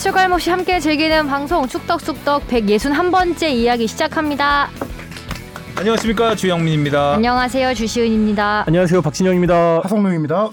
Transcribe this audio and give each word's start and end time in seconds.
출발 0.00 0.32
없이 0.32 0.48
함께 0.48 0.80
즐기는 0.80 1.26
방송 1.28 1.68
축덕숙덕 1.68 2.48
161번째 2.48 3.50
이야기 3.50 3.86
시작합니다. 3.86 4.70
안녕하십니까 5.76 6.34
주영민입니다. 6.34 7.16
안녕하세요 7.16 7.74
주시은입니다. 7.74 8.64
안녕하세요 8.66 9.02
박진영입니다. 9.02 9.80
하성룡입니다. 9.82 10.48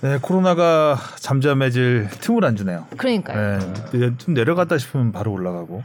네, 0.00 0.18
코로나가 0.22 0.96
잠잠해질 1.16 2.08
틈을 2.20 2.46
안 2.46 2.56
주네요. 2.56 2.86
그러니까요. 2.96 3.58
네, 3.92 4.16
좀 4.16 4.32
내려갔다 4.32 4.78
싶으면 4.78 5.12
바로 5.12 5.32
올라가고 5.32 5.84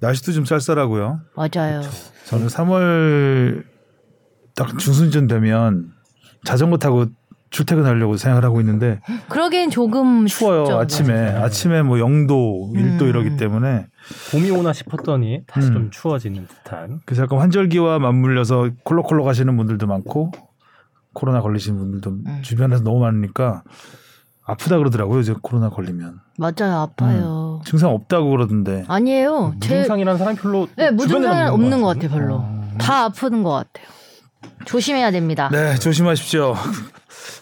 날씨도 0.00 0.32
좀 0.32 0.44
쌀쌀하고요. 0.44 1.20
맞아요. 1.34 1.80
저는 2.26 2.48
3월 2.48 3.64
딱 4.54 4.78
중순쯤 4.78 5.26
되면 5.26 5.90
자전거 6.44 6.76
타고 6.76 7.06
출퇴근하려고 7.52 8.16
생각을 8.16 8.44
하고 8.44 8.60
있는데 8.60 9.00
그러기엔 9.28 9.70
조금 9.70 10.26
추워요. 10.26 10.64
춥죠. 10.64 10.78
아침에 10.78 11.14
아침에 11.36 11.82
뭐 11.82 11.98
0도, 11.98 12.74
1도 12.74 13.02
음. 13.02 13.08
이러기 13.08 13.36
때문에 13.36 13.86
봄이 14.32 14.50
오나 14.50 14.72
싶었더니 14.72 15.42
다시 15.46 15.68
음. 15.68 15.72
좀 15.74 15.90
추워지는 15.90 16.46
듯한. 16.48 17.00
그래서 17.04 17.22
약간 17.22 17.38
환절기와 17.38 17.98
맞물려서 17.98 18.70
콜록콜록 18.84 19.26
하시는 19.28 19.54
분들도 19.56 19.86
많고 19.86 20.32
코로나 21.12 21.42
걸리신 21.42 21.76
분들도 21.76 22.10
음. 22.10 22.38
주변에서 22.42 22.82
너무 22.82 23.00
많으니까 23.00 23.62
아프다 24.44 24.78
그러더라고요. 24.78 25.20
이제 25.20 25.34
코로나 25.40 25.68
걸리면 25.68 26.20
맞아요. 26.38 26.78
아파요. 26.78 27.60
증상 27.66 27.90
없다고 27.90 28.30
그러던데 28.30 28.84
아니에요. 28.88 29.54
제 29.60 29.76
무증상이라는 29.76 30.18
사람 30.18 30.36
별로 30.36 30.68
네, 30.76 30.90
무증상은 30.90 31.50
없는 31.52 31.82
것? 31.82 31.88
같아요. 31.88 32.10
별로. 32.10 32.36
어. 32.36 32.68
다 32.78 33.04
아프는 33.04 33.42
것 33.42 33.50
같아요. 33.50 33.86
조심해야 34.64 35.10
됩니다. 35.10 35.48
네, 35.52 35.74
조심하십시오. 35.76 36.54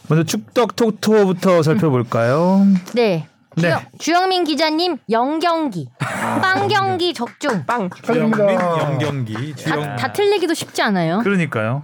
먼저 0.08 0.24
축덕 0.24 0.76
톡투어부터 0.76 1.62
살펴볼까요? 1.62 2.66
네. 2.94 3.26
네. 3.56 3.62
주영, 3.62 3.80
주영 3.98 4.28
민 4.28 4.44
기자님 4.44 4.98
영경기, 5.10 5.88
빵경기 5.98 7.14
적중. 7.14 7.64
빵. 7.66 7.90
축하드립니다. 7.90 8.78
영경기, 8.92 9.54
다, 9.54 9.56
주영. 9.56 9.96
다 9.96 10.12
틀리기도 10.12 10.54
쉽지 10.54 10.82
않아요. 10.82 11.18
그러니까요. 11.24 11.82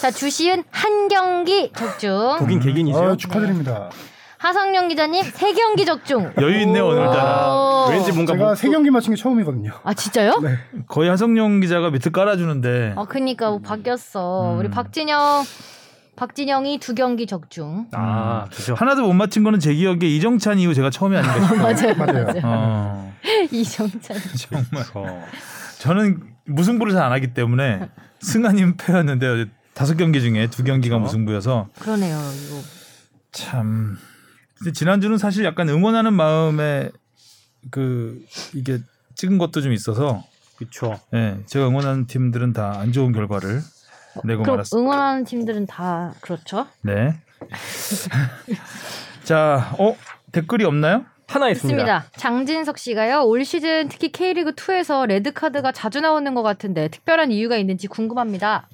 자 0.00 0.10
주시은 0.12 0.62
한경기 0.70 1.72
적중. 1.74 2.36
독인 2.38 2.60
개긴이죠. 2.60 2.98
아, 2.98 3.16
축하드립니다. 3.16 3.90
하성룡 4.38 4.86
기자님 4.86 5.24
세 5.24 5.52
경기 5.52 5.84
적중. 5.84 6.32
여유 6.40 6.60
있네 6.60 6.78
오늘따라. 6.78 7.48
오. 7.52 7.86
왠지 7.90 8.12
뭔가 8.12 8.34
제가 8.34 8.44
뭐- 8.44 8.54
세 8.54 8.68
경기 8.68 8.88
맞힌 8.90 9.14
게 9.14 9.20
처음이거든요. 9.20 9.72
아 9.82 9.94
진짜요? 9.94 10.38
네. 10.40 10.56
거의 10.86 11.10
하성룡 11.10 11.58
기자가 11.58 11.90
밑에 11.90 12.10
깔아주는데 12.10 12.94
아 12.96 13.04
그니까 13.06 13.50
뭐 13.50 13.58
바뀌었어. 13.58 14.52
음. 14.52 14.58
우리 14.60 14.70
박진영 14.70 15.42
박진영이 16.18 16.78
두 16.80 16.94
경기 16.94 17.26
적중. 17.26 17.86
아 17.92 18.46
그죠. 18.50 18.74
하나도 18.74 19.02
못 19.02 19.12
맞힌 19.12 19.44
거는 19.44 19.60
제 19.60 19.72
기억에 19.72 20.00
이정찬 20.06 20.58
이후 20.58 20.74
제가 20.74 20.90
처음이 20.90 21.16
아닌가 21.16 21.40
싶어요. 21.46 21.62
맞아요, 21.62 21.94
맞아요. 21.94 22.24
맞아요. 22.26 22.40
어, 22.44 23.14
이정찬. 23.52 24.16
정말. 24.36 24.84
어. 24.94 25.24
저는 25.78 26.20
무승부를 26.46 26.92
잘 26.92 27.04
안 27.04 27.12
하기 27.12 27.34
때문에 27.34 27.88
승아님 28.20 28.76
패였는데 28.76 29.46
다섯 29.74 29.96
경기 29.96 30.20
중에 30.20 30.48
두 30.50 30.64
경기가 30.64 30.96
그렇죠. 30.96 31.04
무승부여서 31.06 31.68
그러네요. 31.78 32.16
이거. 32.18 32.60
참. 33.30 33.96
근데 34.58 34.72
지난주는 34.72 35.16
사실 35.18 35.44
약간 35.44 35.68
응원하는 35.68 36.12
마음에 36.14 36.90
그 37.70 38.20
이게 38.54 38.80
찍은 39.14 39.38
것도 39.38 39.60
좀 39.60 39.72
있어서 39.72 40.24
그렇죠. 40.56 40.98
예, 41.14 41.38
제가 41.46 41.68
응원하는 41.68 42.06
팀들은 42.08 42.52
다 42.54 42.72
안 42.76 42.90
좋은 42.92 43.12
결과를 43.12 43.62
내고 44.24 44.42
그럼 44.42 44.56
말았습니다. 44.56 44.78
응원하는 44.78 45.24
팀들은 45.24 45.66
다 45.66 46.14
그렇죠? 46.20 46.66
네. 46.82 47.14
자, 49.24 49.74
어 49.78 49.96
댓글이 50.32 50.64
없나요? 50.64 51.04
하나 51.28 51.50
있습니다. 51.50 51.82
있습니다. 51.82 52.04
장진석 52.16 52.78
씨가요. 52.78 53.22
올 53.22 53.44
시즌 53.44 53.88
특히 53.88 54.10
K리그 54.10 54.52
2에서 54.52 55.06
레드 55.06 55.32
카드가 55.32 55.72
자주 55.72 56.00
나오는 56.00 56.32
것 56.34 56.42
같은데 56.42 56.88
특별한 56.88 57.30
이유가 57.32 57.56
있는지 57.58 57.86
궁금합니다. 57.86 58.66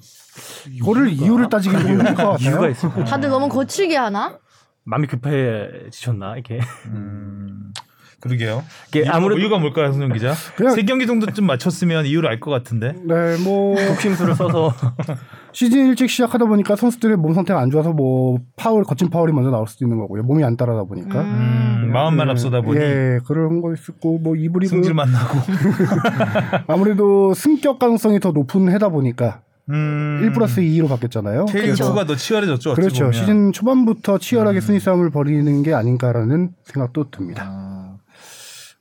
이거를 0.71 1.09
이유를 1.09 1.49
따지기 1.49 1.77
좀 1.77 1.87
힘들 1.89 2.15
것 2.15 2.31
같아요. 2.31 2.37
이유가 2.49 2.69
있을까? 2.69 3.03
다들 3.03 3.29
너무 3.29 3.49
거칠게 3.49 3.97
하나? 3.97 4.39
마음이 4.85 5.07
급해지셨나 5.07 6.35
이렇게. 6.35 6.59
음, 6.85 7.73
그러게요. 8.25 8.63
아무래도 9.09 9.39
이유가 9.39 9.57
뭘까요, 9.59 9.91
손정 9.91 10.11
기자? 10.11 10.33
그냥- 10.55 10.73
세 10.73 10.83
경기 10.83 11.05
정도 11.07 11.27
좀 11.27 11.45
맞췄으면 11.45 12.05
이유를 12.07 12.27
알 12.29 12.39
것 12.39 12.49
같은데. 12.51 12.93
네, 13.03 13.37
뭐 13.43 13.75
독심술을 13.75 14.35
써서 14.35 14.73
시즌 15.53 15.87
일찍 15.87 16.09
시작하다 16.09 16.45
보니까 16.45 16.75
선수들의 16.75 17.15
몸 17.17 17.33
상태가 17.33 17.59
안 17.61 17.69
좋아서 17.71 17.93
뭐 17.93 18.39
파울 18.57 18.83
거친 18.83 19.09
파울이 19.09 19.31
먼저 19.31 19.51
나올 19.51 19.67
수도 19.67 19.85
있는 19.85 19.97
거고요. 19.99 20.23
몸이 20.23 20.43
안 20.43 20.57
따라다 20.57 20.83
보니까. 20.83 21.21
음, 21.21 21.91
마음만 21.93 22.27
예, 22.27 22.31
앞서다 22.31 22.61
보니 22.61 22.79
예, 22.79 23.19
그런 23.25 23.61
거 23.61 23.73
있었고 23.73 24.17
뭐 24.19 24.35
이브리그 24.35 24.69
승질만 24.69 25.11
나고. 25.11 25.39
아무래도 26.67 27.33
승격 27.33 27.79
가능성이 27.79 28.19
더 28.19 28.31
높은 28.31 28.69
해다 28.71 28.89
보니까 28.89 29.41
음, 29.69 30.19
1 30.23 30.31
플러스 30.33 30.61
2로 30.61 30.87
바뀌었잖아요. 30.89 31.45
K리그 31.45 31.73
그렇죠. 31.73 31.93
2가 31.95 32.05
더 32.05 32.15
치열해졌죠. 32.15 32.75
그렇죠. 32.75 33.05
보면. 33.05 33.13
시즌 33.13 33.51
초반부터 33.51 34.13
음. 34.15 34.19
치열하게 34.19 34.59
순위 34.59 34.79
싸움을 34.79 35.09
벌이는 35.09 35.63
게 35.63 35.73
아닌가라는 35.73 36.49
생각도 36.65 37.09
듭니다. 37.09 37.45
아, 37.47 37.64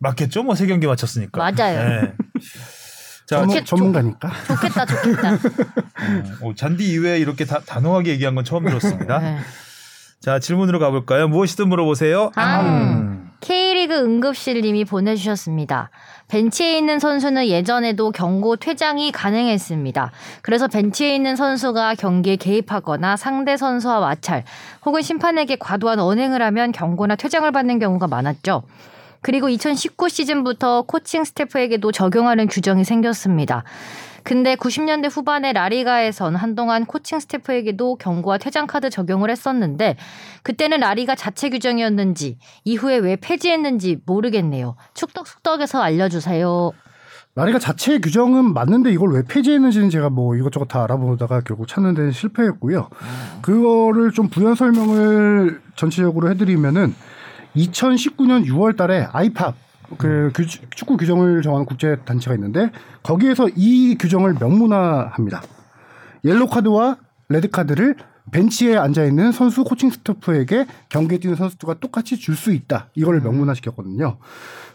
맞겠죠, 0.05 0.43
뭐 0.43 0.55
세 0.55 0.67
경기 0.67 0.87
맞췄으니까. 0.87 1.39
맞아요. 1.39 1.79
예. 1.81 2.13
자, 3.27 3.39
전문, 3.39 3.57
좋겠- 3.57 3.67
전문가니까. 3.67 4.31
좋겠다, 4.47 4.85
좋겠다. 4.87 5.31
어, 6.43 6.53
잔디 6.55 6.85
이외에 6.93 7.19
이렇게 7.19 7.45
다, 7.47 7.61
단호하게 7.65 8.11
얘기한 8.11 8.35
건 8.35 8.45
처음 8.45 8.67
들었습니다. 8.67 9.19
네. 9.19 9.39
자, 10.21 10.39
질문으로 10.39 10.79
가볼까요? 10.79 11.29
무엇이든 11.29 11.69
물어보세요. 11.69 12.33
아. 12.37 13.15
K리그 13.41 13.95
응급실님이 13.95 14.85
보내주셨습니다. 14.87 15.91
벤치에 16.29 16.79
있는 16.79 16.99
선수는 16.99 17.47
예전에도 17.49 18.11
경고 18.11 18.57
퇴장이 18.57 19.13
가능했습니다. 19.13 20.13
그래서 20.41 20.67
벤치에 20.69 21.15
있는 21.15 21.37
선수가 21.37 21.97
경기에 21.97 22.37
개입하거나 22.37 23.17
상대 23.19 23.59
선수와 23.59 24.01
마찰 24.01 24.45
혹은 24.87 25.03
심판에게 25.03 25.57
과도한 25.57 25.99
언행을 25.99 26.41
하면 26.41 26.73
경고나 26.73 27.17
퇴장을 27.17 27.51
받는 27.53 27.79
경우가 27.79 28.07
많았죠. 28.07 28.63
그리고 29.25 29.49
2019 29.49 30.11
시즌부터 30.11 30.83
코칭 30.83 31.25
스태프에게도 31.25 31.93
적용하는 31.93 32.47
규정이 32.47 32.85
생겼습니다. 32.85 33.65
근데 34.23 34.55
90년대 34.55 35.09
후반에 35.11 35.55
라리가에선 35.55 36.37
한동안 36.37 36.85
코칭 36.85 37.21
스태프에게도 37.21 37.97
경고와 37.97 38.37
퇴장 38.37 38.67
카드 38.67 38.91
적용을 38.91 39.31
했었는데 39.31 39.97
그때는 40.43 40.81
라리가 40.81 41.15
자체 41.15 41.49
규정이었는지 41.49 42.37
이후에 42.65 42.99
왜 42.99 43.17
폐지했는지 43.17 43.99
모르겠네요. 44.05 44.77
축덕숙덕에서 44.93 45.81
알려주세요. 45.81 46.73
라리가 47.35 47.59
자체 47.59 47.99
규정은 48.01 48.53
맞는데 48.53 48.93
이걸 48.93 49.15
왜 49.15 49.23
폐지했는지는 49.27 49.89
제가 49.89 50.11
뭐 50.11 50.37
이것저것 50.37 50.67
다 50.67 50.85
알아보다가 50.85 51.41
결국 51.41 51.67
찾는 51.67 51.95
데 51.95 52.11
실패했고요. 52.11 52.91
그거를 53.41 54.13
좀 54.13 54.29
부연 54.29 54.55
설명을 54.55 55.63
전체적으로 55.77 56.29
해드리면은 56.29 56.95
2019년 57.57 58.47
6월 58.47 58.77
달에 58.77 59.07
IFAB 59.13 59.55
그 59.99 60.31
규- 60.35 60.47
축구 60.75 60.97
규정을 60.97 61.43
정하는 61.43 61.67
국제 61.67 61.97
단체가 62.05 62.35
있는데 62.35 62.71
거기에서 63.03 63.49
이 63.55 63.97
규정을 63.99 64.35
명문화합니다. 64.41 65.43
옐로 66.25 66.47
카드와 66.47 66.97
레드 67.29 67.49
카드를 67.51 67.97
벤치에 68.33 68.77
앉아 68.77 69.05
있는 69.05 69.31
선수 69.31 69.63
코칭 69.63 69.91
스태프에게 69.91 70.67
경기에 70.89 71.19
뛰는 71.19 71.37
선수들과 71.37 71.75
똑같이 71.81 72.17
줄 72.19 72.35
수 72.35 72.53
있다. 72.53 72.89
이걸 72.95 73.21
명문화시켰거든요. 73.21 74.17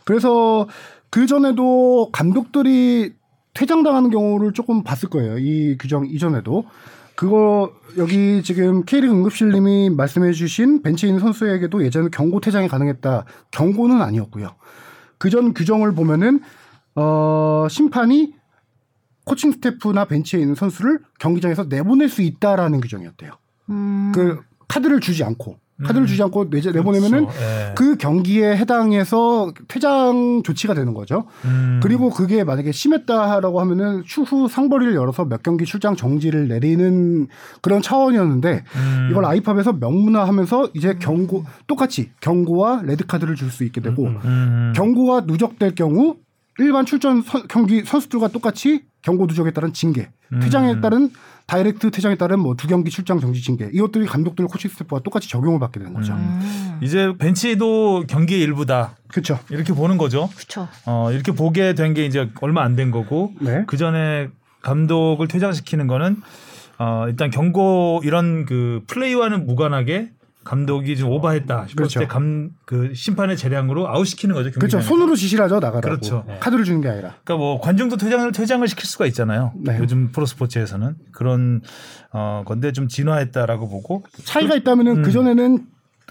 그래서 0.05 0.67
그 1.09 1.25
전에도 1.25 2.09
감독들이 2.11 3.13
퇴장당하는 3.55 4.11
경우를 4.11 4.53
조금 4.53 4.83
봤을 4.83 5.09
거예요. 5.09 5.39
이 5.39 5.75
규정 5.79 6.05
이전에도. 6.05 6.65
그거 7.19 7.73
여기 7.97 8.41
지금 8.43 8.85
K리그 8.85 9.13
응급실님이 9.13 9.89
말씀해주신 9.89 10.83
벤치에 10.83 11.09
있는 11.09 11.19
선수에게도 11.19 11.83
예전에 11.83 12.07
경고 12.13 12.39
퇴장이 12.39 12.69
가능했다. 12.69 13.25
경고는 13.51 14.01
아니었고요. 14.01 14.55
그 15.17 15.29
전 15.29 15.53
규정을 15.53 15.93
보면은 15.95 16.39
어 16.95 17.67
심판이 17.69 18.35
코칭 19.25 19.51
스태프나 19.51 20.05
벤치에 20.05 20.39
있는 20.39 20.55
선수를 20.55 20.99
경기장에서 21.19 21.65
내보낼 21.65 22.07
수 22.07 22.21
있다라는 22.21 22.79
규정이었대요. 22.79 23.33
음, 23.69 24.13
그 24.15 24.39
카드를 24.69 25.01
주지 25.01 25.25
않고 25.25 25.57
카드를 25.83 26.03
음. 26.03 26.07
주지 26.07 26.23
않고 26.23 26.45
내재 26.49 26.71
내보내면은 26.71 27.25
그렇죠. 27.27 27.41
예. 27.41 27.73
그 27.75 27.97
경기에 27.97 28.55
해당해서 28.57 29.51
퇴장 29.67 30.41
조치가 30.43 30.73
되는 30.73 30.93
거죠. 30.93 31.25
음. 31.45 31.79
그리고 31.83 32.09
그게 32.09 32.43
만약에 32.43 32.71
심했다라고 32.71 33.59
하면은 33.61 34.03
추후 34.05 34.47
상벌위를 34.47 34.95
열어서 34.95 35.25
몇 35.25 35.43
경기 35.43 35.65
출장 35.65 35.95
정지를 35.95 36.47
내리는 36.47 37.27
그런 37.61 37.81
차원이었는데 37.81 38.63
음. 38.75 39.07
이걸 39.11 39.25
아이팝에서 39.25 39.73
명문화하면서 39.73 40.69
이제 40.73 40.95
경고 40.99 41.43
똑같이 41.67 42.11
경고와 42.21 42.81
레드 42.83 43.05
카드를 43.05 43.35
줄 43.35 43.49
수 43.49 43.63
있게 43.63 43.81
되고 43.81 44.05
음, 44.05 44.19
음. 44.23 44.73
경고가 44.75 45.21
누적될 45.21 45.73
경우 45.73 46.17
일반 46.59 46.85
출전 46.85 47.23
선, 47.23 47.47
경기 47.47 47.83
선수들과 47.83 48.27
똑같이 48.27 48.83
경고 49.01 49.25
누적에 49.25 49.51
따른 49.51 49.73
징계, 49.73 50.09
음. 50.33 50.39
퇴장에 50.39 50.81
따른 50.81 51.09
direct 51.49 51.89
퇴장에 51.89 52.15
따른 52.15 52.39
뭐 52.39 52.53
두 52.55 52.67
경기 52.67 52.91
출장 52.91 53.19
정지 53.19 53.41
징계 53.41 53.69
이것들이 53.73 54.05
감독들 54.05 54.45
코칭 54.47 54.69
스태프가 54.69 55.01
똑같이 55.01 55.27
적용을 55.29 55.59
받게 55.59 55.79
되는 55.79 55.93
거죠. 55.93 56.13
음. 56.13 56.77
이제 56.81 57.11
벤치도 57.17 58.03
경기의 58.07 58.41
일부다 58.41 58.95
그렇죠. 59.07 59.39
이렇게 59.49 59.73
보는 59.73 59.97
거죠. 59.97 60.29
그렇죠. 60.35 60.67
어, 60.85 61.11
이렇게 61.11 61.31
보게 61.31 61.73
된 61.73 61.93
게 61.95 62.05
이제 62.05 62.29
얼마 62.41 62.61
안 62.63 62.75
된 62.75 62.91
거고 62.91 63.33
네. 63.41 63.63
그 63.65 63.77
전에 63.77 64.29
감독을 64.61 65.27
퇴장시키는 65.27 65.87
거는 65.87 66.17
어, 66.77 67.05
일단 67.07 67.31
경고 67.31 68.01
이런 68.03 68.45
그 68.45 68.83
플레이와는 68.87 69.47
무관하게 69.47 70.11
감독이 70.43 70.95
좀 70.95 71.09
오버했다 71.11 71.67
싶을 71.67 71.75
그렇죠. 71.75 71.99
때감그 71.99 72.93
심판의 72.95 73.37
재량으로 73.37 73.87
아웃시키는 73.89 74.33
거죠. 74.35 74.51
그렇죠. 74.51 74.79
손으로 74.81 75.15
지시를 75.15 75.43
하죠 75.45 75.55
나가라고. 75.55 75.81
그렇죠. 75.81 76.25
카드를 76.39 76.63
주는 76.63 76.81
게 76.81 76.87
아니라. 76.87 77.15
그러니까 77.23 77.37
뭐 77.37 77.59
관중도 77.59 77.97
퇴장을 77.97 78.31
퇴장을 78.31 78.67
시킬 78.67 78.85
수가 78.85 79.05
있잖아요. 79.07 79.51
네. 79.57 79.77
요즘 79.79 80.11
프로스포츠에서는 80.11 80.95
그런 81.11 81.61
어 82.11 82.43
건데 82.45 82.71
좀 82.71 82.87
진화했다라고 82.87 83.69
보고 83.69 84.03
차이가 84.23 84.55
있다면은 84.55 84.97
음. 84.97 85.03
그 85.03 85.11
전에는 85.11 85.65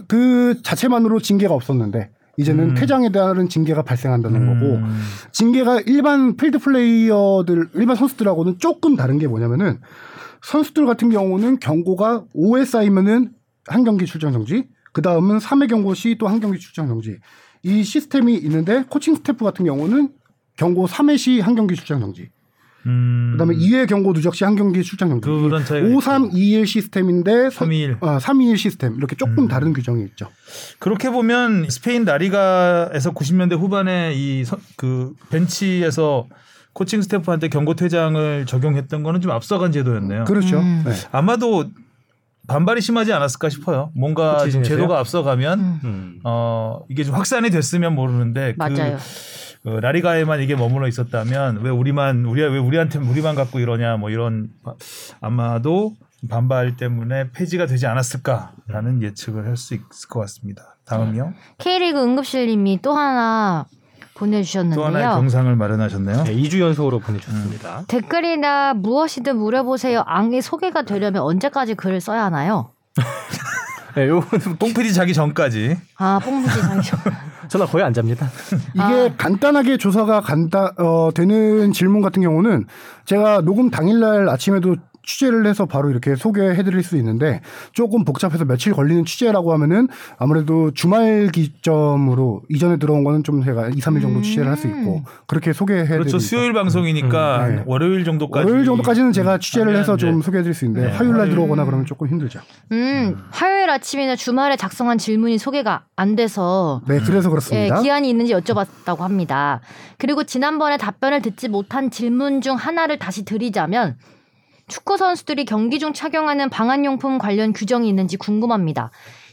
그 0.07 0.61
자체만으로 0.63 1.21
징계가 1.21 1.55
없었는데 1.55 2.11
이제는 2.37 2.71
음. 2.71 2.75
퇴장에 2.75 3.11
따른 3.11 3.49
징계가 3.49 3.83
발생한다는 3.83 4.47
거고 4.47 4.77
음. 4.77 5.01
징계가 5.33 5.81
일반 5.87 6.37
필드 6.37 6.59
플레이어들 6.61 7.71
일반 7.75 7.97
선수들하고는 7.97 8.59
조금 8.59 8.95
다른 8.95 9.19
게 9.19 9.27
뭐냐면은 9.27 9.81
선수들 10.43 10.87
같은 10.87 11.11
경우는 11.11 11.59
경고가 11.59 12.25
5회 12.37 12.65
쌓이면은 12.65 13.33
한 13.69 13.85
경기 13.85 14.07
출장 14.07 14.33
정지, 14.33 14.65
그 14.93 15.03
다음은 15.03 15.39
3회 15.39 15.69
경고 15.69 15.95
시 15.95 16.17
또 16.17 16.27
한 16.29 16.41
경기 16.41 16.59
출장 16.59 16.89
정지. 16.89 17.19
이 17.63 17.83
시스템이 17.83 18.35
있는데 18.37 18.85
코칭 18.89 19.15
스태프 19.17 19.45
같은 19.45 19.65
경우는 19.65 20.11
경고 20.57 20.87
3회 20.87 21.17
시 21.19 21.41
한 21.41 21.55
경기 21.55 21.75
출장 21.77 22.01
정지. 22.01 22.31
음. 22.87 23.31
그다음에 23.33 23.55
2회 23.57 23.89
경고 23.89 24.13
누적 24.13 24.35
시 24.35 24.45
한 24.45 24.55
경기 24.57 24.83
출장 24.83 25.09
정지. 25.11 25.27
그런 25.29 25.65
차이가 25.65 25.87
5, 25.97 26.01
3, 26.01 26.31
2, 26.33 26.51
1 26.53 26.67
시스템인데 26.67 27.51
3, 27.51 27.73
2, 27.73 27.79
1. 27.81 27.97
어, 28.01 28.19
3, 28.19 28.41
2, 28.41 28.51
1 28.51 28.57
시스템 28.57 28.95
이렇게 28.97 29.17
조금 29.17 29.45
음. 29.45 29.49
다른 29.49 29.73
규정이 29.73 30.03
있죠. 30.05 30.29
그렇게 30.79 31.11
보면 31.11 31.69
스페인 31.69 32.05
라리가에서 32.05 33.13
90년대 33.13 33.59
후반에 33.59 34.13
이 34.15 34.45
그 34.77 35.13
벤치에서 35.31 36.29
코칭 36.73 37.03
스태프한테 37.03 37.49
경고 37.49 37.75
퇴장을 37.75 38.47
적용했던 38.47 39.03
거는 39.03 39.21
좀 39.21 39.33
앞서간 39.33 39.73
제도였네요. 39.73 40.25
그렇죠. 40.25 40.61
음. 40.61 40.83
네. 40.87 40.93
아마도 41.11 41.65
반발이 42.49 42.81
심하지 42.81 43.13
않았을까 43.13 43.49
싶어요. 43.51 43.91
뭔가 43.95 44.39
좀 44.39 44.47
코치진에서요? 44.47 44.77
제도가 44.77 44.99
앞서가면 44.99 45.61
음. 45.61 45.81
음. 45.85 46.21
어 46.25 46.81
이게 46.89 47.05
좀 47.05 47.15
확산이 47.15 47.51
됐으면 47.51 47.95
모르는데 47.95 48.55
맞아요. 48.57 48.97
그 49.63 49.71
어, 49.71 49.81
라리가에만 49.81 50.41
이게 50.41 50.55
머물러 50.57 50.89
있었다면 50.89 51.61
왜 51.63 51.71
우리만 51.71 52.25
우리 52.25 52.41
왜 52.43 52.59
우리한테 52.59 52.99
우리만 52.99 53.35
갖고 53.35 53.59
이러냐 53.61 53.97
뭐 53.97 54.09
이런 54.11 54.49
바- 54.65 54.75
아마도 55.21 55.95
반발 56.29 56.77
때문에 56.77 57.31
폐지가 57.33 57.67
되지 57.67 57.87
않았을까라는 57.87 59.03
예측을 59.03 59.47
할 59.47 59.57
수 59.57 59.75
있을 59.75 60.09
것 60.09 60.21
같습니다. 60.21 60.77
다음이요. 60.87 61.35
K리그 61.59 62.03
응급실님이 62.03 62.81
또 62.83 62.93
하나 62.95 63.67
보내주셨는데요. 64.19 65.11
경상을 65.11 65.55
마련하셨네요. 65.55 66.25
네, 66.25 66.35
2주 66.37 66.61
연속으로 66.61 66.99
보내주셨습니다. 66.99 67.85
댓글이나 67.89 68.75
무엇이든 68.75 69.37
물어보세요. 69.37 70.03
앙이 70.07 70.43
소개가 70.43 70.83
되려면 70.83 71.23
언제까지 71.23 71.75
글을 71.75 72.01
써야 72.01 72.25
하나요? 72.25 72.71
네, 73.95 74.09
요거는 74.09 74.59
뽕필이 74.61 74.93
자기 74.93 75.15
전까지 75.15 75.77
아, 75.97 76.21
뽕무지 76.23 76.61
장시. 76.61 76.93
전화 77.49 77.65
거의 77.65 77.83
안 77.83 77.95
잡니다. 77.95 78.29
이게 78.75 78.83
아. 78.83 79.11
간단하게 79.17 79.79
조사가 79.79 80.21
간다 80.21 80.73
어, 80.79 81.11
되는 81.15 81.73
질문 81.73 82.03
같은 82.03 82.21
경우는 82.23 82.67
제가 83.07 83.41
녹음 83.41 83.71
당일날 83.71 84.29
아침에도 84.29 84.77
취재를 85.09 85.47
해서 85.47 85.65
바로 85.65 85.89
이렇게 85.91 86.15
소개해 86.15 86.63
드릴 86.63 86.83
수 86.83 86.97
있는데 86.99 87.41
조금 87.73 88.05
복잡해서 88.05 88.45
며칠 88.45 88.75
걸리는 88.75 89.07
취재라고 89.07 89.53
하면은 89.55 89.89
아무래도 90.19 90.71
주말 90.73 91.31
기점으로 91.33 92.43
이전에 92.51 92.77
들어온 92.77 93.05
거는 93.05 93.25
좀 93.25 93.43
제가 93.43 93.69
2, 93.71 93.73
3일 93.73 94.03
정도 94.03 94.21
취재를 94.21 94.51
할 94.51 94.59
수 94.59 94.67
있고 94.67 95.03
그렇게 95.29 95.53
소개해 95.53 95.85
드리고 95.85 95.99
그렇죠. 96.01 96.19
수요일 96.19 96.53
방송이니까 96.53 97.47
음, 97.47 97.57
네. 97.57 97.63
월요일 97.65 98.05
정도까지 98.05 98.45
월요일 98.45 98.65
정도까지는 98.67 99.13
제가 99.13 99.39
취재를 99.39 99.69
하면 99.69 99.81
해서 99.81 99.95
이제 99.95 100.07
좀 100.07 100.21
소개해 100.21 100.43
드릴 100.43 100.53
수 100.55 100.65
있는데 100.65 100.89
네. 100.89 100.93
화요일 100.97 101.17
날. 101.17 101.29
들어오거나 101.31 101.65
그러면 101.65 101.87
조금 101.87 102.09
힘들죠. 102.09 102.41
음, 102.73 103.17
화요일 103.31 103.71
아침이나 103.71 104.17
주말에 104.17 104.57
작성한 104.57 104.99
질문이 104.99 105.39
소개가 105.39 105.85
안 105.95 106.17
돼서 106.17 106.83
네, 106.89 106.99
그래서 106.99 107.29
예, 107.29 107.31
그렇습니다. 107.31 107.81
기한이 107.83 108.11
있는지 108.11 108.35
여쭤봤다고 108.35 108.99
합니다. 108.99 109.61
그리고 109.97 110.25
지난번에 110.25 110.77
답변을 110.77 111.23
듣지 111.23 111.49
못한 111.49 111.91
질문 111.91 112.41
중 112.41 112.57
하나를 112.57 112.99
다시 112.99 113.25
드리자면 113.25 113.97
축구 114.69 114.97
선수들이 114.97 115.45
경기 115.45 115.79
중 115.79 115.93
착용하는 115.93 116.49
방한용품 116.51 117.19
관련 117.19 117.53
규정이 117.53 117.89
있는지 117.89 118.17
궁금합니다. 118.17 118.91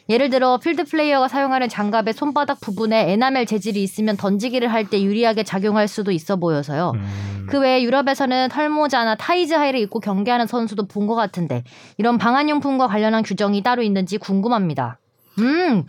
예를 0.08 0.30
들어 0.30 0.58
필드 0.60 0.86
플레이어가 0.86 1.28
사용하는 1.28 1.68
장갑의 1.68 2.14
손바닥 2.14 2.60
부분에 2.62 3.12
에나멜 3.12 3.46
재질이 3.46 3.82
있으면 3.84 4.18
던지기를 4.18 4.72
할 4.72 4.86
때 4.86 5.02
유리하게 5.02 5.44
작용할 5.44 5.88
수도 5.88 6.12
있어 6.12 6.36
보여서요. 6.36 6.92
음. 6.96 7.48
그 7.50 7.60
외에 7.60 7.82
유럽에서는 7.84 8.50
털모자나 8.50 9.16
타이즈 9.16 9.54
하의를 9.54 9.80
입고 9.82 10.00
경기하는 10.00 10.46
선수도 10.48 10.88
본 10.88 11.08
것 11.08 11.16
같은데 11.16 11.64
이런 11.98 12.18
방한용품과 12.18 12.88
관련한 12.88 13.24
규정이 13.24 13.62
따로 13.64 13.82
있는지 13.84 14.18
궁금합니다. 14.18 15.00
음, 15.40 15.84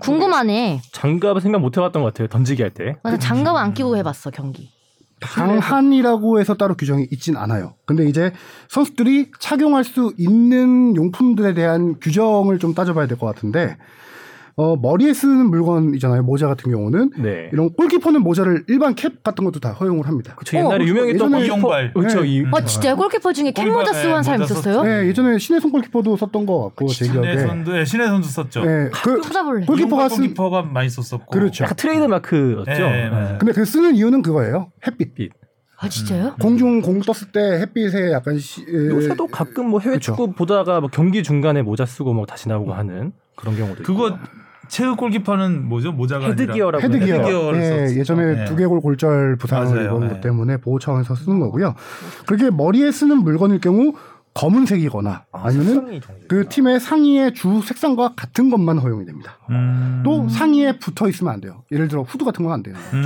궁금하네. 0.00 0.80
장갑을 0.92 1.40
생각 1.40 1.58
못 1.60 1.76
해봤던 1.76 2.02
것 2.02 2.12
같아요. 2.14 2.28
던지기 2.28 2.62
할 2.62 2.72
때. 2.72 2.96
맞아, 3.02 3.18
장갑 3.18 3.56
안 3.56 3.74
끼고 3.74 3.96
해봤어 3.96 4.30
경기. 4.30 4.70
방한이라고 5.20 6.40
해서 6.40 6.54
따로 6.54 6.74
규정이 6.74 7.08
있진 7.10 7.36
않아요. 7.36 7.74
근데 7.86 8.06
이제 8.08 8.32
선수들이 8.68 9.30
착용할 9.38 9.84
수 9.84 10.12
있는 10.16 10.94
용품들에 10.96 11.54
대한 11.54 11.96
규정을 12.00 12.58
좀 12.58 12.74
따져봐야 12.74 13.06
될 13.06 13.18
것 13.18 13.26
같은데, 13.26 13.76
어, 14.60 14.74
머리에 14.74 15.14
쓰는 15.14 15.50
물건이잖아요. 15.50 16.24
모자 16.24 16.48
같은 16.48 16.72
경우는. 16.72 17.10
네. 17.18 17.48
이런 17.52 17.72
골키퍼는 17.74 18.22
모자를 18.22 18.64
일반 18.66 18.96
캡 18.96 19.08
같은 19.22 19.44
것도 19.44 19.60
다 19.60 19.70
허용을 19.70 20.08
합니다. 20.08 20.34
그쵸 20.36 20.56
옛날에 20.56 20.82
어, 20.82 20.86
유명했던 20.88 21.30
예전에- 21.30 21.44
이용발. 21.44 21.92
그렇죠. 21.94 22.22
네. 22.22 22.28
이아 22.28 22.64
진짜 22.64 22.96
골키퍼 22.96 23.32
중에 23.32 23.52
캡 23.52 23.66
모자 23.66 23.92
쓰고 23.92 24.14
한 24.14 24.22
사람 24.24 24.40
모자 24.40 24.52
있었어요? 24.54 24.82
네, 24.82 25.06
예전에 25.06 25.38
신의손 25.38 25.70
골키퍼도 25.70 26.16
썼던 26.16 26.44
것 26.44 26.64
같고, 26.64 26.88
제 26.88 27.06
기억에. 27.08 27.30
신의손도 27.36 27.78
예, 27.78 27.84
신의손도 27.84 28.26
썼죠. 28.26 28.64
네, 28.64 28.90
그, 28.92 29.20
찾아볼래. 29.20 29.64
골키퍼가 29.64 30.08
쓴, 30.08 30.16
골키퍼가 30.24 30.62
많이 30.62 30.90
썼었고. 30.90 31.26
그렇죠. 31.30 31.62
약간 31.62 31.76
트레이드 31.76 32.02
마크였죠. 32.04 32.64
네, 32.64 33.08
맞아요. 33.10 33.38
근데 33.38 33.52
그 33.52 33.64
쓰는 33.64 33.94
이유는 33.94 34.22
그거예요. 34.22 34.72
햇빛. 34.84 35.30
아 35.80 35.88
진짜요? 35.88 36.34
공중 36.40 36.80
공 36.82 36.98
떴을 37.00 37.30
때 37.32 37.60
햇빛에 37.60 38.10
약간 38.10 38.36
시, 38.40 38.62
에, 38.62 38.86
요새도 38.88 39.28
가끔 39.28 39.66
뭐 39.68 39.78
해외 39.78 39.94
그쵸. 39.94 40.10
축구 40.16 40.32
보다가 40.32 40.80
뭐 40.80 40.90
경기 40.92 41.22
중간에 41.22 41.62
모자 41.62 41.86
쓰고 41.86 42.12
뭐 42.12 42.26
다시 42.26 42.48
나오고 42.48 42.74
하는 42.74 43.12
그런 43.36 43.56
경우도 43.56 43.84
그거 43.84 44.08
있고. 44.08 44.18
체흐 44.68 44.96
골키퍼는 44.98 45.68
뭐죠? 45.68 45.92
모자가 45.92 46.26
헤드기어라고 46.26 46.82
헤드기어. 46.84 47.14
헤드기어를 47.16 47.60
예. 47.94 47.98
예전에 47.98 48.42
예. 48.42 48.44
두개골 48.44 48.80
골절 48.80 49.36
부상을 49.36 49.74
맞아요. 49.74 49.96
입은 49.96 50.04
예. 50.06 50.08
것 50.12 50.20
때문에 50.20 50.56
보호 50.58 50.78
차원에서 50.78 51.14
쓰는 51.14 51.40
거고요. 51.40 51.74
그게 52.26 52.50
머리에 52.50 52.90
쓰는 52.92 53.18
물건일 53.24 53.60
경우 53.60 53.94
검은색이거나 54.34 55.24
아 55.32 55.50
니면은 55.50 55.74
색상이 55.74 56.00
정해져 56.00 56.26
그. 56.28 56.48
팀의 56.48 56.78
상의의 56.78 57.34
주 57.34 57.60
색상과 57.60 58.12
같은 58.14 58.50
것만 58.50 58.78
허용이 58.78 59.04
됩니다. 59.04 59.36
음. 59.50 60.02
또 60.04 60.28
상의에 60.28 60.78
붙어 60.78 61.08
있으면 61.08 61.32
안 61.32 61.40
돼요. 61.40 61.64
예를 61.72 61.88
들어 61.88 62.02
후드 62.02 62.24
같은 62.24 62.44
건 62.44 62.52
안 62.52 62.62
돼요. 62.62 62.76
음. 62.92 63.02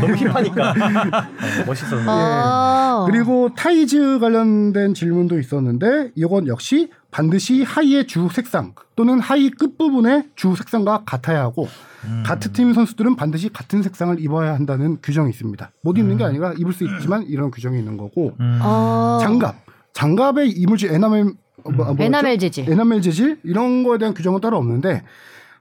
너무 0.00 0.14
힙하니까 0.16 0.72
네, 0.74 1.64
멋있어서 1.64 2.02
아. 2.08 3.06
그리고 3.08 3.50
타이즈 3.56 4.18
관련된 4.18 4.94
질문도 4.94 5.38
있었는데 5.38 6.10
이건 6.16 6.48
역시 6.48 6.90
반드시 7.14 7.62
하의의 7.62 8.08
주 8.08 8.28
색상 8.28 8.74
또는 8.96 9.20
하의 9.20 9.50
끝부분의 9.50 10.30
주 10.34 10.56
색상과 10.56 11.04
같아야 11.06 11.42
하고 11.42 11.68
음. 12.06 12.24
같은 12.26 12.52
팀 12.52 12.74
선수들은 12.74 13.14
반드시 13.14 13.50
같은 13.50 13.84
색상을 13.84 14.18
입어야 14.18 14.54
한다는 14.54 14.98
규정이 15.00 15.30
있습니다. 15.30 15.70
못 15.82 15.96
입는 15.96 16.16
게 16.16 16.24
아니라 16.24 16.54
입을 16.58 16.72
수 16.72 16.82
있지만 16.82 17.22
이런 17.22 17.52
규정이 17.52 17.78
있는 17.78 17.96
거고 17.96 18.34
음. 18.40 18.58
어. 18.60 19.20
장갑 19.22 19.54
장갑의 19.92 20.50
이물질 20.50 20.92
에나멜 20.92 21.20
어, 21.20 21.70
뭐, 21.70 21.84
뭐였죠? 21.84 22.02
에나멜 22.02 22.38
재질. 22.38 22.68
에나멜 22.68 23.00
재질 23.00 23.38
이런 23.44 23.84
거에 23.84 23.98
대한 23.98 24.12
규정은 24.12 24.40
따로 24.40 24.56
없는데 24.56 25.04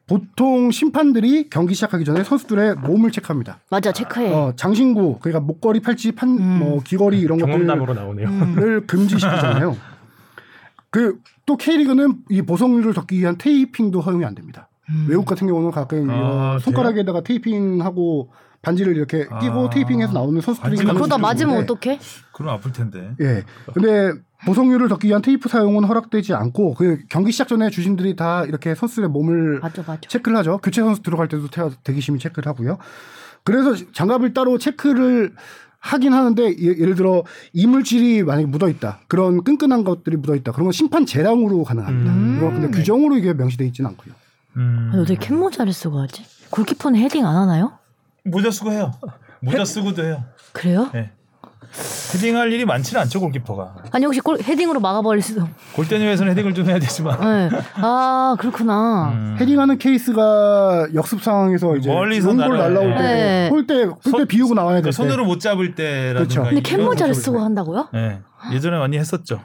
보통 0.07 0.71
심판들이 0.71 1.51
경기 1.51 1.75
시작하기 1.75 2.03
전에 2.03 2.23
선수들의 2.23 2.77
몸을 2.77 3.11
체크합니다. 3.11 3.59
맞아 3.69 3.91
체크해. 3.91 4.33
어, 4.33 4.53
장신구 4.55 5.19
그러니까 5.21 5.39
목걸이, 5.39 5.81
팔찌, 5.81 6.13
판, 6.13 6.29
음. 6.29 6.59
뭐 6.59 6.81
귀걸이 6.83 7.19
이런 7.19 7.37
것들 7.37 7.51
경험담으로 7.51 7.93
나오네요. 7.93 8.27
음. 8.27 8.55
를 8.55 8.87
금지시키잖아요. 8.87 9.77
그 10.89 11.19
또 11.45 11.57
K리그는 11.57 12.23
이 12.29 12.41
보석률을 12.41 12.93
덮기 12.93 13.19
위한 13.19 13.37
테이핑도 13.37 14.01
허용이 14.01 14.25
안 14.25 14.35
됩니다. 14.35 14.69
음. 14.89 15.05
외국 15.09 15.25
같은 15.25 15.47
경우는 15.47 15.71
가끔 15.71 16.09
아, 16.09 16.55
어, 16.55 16.59
손가락에다가 16.59 17.21
테이핑하고 17.21 18.31
반지를 18.61 18.95
이렇게 18.95 19.27
끼고 19.41 19.67
아. 19.67 19.69
테이핑해서 19.69 20.13
나오는 20.13 20.39
선수들이 20.39 20.69
반지가 20.69 20.83
있는 20.91 20.95
그러다 20.95 21.17
맞으면 21.17 21.49
경우인데, 21.65 21.73
어떡해? 21.73 21.99
그럼 22.31 22.53
아플 22.55 22.71
텐데. 22.71 23.13
예. 23.19 23.43
근데 23.73 24.13
보석률을 24.45 24.87
덮기 24.89 25.07
위한 25.07 25.21
테이프 25.21 25.49
사용은 25.49 25.83
허락되지 25.83 26.33
않고 26.33 26.73
그 26.75 26.99
경기 27.09 27.31
시작 27.31 27.47
전에 27.49 27.69
주심들이 27.69 28.15
다 28.15 28.43
이렇게 28.45 28.73
선수의 28.75 29.09
몸을 29.09 29.59
맞아 29.59 29.83
맞아. 29.85 29.99
체크를 30.07 30.37
하죠. 30.37 30.59
교체 30.59 30.81
선수 30.81 31.01
들어갈 31.01 31.27
때도 31.27 31.47
태- 31.47 31.69
대기심이 31.83 32.19
체크를 32.19 32.47
하고요. 32.49 32.77
그래서 33.43 33.73
장갑을 33.91 34.33
따로 34.33 34.57
체크를 34.57 35.33
하긴 35.83 36.13
하는데 36.13 36.41
예- 36.43 36.77
예를 36.79 36.95
들어 36.95 37.23
이물질이 37.51 38.23
만약에 38.23 38.45
묻어 38.47 38.69
있다 38.69 38.99
그런 39.07 39.43
끈끈한 39.43 39.83
것들이 39.83 40.15
묻어 40.15 40.33
있다 40.35 40.53
그런 40.53 40.63
건 40.65 40.71
심판 40.71 41.05
재량으로 41.05 41.63
가능합니다. 41.65 42.11
음. 42.13 42.39
근데 42.53 42.69
규정으로 42.77 43.17
이게 43.17 43.33
명시돼 43.33 43.65
있지는 43.65 43.89
않고요. 43.91 44.13
음. 44.55 44.89
아니, 44.93 45.01
어떻게 45.01 45.19
캡 45.19 45.33
모자를 45.33 45.73
쓰고 45.73 45.99
하지? 45.99 46.23
골키퍼는 46.51 46.97
헤딩 47.01 47.25
안 47.25 47.35
하나요? 47.35 47.73
모자 48.23 48.49
쓰고 48.49 48.71
해요. 48.71 48.93
모자 49.41 49.65
쓰고도 49.65 50.03
해요. 50.05 50.23
그래요? 50.53 50.89
네. 50.93 51.11
헤딩할 52.13 52.51
일이 52.51 52.65
많지는 52.65 53.01
않죠 53.01 53.19
골키퍼가. 53.19 53.75
아니 53.91 54.05
혹시 54.05 54.19
골, 54.19 54.37
헤딩으로 54.39 54.79
막아버릴 54.79 55.21
수도. 55.23 55.47
골대녀에서는 55.75 56.31
헤딩을 56.33 56.53
좀 56.53 56.67
해야 56.69 56.77
되지만 56.79 57.19
네. 57.19 57.57
아 57.75 58.35
그렇구나. 58.39 59.09
음. 59.13 59.37
헤딩하는 59.39 59.79
케이스가 59.79 60.87
역습 60.93 61.23
상황에서 61.23 61.75
이제 61.77 61.89
멀리서 61.89 62.31
날라올 62.33 62.95
때. 62.95 62.97
때, 62.97 63.03
네. 63.03 63.47
골대 63.49 63.85
골대 63.85 64.09
손- 64.11 64.27
비우고 64.27 64.53
나와야 64.53 64.81
그러니까 64.81 64.83
될 64.85 64.91
때. 64.91 64.95
손으로 64.95 65.25
못 65.25 65.39
잡을 65.39 65.73
때라든가 65.73 66.19
그렇죠. 66.19 66.43
근데 66.43 66.51
이런- 66.57 66.63
캡모자를 66.63 67.13
쓰고. 67.15 67.39
한다고요? 67.39 67.89
네. 67.93 68.19
예전에 68.51 68.77
많이 68.77 68.97
했었죠. 68.97 69.41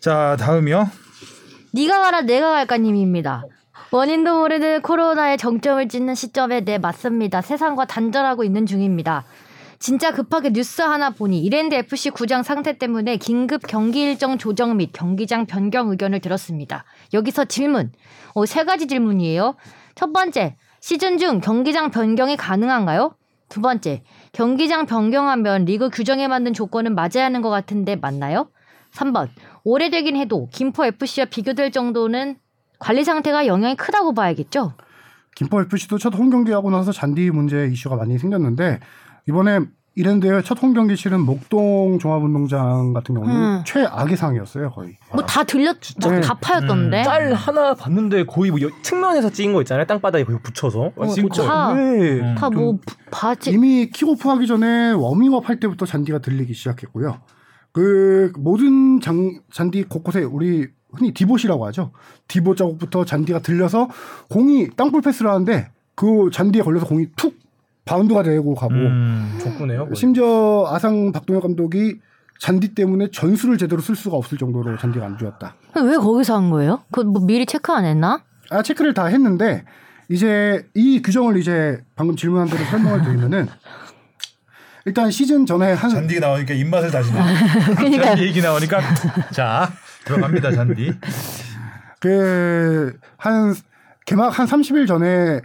자 0.00 0.36
다음이요. 0.40 0.88
네가 1.74 2.00
가라 2.00 2.22
내가 2.22 2.50
갈까님입니다. 2.50 3.44
원인도 3.92 4.40
모르는 4.40 4.82
코로나의 4.82 5.38
정점을 5.38 5.86
찍는 5.88 6.14
시점에 6.14 6.64
네 6.64 6.78
맞습니다. 6.78 7.40
세상과 7.42 7.84
단절하고 7.84 8.42
있는 8.42 8.66
중입니다. 8.66 9.24
진짜 9.82 10.12
급하게 10.12 10.50
뉴스 10.52 10.80
하나 10.80 11.10
보니 11.10 11.40
이랜드 11.40 11.74
FC 11.74 12.10
구장 12.10 12.44
상태 12.44 12.78
때문에 12.78 13.16
긴급 13.16 13.66
경기 13.66 14.02
일정 14.02 14.38
조정 14.38 14.76
및 14.76 14.90
경기장 14.92 15.44
변경 15.46 15.90
의견을 15.90 16.20
들었습니다. 16.20 16.84
여기서 17.12 17.46
질문. 17.46 17.90
어, 18.34 18.46
세 18.46 18.62
가지 18.62 18.86
질문이에요. 18.86 19.56
첫 19.96 20.12
번째, 20.12 20.54
시즌 20.80 21.18
중 21.18 21.40
경기장 21.40 21.90
변경이 21.90 22.36
가능한가요? 22.36 23.16
두 23.48 23.60
번째, 23.60 24.04
경기장 24.30 24.86
변경하면 24.86 25.64
리그 25.64 25.90
규정에 25.90 26.28
맞는 26.28 26.52
조건은 26.54 26.94
맞아야 26.94 27.24
하는 27.24 27.42
것 27.42 27.50
같은데 27.50 27.96
맞나요? 27.96 28.50
3번, 28.94 29.30
오래되긴 29.64 30.16
해도 30.16 30.48
김포 30.52 30.84
FC와 30.84 31.26
비교될 31.26 31.72
정도는 31.72 32.36
관리 32.78 33.02
상태가 33.02 33.48
영향이 33.48 33.74
크다고 33.74 34.14
봐야겠죠? 34.14 34.74
김포 35.34 35.60
FC도 35.60 35.98
첫 35.98 36.14
홈 36.14 36.30
경기하고 36.30 36.70
나서 36.70 36.92
잔디 36.92 37.30
문제 37.30 37.66
이슈가 37.66 37.96
많이 37.96 38.18
생겼는데 38.18 38.78
이번에 39.28 39.60
이랜드의 39.94 40.42
첫 40.42 40.60
홈경기 40.62 40.96
치른 40.96 41.20
목동 41.20 41.98
종합운동장 41.98 42.94
같은 42.94 43.14
경우는 43.14 43.34
음. 43.58 43.62
최악의 43.66 44.16
상이었어요 44.16 44.70
거의. 44.70 44.96
뭐 45.12 45.22
다 45.26 45.44
들렸, 45.44 45.76
네. 46.08 46.20
다 46.22 46.32
파였던데. 46.40 47.02
짤 47.04 47.34
하나 47.34 47.74
봤는데 47.74 48.24
거의 48.24 48.50
뭐 48.50 48.58
여- 48.62 48.70
측면에서 48.82 49.28
찍은 49.28 49.52
거 49.52 49.60
있잖아요. 49.60 49.84
땅바닥에 49.84 50.24
거의 50.24 50.38
붙여서. 50.42 50.92
어, 50.96 51.06
진짜. 51.08 51.42
다- 51.44 51.74
네. 51.74 52.20
음. 52.20 52.34
다뭐 52.36 52.78
바지 53.10 53.50
이미 53.50 53.90
킥오프 53.90 54.26
하기 54.30 54.46
전에 54.46 54.92
워밍업 54.92 55.46
할 55.50 55.60
때부터 55.60 55.84
잔디가 55.84 56.20
들리기 56.20 56.54
시작했고요. 56.54 57.20
그 57.72 58.32
모든 58.38 58.98
장, 59.00 59.40
잔디 59.52 59.82
곳곳에 59.84 60.22
우리 60.22 60.68
흔히 60.94 61.12
divot이라고 61.12 61.66
하죠. 61.66 61.92
divot 62.28 62.56
자국부터 62.56 63.04
잔디가 63.04 63.40
들려서 63.40 63.88
공이 64.30 64.70
땅볼 64.76 65.02
패스를 65.02 65.30
하는데 65.30 65.70
그 65.94 66.30
잔디에 66.32 66.62
걸려서 66.62 66.86
공이 66.86 67.08
툭 67.16 67.34
바운드가 67.84 68.22
되고 68.22 68.54
가고 68.54 68.74
음. 68.74 69.38
족구네요. 69.42 69.86
거의. 69.86 69.96
심지어 69.96 70.66
아산 70.68 71.12
박동혁 71.12 71.42
감독이 71.42 72.00
잔디 72.38 72.74
때문에 72.74 73.08
전술을 73.12 73.58
제대로 73.58 73.80
쓸 73.80 73.94
수가 73.96 74.16
없을 74.16 74.38
정도로 74.38 74.76
잔디가 74.78 75.04
안 75.06 75.18
좋았다. 75.18 75.54
왜 75.84 75.96
거기서 75.96 76.36
한 76.36 76.50
거예요? 76.50 76.82
그 76.92 77.02
뭐 77.02 77.24
미리 77.24 77.46
체크 77.46 77.72
안 77.72 77.84
했나? 77.84 78.22
아 78.50 78.62
체크를 78.62 78.94
다 78.94 79.06
했는데 79.06 79.64
이제 80.08 80.66
이 80.74 81.00
규정을 81.02 81.36
이제 81.38 81.82
방금 81.96 82.16
질문한 82.16 82.48
대로 82.48 82.64
설명을 82.64 83.02
드리면은 83.02 83.48
일단 84.84 85.10
시즌 85.12 85.46
전에 85.46 85.72
한 85.72 85.90
잔디 85.90 86.18
나오니까 86.18 86.54
입맛을 86.54 86.90
다시네. 86.90 87.20
그러니까 87.76 88.04
잔디 88.06 88.22
얘기 88.24 88.42
나오니까 88.42 88.80
자 89.32 89.70
들어갑니다 90.04 90.50
잔디. 90.52 90.92
그 92.00 92.96
한 93.16 93.54
개막 94.04 94.36
한 94.36 94.46
30일 94.46 94.88
전에 94.88 95.40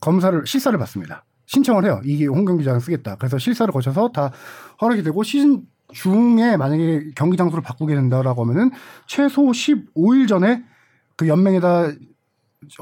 검사를 0.00 0.44
실사를 0.44 0.76
받습니다. 0.78 1.24
신청을 1.46 1.84
해요. 1.84 2.00
이게 2.04 2.26
홈경기장 2.26 2.80
쓰겠다. 2.80 3.16
그래서 3.16 3.38
실사를 3.38 3.72
거쳐서 3.72 4.08
다 4.12 4.30
허락이 4.80 5.02
되고 5.02 5.22
시즌 5.22 5.62
중에 5.92 6.56
만약에 6.56 7.10
경기 7.14 7.36
장소를 7.36 7.62
바꾸게 7.62 7.94
된다라고 7.94 8.44
하면은 8.44 8.70
최소 9.06 9.42
15일 9.42 10.28
전에 10.28 10.64
그 11.16 11.28
연맹에다 11.28 11.92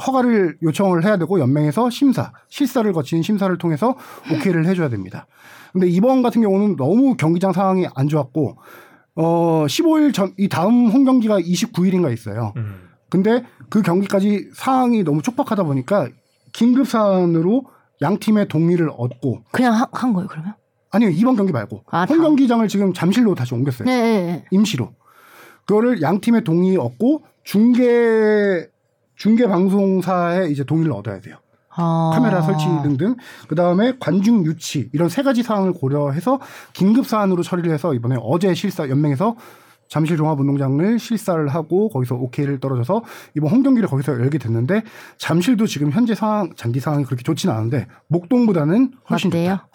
허가를 0.06 0.56
요청을 0.62 1.04
해야 1.04 1.18
되고 1.18 1.38
연맹에서 1.38 1.90
심사, 1.90 2.32
실사를 2.48 2.90
거친 2.92 3.22
심사를 3.22 3.56
통해서 3.58 3.96
오케이를 4.32 4.66
해줘야 4.66 4.88
됩니다. 4.88 5.26
근데 5.72 5.88
이번 5.88 6.22
같은 6.22 6.40
경우는 6.40 6.76
너무 6.76 7.16
경기장 7.16 7.52
상황이 7.52 7.86
안 7.94 8.08
좋았고 8.08 8.56
어 9.16 9.66
15일 9.66 10.14
전 10.14 10.32
이 10.38 10.48
다음 10.48 10.88
홈 10.88 11.04
경기가 11.04 11.38
29일인가 11.38 12.12
있어요. 12.12 12.54
음. 12.56 12.88
근데 13.10 13.44
그 13.68 13.82
경기까지 13.82 14.48
상황이 14.54 15.04
너무 15.04 15.20
촉박하다 15.20 15.64
보니까 15.64 16.08
긴급 16.52 16.88
사안으로 16.88 17.64
양 18.02 18.18
팀의 18.18 18.48
동의를 18.48 18.90
얻고 18.96 19.42
그냥 19.52 19.74
하- 19.74 19.88
한 19.92 20.12
거예요 20.12 20.28
그러면? 20.28 20.54
아니요 20.90 21.10
이번 21.10 21.36
경기 21.36 21.52
말고 21.52 21.84
아, 21.90 22.04
홈 22.08 22.18
다. 22.18 22.22
경기장을 22.24 22.66
지금 22.68 22.92
잠실로 22.92 23.34
다시 23.34 23.54
옮겼어요. 23.54 23.86
네, 23.86 24.02
네, 24.02 24.26
네. 24.26 24.44
임시로 24.50 24.92
그거를 25.66 26.02
양 26.02 26.20
팀의 26.20 26.44
동의 26.44 26.76
얻고 26.76 27.22
중계 27.42 28.68
중계 29.16 29.46
방송사의 29.46 30.50
이제 30.52 30.64
동의를 30.64 30.92
얻어야 30.92 31.20
돼요. 31.20 31.36
아. 31.76 32.12
카메라 32.14 32.40
설치 32.42 32.66
등등 32.84 33.16
그 33.48 33.54
다음에 33.56 33.94
관중 33.98 34.44
유치 34.44 34.90
이런 34.92 35.08
세 35.08 35.22
가지 35.22 35.42
사항을 35.42 35.72
고려해서 35.72 36.38
긴급 36.72 37.06
사안으로 37.06 37.42
처리를 37.42 37.72
해서 37.72 37.94
이번에 37.94 38.16
어제 38.22 38.54
실사 38.54 38.88
연맹에서 38.88 39.34
잠실 39.94 40.16
종합운동장을 40.16 40.98
실사를 40.98 41.46
하고 41.46 41.88
거기서 41.88 42.16
오케이를 42.16 42.58
떨어져서 42.58 43.04
이번 43.36 43.52
홈 43.52 43.62
경기를 43.62 43.88
거기서 43.88 44.14
열게 44.14 44.38
됐는데 44.38 44.82
잠실도 45.18 45.68
지금 45.68 45.92
현재 45.92 46.16
상황 46.16 46.52
잔디 46.56 46.80
상황이 46.80 47.04
그렇게 47.04 47.22
좋지는 47.22 47.54
않은데 47.54 47.86
목동보다는 48.08 48.90
훨씬 49.08 49.28
어때요? 49.28 49.50
좋다. 49.50 49.68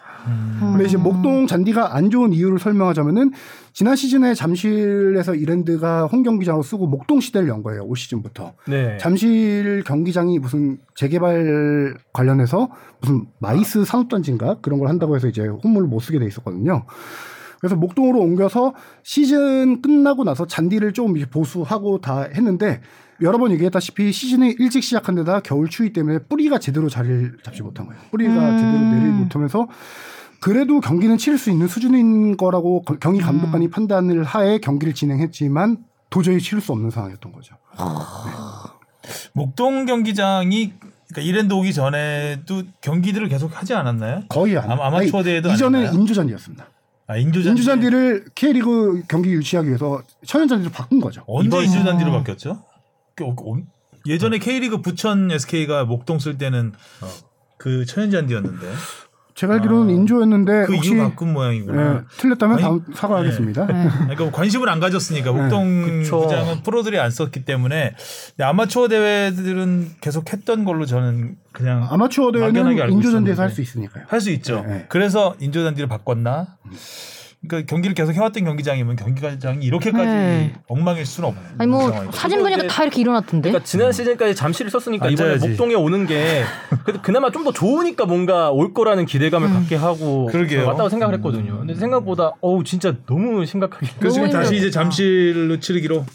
근데 0.59 0.83
이제 0.83 0.97
목동 0.97 1.47
잔디가 1.47 1.95
안 1.95 2.09
좋은 2.09 2.33
이유를 2.33 2.59
설명하자면은 2.59 3.31
지난 3.71 3.95
시즌에 3.95 4.33
잠실에서 4.33 5.35
이랜드가 5.35 6.07
홈 6.07 6.23
경기장으로 6.23 6.63
쓰고 6.63 6.87
목동 6.87 7.21
시대를 7.21 7.47
연 7.47 7.63
거예요 7.63 7.85
올 7.85 7.95
시즌부터. 7.95 8.55
네. 8.67 8.97
잠실 8.97 9.85
경기장이 9.85 10.39
무슨 10.39 10.79
재개발 10.95 11.93
관련해서 12.11 12.67
무슨 12.99 13.27
MICE 13.39 13.85
산업단지인가 13.85 14.57
그런 14.61 14.79
걸 14.79 14.89
한다고 14.89 15.15
해서 15.15 15.29
이제 15.29 15.47
홈물을 15.47 15.87
못 15.87 16.01
쓰게 16.01 16.19
돼 16.19 16.25
있었거든요. 16.25 16.83
그래서 17.59 17.75
목동으로 17.75 18.19
옮겨서 18.19 18.73
시즌 19.03 19.81
끝나고 19.81 20.23
나서 20.23 20.45
잔디를 20.47 20.93
좀 20.93 21.13
보수하고 21.29 21.99
다 21.99 22.21
했는데 22.33 22.81
여러 23.21 23.37
번 23.37 23.51
얘기했다시피 23.51 24.11
시즌이 24.13 24.55
일찍 24.59 24.81
시작한 24.83 25.15
데다 25.15 25.41
겨울 25.41 25.69
추위 25.69 25.91
때문에 25.91 26.19
뿌리가 26.29 26.59
제대로 26.59 26.87
자리를 26.87 27.37
잡지 27.43 27.61
못한 27.61 27.85
거예요. 27.87 28.01
뿌리가 28.11 28.31
음. 28.33 28.57
제대로 28.57 28.79
내리지 28.79 29.11
못하면서 29.23 29.67
그래도 30.39 30.79
경기는 30.79 31.17
치를 31.17 31.37
수 31.37 31.49
있는 31.51 31.67
수준인 31.67 32.37
거라고 32.37 32.81
거- 32.83 32.97
경기 32.97 33.19
감독관이 33.19 33.69
판단을 33.69 34.23
하에 34.23 34.59
경기를 34.59 34.93
진행했지만 34.93 35.79
도저히 36.09 36.39
치를 36.39 36.61
수 36.61 36.71
없는 36.71 36.91
상황이었던 36.91 37.33
거죠. 37.33 37.55
목동 39.33 39.85
경기장이 39.85 40.73
그러니까 41.11 41.21
이랜드 41.29 41.53
오기 41.53 41.73
전에도 41.73 42.63
경기들을 42.81 43.27
계속 43.29 43.59
하지 43.59 43.73
않았나요? 43.73 44.23
거의 44.29 44.57
안. 44.57 44.71
아마- 44.71 44.87
아마추어 44.87 45.23
대회도 45.23 45.49
이전에 45.51 45.79
아닌가요? 45.79 45.99
인조잔디였습니다. 45.99 46.67
아 47.09 47.17
인조잔디. 47.17 47.49
인조잔디를 47.49 48.25
K리그 48.35 49.01
경기 49.07 49.31
유치하기 49.31 49.67
위해서 49.67 50.03
천연잔디로 50.27 50.69
바꾼 50.71 50.99
거죠. 51.01 51.23
언제 51.27 51.47
이번- 51.47 51.63
인조잔디로 51.65 52.11
바뀌었죠? 52.11 52.63
그, 53.15 53.23
어, 53.25 53.29
어, 53.31 53.57
예전에 54.05 54.37
K리그 54.37 54.81
부천 54.83 55.31
SK가 55.31 55.85
목동 55.85 56.19
쓸 56.19 56.37
때는 56.37 56.71
그 57.57 57.83
천연잔디였는데 57.85 58.67
제가 59.39 59.53
알기로는 59.53 59.87
아, 59.87 59.97
인조였는데 59.97 60.65
그 60.65 60.75
혹시 60.75 60.91
이후 60.91 60.97
바꾼 61.01 61.31
모양이구나. 61.31 61.95
예, 61.95 61.99
틀렸다면 62.17 62.55
아니, 62.55 62.61
다음 62.61 62.83
사과하겠습니다. 62.93 63.67
그러니까 63.67 64.31
관심을 64.31 64.67
안 64.67 64.81
가졌으니까 64.81 65.31
목동 65.31 66.01
그쵸. 66.01 66.19
구장은 66.19 66.63
프로들이 66.63 66.99
안 66.99 67.09
썼기 67.09 67.45
때문에 67.45 67.95
아마추어 68.37 68.89
대회들은 68.89 69.91
계속 70.01 70.33
했던 70.33 70.65
걸로 70.65 70.85
저는 70.85 71.37
그냥 71.53 71.87
아마추어 71.89 72.33
대회는 72.33 72.91
인조잔디에서 72.91 73.41
할. 73.43 73.49
수 73.49 73.61
있으니까요. 73.61 74.03
할 74.09 74.19
수 74.19 74.29
있죠. 74.31 74.65
네. 74.67 74.85
그래서 74.89 75.35
인조잔디를 75.39 75.87
바꿨나? 75.87 76.57
그러니까 77.47 77.69
경기를 77.69 77.95
계속 77.95 78.11
해왔던 78.13 78.43
경기장이면 78.43 78.97
경기장이 78.97 79.65
이렇게까지 79.65 80.05
네. 80.05 80.53
엉망일 80.67 81.05
수는 81.05 81.29
없는 81.29 81.41
아니 81.57 81.71
뭐. 81.71 82.11
사진 82.11 82.39
보니까 82.39 82.67
다 82.67 82.83
이렇게 82.83 82.99
일어났던데. 82.99 83.49
그러니까 83.51 83.65
지난 83.65 83.93
시즌까지 83.93 84.35
잠실을 84.35 84.69
썼으니까 84.71 85.09
이번에 85.09 85.31
앉아야지. 85.33 85.47
목동에 85.49 85.73
오는 85.75 86.05
게 86.05 86.43
그래도 86.83 87.01
그나마 87.01 87.31
좀 87.31 87.39
더 87.45 87.53
좋으니까 87.53 88.05
뭔가 88.05 88.51
올 88.51 88.73
거라는 88.73 89.05
기대감을 89.05 89.47
갖게 89.49 89.77
하고 89.77 90.25
그러게요. 90.25 90.67
왔다고 90.67 90.89
생각을 90.89 91.15
했거든요. 91.15 91.59
근데 91.59 91.73
생각보다 91.75 92.33
어우 92.41 92.65
진짜 92.65 92.93
너무 93.05 93.45
심각하게 93.45 93.87
그래서 93.99 94.15
지금 94.15 94.29
다시 94.29 94.57
이제. 94.57 94.69
잠실로 94.69 95.57
치르기로 95.61 96.05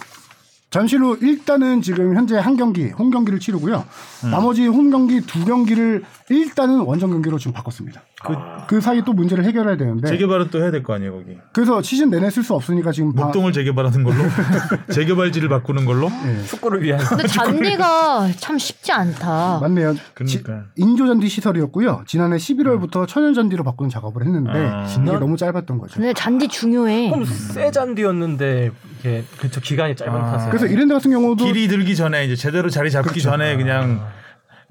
잠실로 0.71 1.16
일단은 1.16 1.83
지금 1.83 2.16
현재 2.16 2.37
한 2.37 2.57
경기 2.57 2.88
홈 2.90 3.11
경기를 3.11 3.38
치르고요. 3.38 3.85
음. 4.25 4.31
나머지 4.31 4.66
홈 4.66 4.90
경기 4.90 5.21
두 5.21 5.45
경기를 5.45 6.02
일단은 6.31 6.81
원정 6.81 7.11
경기로 7.11 7.38
지금 7.38 7.52
바꿨습니다. 7.52 8.02
그 8.66 8.81
사이 8.81 9.02
또 9.04 9.12
문제를 9.12 9.45
해결해야 9.45 9.76
되는데 9.76 10.09
재개발은 10.09 10.49
또 10.50 10.59
해야 10.62 10.71
될 10.71 10.83
거 10.83 10.95
아니에요 10.95 11.12
거기. 11.12 11.37
그래서 11.52 11.83
시즌 11.83 12.09
내내 12.09 12.31
쓸 12.31 12.43
수 12.43 12.54
없으니까 12.54 12.93
지금 12.93 13.12
바- 13.12 13.25
목동을 13.25 13.52
재개발하는 13.52 14.02
걸로 14.02 14.16
재개발지를 14.90 15.50
바꾸는 15.50 15.85
걸로. 15.85 16.09
예, 16.26 16.43
축구를 16.47 16.83
위한 16.83 16.99
근데 17.04 17.26
잔디가 17.26 18.31
참 18.38 18.57
쉽지 18.59 18.93
않다. 18.93 19.59
맞네요. 19.61 19.95
그러니까. 20.14 20.64
인조 20.76 21.07
잔디 21.07 21.28
시설이었고요. 21.28 22.04
지난해 22.07 22.37
11월부터 22.38 23.07
천연 23.07 23.35
잔디로 23.35 23.62
바꾸는 23.62 23.90
작업을 23.90 24.25
했는데 24.25 24.50
아. 24.50 24.87
이게 24.90 25.00
너무 25.19 25.37
짧았던 25.37 25.76
거죠. 25.78 25.95
근데 25.97 26.14
잔디 26.14 26.49
중요해. 26.49 27.11
조금 27.11 27.25
새 27.26 27.71
잔디였는데 27.71 28.71
이게 29.00 29.25
그쵸 29.38 29.61
기간이 29.61 29.95
짧은 29.97 30.12
아. 30.14 30.33
탓에 30.33 30.49
그래서 30.49 30.66
이랜드 30.66 30.95
같은 30.95 31.11
경우도 31.11 31.45
길이 31.45 31.69
들기 31.69 31.95
전에 31.95 32.25
이제 32.25 32.35
제대로 32.35 32.71
자리 32.71 32.90
잡기 32.90 33.11
그렇죠. 33.11 33.28
전에 33.31 33.57
그냥 33.57 34.07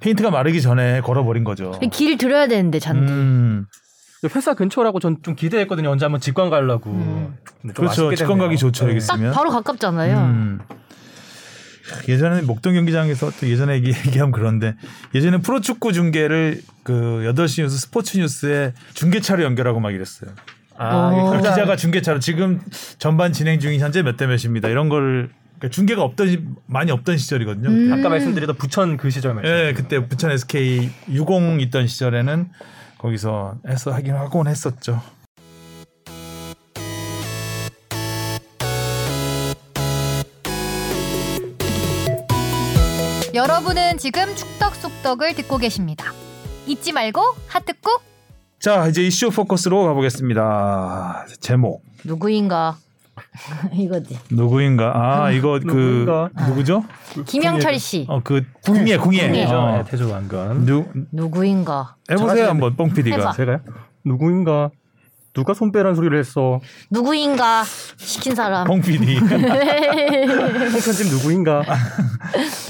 페인트가 0.03 0.29
마르기 0.31 0.61
전에 0.61 0.99
걸어버린 1.01 1.43
거죠. 1.45 1.79
길 1.91 2.17
들여야 2.17 2.47
되는데 2.47 2.79
잔디. 2.79 3.11
음, 3.11 3.65
회사 4.35 4.53
근처라고 4.53 4.99
전 4.99 5.17
좀 5.23 5.35
기대했거든요. 5.35 5.89
언제 5.89 6.05
한번 6.05 6.19
직관 6.21 6.49
가려고. 6.49 6.89
음. 6.91 7.35
그렇죠. 7.73 8.13
직관. 8.13 8.37
가기 8.37 8.57
좋죠 8.57 8.87
여기 8.89 8.97
있으면. 8.97 9.31
바로 9.33 9.49
가깝잖아요. 9.49 10.17
음. 10.17 10.59
예전에 12.07 12.41
목동 12.41 12.73
경기장에서 12.73 13.31
또 13.39 13.47
예전에 13.47 13.75
얘기- 13.75 13.89
얘기하면 14.07 14.31
그런데 14.31 14.75
예전에 15.13 15.37
프로축구 15.39 15.93
중계를 15.93 16.61
그 16.83 16.93
8시 17.25 17.61
뉴스 17.63 17.77
스포츠 17.77 18.17
뉴스에 18.17 18.73
중계차로 18.93 19.43
연결하고 19.43 19.79
막 19.79 19.93
이랬어요. 19.93 20.31
아, 20.77 21.11
어. 21.13 21.37
기자가 21.37 21.75
중계차로 21.75 22.19
지금 22.19 22.61
전반 22.97 23.31
진행 23.31 23.59
중인 23.59 23.79
현재 23.79 24.01
몇 24.01 24.17
대 24.17 24.25
몇입니다. 24.27 24.69
이런 24.69 24.89
걸 24.89 25.29
그러니까 25.63 25.69
중계가 25.75 26.01
없던 26.03 26.27
시- 26.27 26.43
많이 26.65 26.91
없던 26.91 27.17
시절이거든요. 27.17 27.69
음. 27.69 27.93
아까 27.93 28.09
말씀드렸던 28.09 28.57
부천 28.57 28.97
그 28.97 29.09
시절 29.09 29.33
말씀. 29.33 29.49
예, 29.49 29.73
그때 29.73 30.05
부천 30.05 30.31
SK 30.31 30.89
60 31.09 31.61
있던 31.61 31.87
시절에는 31.87 32.49
거기서 32.97 33.59
해서 33.69 33.91
하긴 33.93 34.13
하곤 34.15 34.47
했었죠. 34.47 35.01
여러분은 43.33 43.97
지금 43.97 44.35
축덕 44.35 44.75
속덕을 44.75 45.33
듣고 45.35 45.57
계십니다. 45.57 46.13
잊지 46.67 46.91
말고 46.91 47.21
하트 47.47 47.73
꾹. 47.81 48.01
자, 48.59 48.87
이제 48.87 49.01
이슈 49.03 49.29
포커스로 49.31 49.83
가보겠습니다. 49.85 51.25
제목 51.41 51.83
누구인가? 52.03 52.77
이거지. 53.73 54.17
누구인가? 54.31 54.91
아, 54.95 55.31
이거 55.31 55.59
그 55.59 55.65
누구인가? 55.67 56.29
누구죠? 56.47 56.83
김영철 57.25 57.79
씨. 57.79 58.05
어, 58.07 58.21
그 58.23 58.43
궁예, 58.63 58.97
궁예. 58.97 59.27
궁예. 59.27 59.45
어. 59.45 59.77
네, 59.77 59.83
태조 59.89 60.09
왕건. 60.11 60.65
누 60.65 60.85
누구인가? 61.11 61.95
해보세요 62.11 62.49
한번 62.49 62.75
뽕 62.75 62.93
PD가. 62.93 63.17
해봐. 63.17 63.31
제가요? 63.33 63.59
누구인가? 64.05 64.69
누가 65.33 65.53
손빼란 65.55 65.95
소리를 65.95 66.17
했어? 66.17 66.59
누구인가? 66.91 67.63
시킨 67.97 68.35
사람. 68.35 68.65
뽕 68.67 68.81
PD 68.81 69.17
홍편집 69.17 71.07
누구인가? 71.11 71.63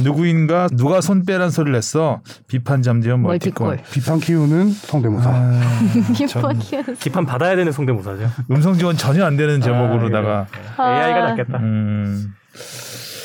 누구인가? 0.02 0.70
누가 0.72 1.02
손 1.02 1.26
빼란 1.26 1.50
소리를 1.50 1.76
했어? 1.76 2.22
비판 2.48 2.82
잠재현 2.82 3.22
멀티콜. 3.22 3.68
멀티콜. 3.68 3.92
비판 3.92 4.20
키우는 4.20 4.72
성대모사. 4.72 5.30
아, 5.30 5.62
전 6.30 6.60
비판 7.02 7.26
받아야 7.26 7.56
되는 7.58 7.72
성대모사죠. 7.72 8.32
음성 8.52 8.78
지원 8.78 8.96
전혀 8.96 9.26
안 9.26 9.36
되는 9.36 9.60
제목으로다가 9.60 10.48
AI가 10.80 11.20
낫겠다. 11.30 11.58
음. 11.60 12.34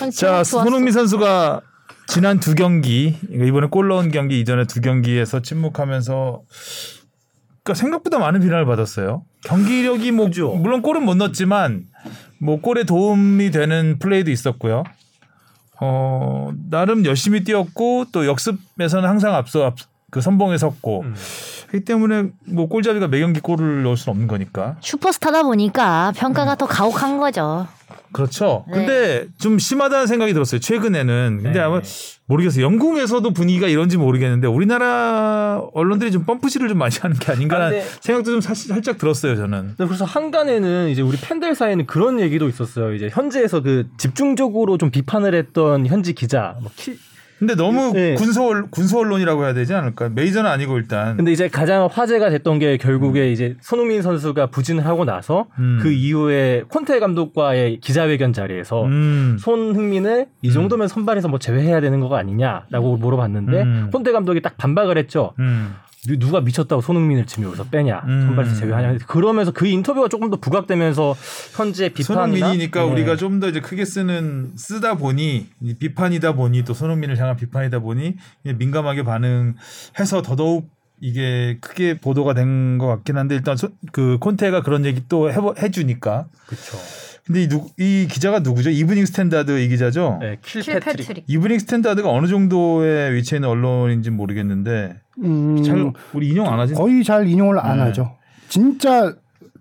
전 0.01 0.11
자. 0.11 0.43
손흥민 0.43 0.93
선수가 0.93 1.61
지난 2.09 2.41
두 2.41 2.55
경기, 2.55 3.19
이번에 3.31 3.67
골 3.71 3.89
넣은 3.89 4.11
경기 4.11 4.41
이전에 4.41 4.65
두 4.65 4.81
경기에서 4.81 5.41
침묵하면서 5.43 6.41
그러니까 7.69 7.75
생각보다 7.75 8.19
많은 8.19 8.41
비난을 8.41 8.65
받았어요. 8.65 9.25
경기력이 9.45 10.13
뭐 10.13 10.31
물론 10.57 10.81
골은 10.81 11.05
못 11.05 11.17
넣었지만 11.17 11.85
뭐 12.39 12.61
골에 12.63 12.85
도움이 12.85 13.51
되는 13.51 13.99
플레이도 13.99 14.31
있었고요. 14.31 14.85
어, 15.79 16.51
나름 16.71 17.05
열심히 17.05 17.45
뛰었고 17.45 18.07
또 18.11 18.27
역습에서는 18.27 19.07
항상 19.07 19.35
앞서 19.35 19.67
앞, 19.67 19.77
그 20.11 20.23
선봉에 20.23 20.57
섰고 20.57 21.03
음. 21.03 21.15
그렇기 21.69 21.85
때문에 21.85 22.31
뭐 22.47 22.69
골잡이가 22.69 23.09
매 23.09 23.21
경기 23.21 23.41
골을 23.41 23.83
넣을 23.83 23.99
수는 23.99 24.13
없는 24.13 24.29
거니까. 24.29 24.77
슈퍼스타다 24.81 25.43
보니까 25.43 26.13
평가가 26.17 26.55
더 26.55 26.67
가혹한 26.67 27.19
거죠. 27.19 27.69
그렇죠. 28.13 28.65
네. 28.69 28.75
근데 28.75 29.27
좀 29.39 29.59
심하다는 29.59 30.07
생각이 30.07 30.33
들었어요. 30.33 30.61
최근에는. 30.61 31.41
근데 31.43 31.59
네. 31.59 31.61
아마 31.61 31.81
모르겠어요. 32.27 32.65
영국에서도 32.65 33.31
분위기가 33.33 33.69
이런지 33.69 33.97
모르겠는데 33.97 34.47
우리나라 34.49 35.63
언론들이 35.75 36.11
좀 36.13 36.25
펌프질을 36.25 36.69
좀 36.69 36.79
많이 36.79 36.95
하는 37.01 37.17
게 37.17 37.33
아닌가라는 37.33 37.79
아, 37.79 37.81
네. 37.81 37.87
생각도 38.01 38.31
좀 38.33 38.41
사실 38.41 38.69
살짝 38.69 38.99
들었어요. 38.99 39.37
저는. 39.37 39.75
네, 39.79 39.87
그래서 39.87 40.05
한간에는 40.05 40.89
이제 40.91 41.03
우리 41.03 41.17
팬들 41.19 41.55
사이에는 41.55 41.87
그런 41.87 42.21
얘기도 42.21 42.49
있었어요. 42.49 42.95
이제 42.95 43.09
현지에서 43.11 43.61
그 43.63 43.87
집중적으로 43.99 44.77
좀 44.79 44.91
비판을 44.91 45.35
했던 45.35 45.87
현지 45.87 46.13
기자. 46.15 46.57
뭐 46.61 46.71
키- 46.77 46.99
근데 47.39 47.55
너무 47.55 47.93
네. 47.93 48.15
군소 48.15 48.49
언- 48.51 48.69
군소 48.71 48.99
언론이라고 49.01 49.45
해야 49.45 49.55
되지 49.55 49.73
않을까? 49.75 50.09
메이저는 50.09 50.51
아니고 50.51 50.77
일단. 50.79 51.17
근데 51.17 51.31
이제 51.33 51.49
가장 51.49 51.89
화제가 51.91 52.31
됐던 52.31 52.59
게 52.59 52.77
결국에 52.77 53.31
이제 53.33 53.57
손흥민 53.61 54.03
선수가 54.03 54.47
부진을 54.51 54.85
하고 54.87 55.05
나서 55.05 55.47
음. 55.59 55.79
그 55.81 55.91
이후에 55.93 56.63
콘테 56.69 56.99
감독과의 56.99 57.79
기자회견 57.81 58.33
자리에서 58.33 58.85
음. 58.87 59.37
손흥민을 59.41 60.27
이 60.43 60.53
정도면 60.53 60.89
선발에서 60.89 61.29
뭐 61.29 61.39
제외해야 61.39 61.81
되는 61.81 62.01
거가 62.01 62.19
아니냐라고 62.19 62.97
물어봤는데 62.97 63.63
음. 63.63 63.91
콘테 63.93 64.13
감독이 64.13 64.41
딱 64.43 64.57
반박을 64.57 64.99
했죠. 64.99 65.33
음. 66.09 66.19
누- 66.19 66.19
누가 66.27 66.41
미쳤다고 66.41 66.81
손흥민을 66.83 67.27
지금 67.27 67.45
여기서 67.45 67.65
빼냐 67.65 68.03
음. 68.07 68.27
선발에서 68.27 68.55
제외하냐 68.57 68.99
그러면서 69.07 69.51
그 69.53 69.67
인터뷰가 69.67 70.09
조금 70.09 70.31
더 70.31 70.37
부각되면서 70.37 71.15
현재 71.57 71.89
비판이나 71.91 72.37
손흥민이니까 72.39 72.85
네. 72.85 72.91
우리가 72.91 73.17
좀 73.17 73.39
더 73.41 73.49
이제 73.49 73.61
크게 73.61 73.85
쓰는 73.85 74.53
쓰다 74.57 74.95
보니 74.97 75.47
이 75.63 75.75
비판이다 75.75 76.33
보니 76.33 76.65
또 76.65 76.75
손흥민을 76.75 77.19
향한 77.19 77.37
비판이다 77.37 77.79
보니 77.81 78.17
민감하게 78.45 79.05
반응해서 79.05 80.23
더더욱 80.23 80.69
이게 81.01 81.59
크게 81.61 81.99
보도가 82.01 82.35
된 82.35 82.79
것 82.79 82.87
같긴 82.89 83.17
한데 83.17 83.35
일단 83.37 83.57
소- 83.57 83.71
그 83.93 84.19
콘테가 84.19 84.63
그런 84.63 84.85
얘기 84.85 85.03
또 85.09 85.31
해보, 85.31 85.55
해주니까 85.61 86.27
그렇죠. 86.47 86.77
근데 87.25 87.43
이, 87.43 87.49
누, 87.49 87.67
이 87.79 88.09
기자가 88.11 88.39
누구죠? 88.41 88.71
이브닝 88.71 89.05
스탠다드 89.07 89.61
이 89.61 89.69
기자죠? 89.69 90.17
네, 90.21 90.39
킬킬 90.43 90.81
패트릭. 90.81 90.97
패트릭. 91.07 91.25
이브닝 91.29 91.59
스탠다드가 91.59 92.09
어느 92.11 92.27
정도의 92.27 93.15
위치에 93.15 93.37
있는 93.37 93.49
언론인지 93.51 94.11
모르겠는데 94.11 94.97
음, 95.23 95.63
잘 95.63 95.93
우리 96.15 96.29
인용 96.29 96.47
안 96.53 96.59
하지? 96.61 96.75
거의 96.75 97.03
잘 97.05 97.27
인용을 97.29 97.59
안 97.59 97.79
네. 97.79 97.83
하죠. 97.85 98.17
진짜 98.49 99.15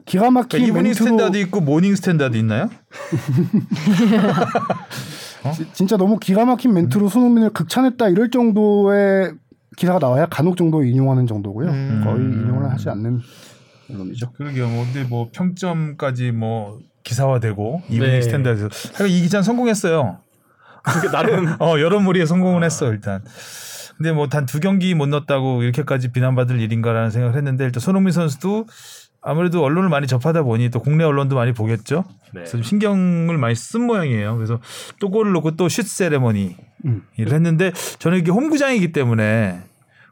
기가 0.05 0.31
막힌 0.31 0.47
그러니까 0.59 0.77
이브닝 0.79 0.93
스탠다드 0.93 1.37
있고 1.37 1.59
모닝 1.61 1.95
스탠다드 1.95 2.37
있나요? 2.37 2.69
지- 5.55 5.67
진짜 5.73 5.97
너무 5.97 6.17
기가 6.19 6.45
막힌 6.45 6.73
멘트로 6.73 7.09
손흥민을 7.09 7.49
극찬했다 7.51 8.09
이럴 8.09 8.29
정도의 8.29 9.33
기사가 9.75 9.99
나와야 9.99 10.25
간혹 10.27 10.57
정도 10.57 10.83
인용하는 10.83 11.27
정도고요. 11.27 11.69
음. 11.69 12.01
거의 12.03 12.17
인용을 12.23 12.69
하지 12.71 12.89
않는 12.89 13.19
언론이죠. 13.91 14.31
그러게요. 14.33 14.67
뭐 14.69 14.85
근데 14.85 15.07
뭐 15.07 15.29
평점까지 15.31 16.31
뭐 16.31 16.79
기사화되고 17.03 17.83
이브닝 17.89 18.11
네. 18.13 18.21
스탠다드에서 18.21 18.69
하여간 18.95 19.09
이 19.09 19.21
기자는 19.21 19.43
성공했어요. 19.43 20.19
그게 20.83 21.09
나름 21.09 21.47
어 21.59 21.79
여러모리에 21.79 22.25
성공은 22.25 22.63
했어 22.63 22.91
일단. 22.91 23.21
근데 23.97 24.11
뭐 24.11 24.27
단 24.27 24.45
두 24.45 24.59
경기 24.59 24.93
못 24.93 25.07
넣었다고 25.07 25.63
이렇게까지 25.63 26.11
비난받을 26.11 26.59
일인가라는 26.59 27.09
생각을 27.11 27.35
했는데 27.35 27.65
일단 27.65 27.81
손흥민 27.81 28.11
선수도 28.13 28.65
아무래도 29.21 29.63
언론을 29.63 29.89
많이 29.89 30.05
접하다 30.07 30.43
보니 30.43 30.69
또 30.69 30.79
국내 30.79 31.03
언론도 31.03 31.35
많이 31.35 31.51
보겠죠. 31.51 32.05
네. 32.27 32.41
그래서 32.41 32.51
좀 32.53 32.63
신경을 32.63 33.37
많이 33.37 33.55
쓴 33.55 33.81
모양이에요. 33.87 34.35
그래서 34.35 34.59
또 34.99 35.09
골을 35.09 35.33
넣고 35.33 35.55
또 35.57 35.67
슛 35.67 35.85
세레머니 35.87 36.55
음. 36.85 37.01
를 37.17 37.33
했는데 37.33 37.71
저는 37.99 38.19
이게 38.19 38.31
홈구장이기 38.31 38.91
때문에 38.91 39.59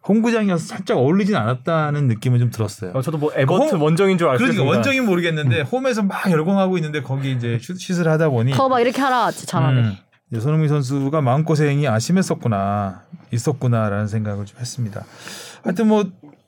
홈구장이어서 0.07 0.65
살짝 0.65 0.97
어울리진 0.97 1.35
않았다는 1.35 2.07
느낌은 2.07 2.39
좀 2.39 2.49
들었어요. 2.51 2.91
어, 2.93 3.01
저도 3.01 3.17
뭐 3.17 3.31
에버튼 3.35 3.75
홈- 3.77 3.81
원정인 3.83 4.17
줄 4.17 4.27
알았어요. 4.27 4.47
그러니까. 4.49 4.65
원정인 4.69 5.05
모르겠는데 5.05 5.61
홈에서 5.61 6.03
막 6.03 6.29
열광하고 6.29 6.77
있는데 6.77 7.01
거기 7.01 7.31
이제 7.31 7.57
슛, 7.61 7.79
슛을 7.79 8.07
하다 8.07 8.29
보니 8.29 8.51
더 8.53 8.67
막 8.67 8.79
이렇게 8.81 9.01
하라 9.01 9.31
잘하네. 9.31 9.79
음, 9.81 10.39
손흥민 10.39 10.67
선수가 10.69 11.21
마음고생이 11.21 11.87
아심했었구나 11.87 13.03
있었구나라는 13.31 14.07
생각을 14.07 14.45
좀 14.45 14.59
했습니다. 14.59 15.05
하여튼 15.63 15.87
뭐 15.87 16.05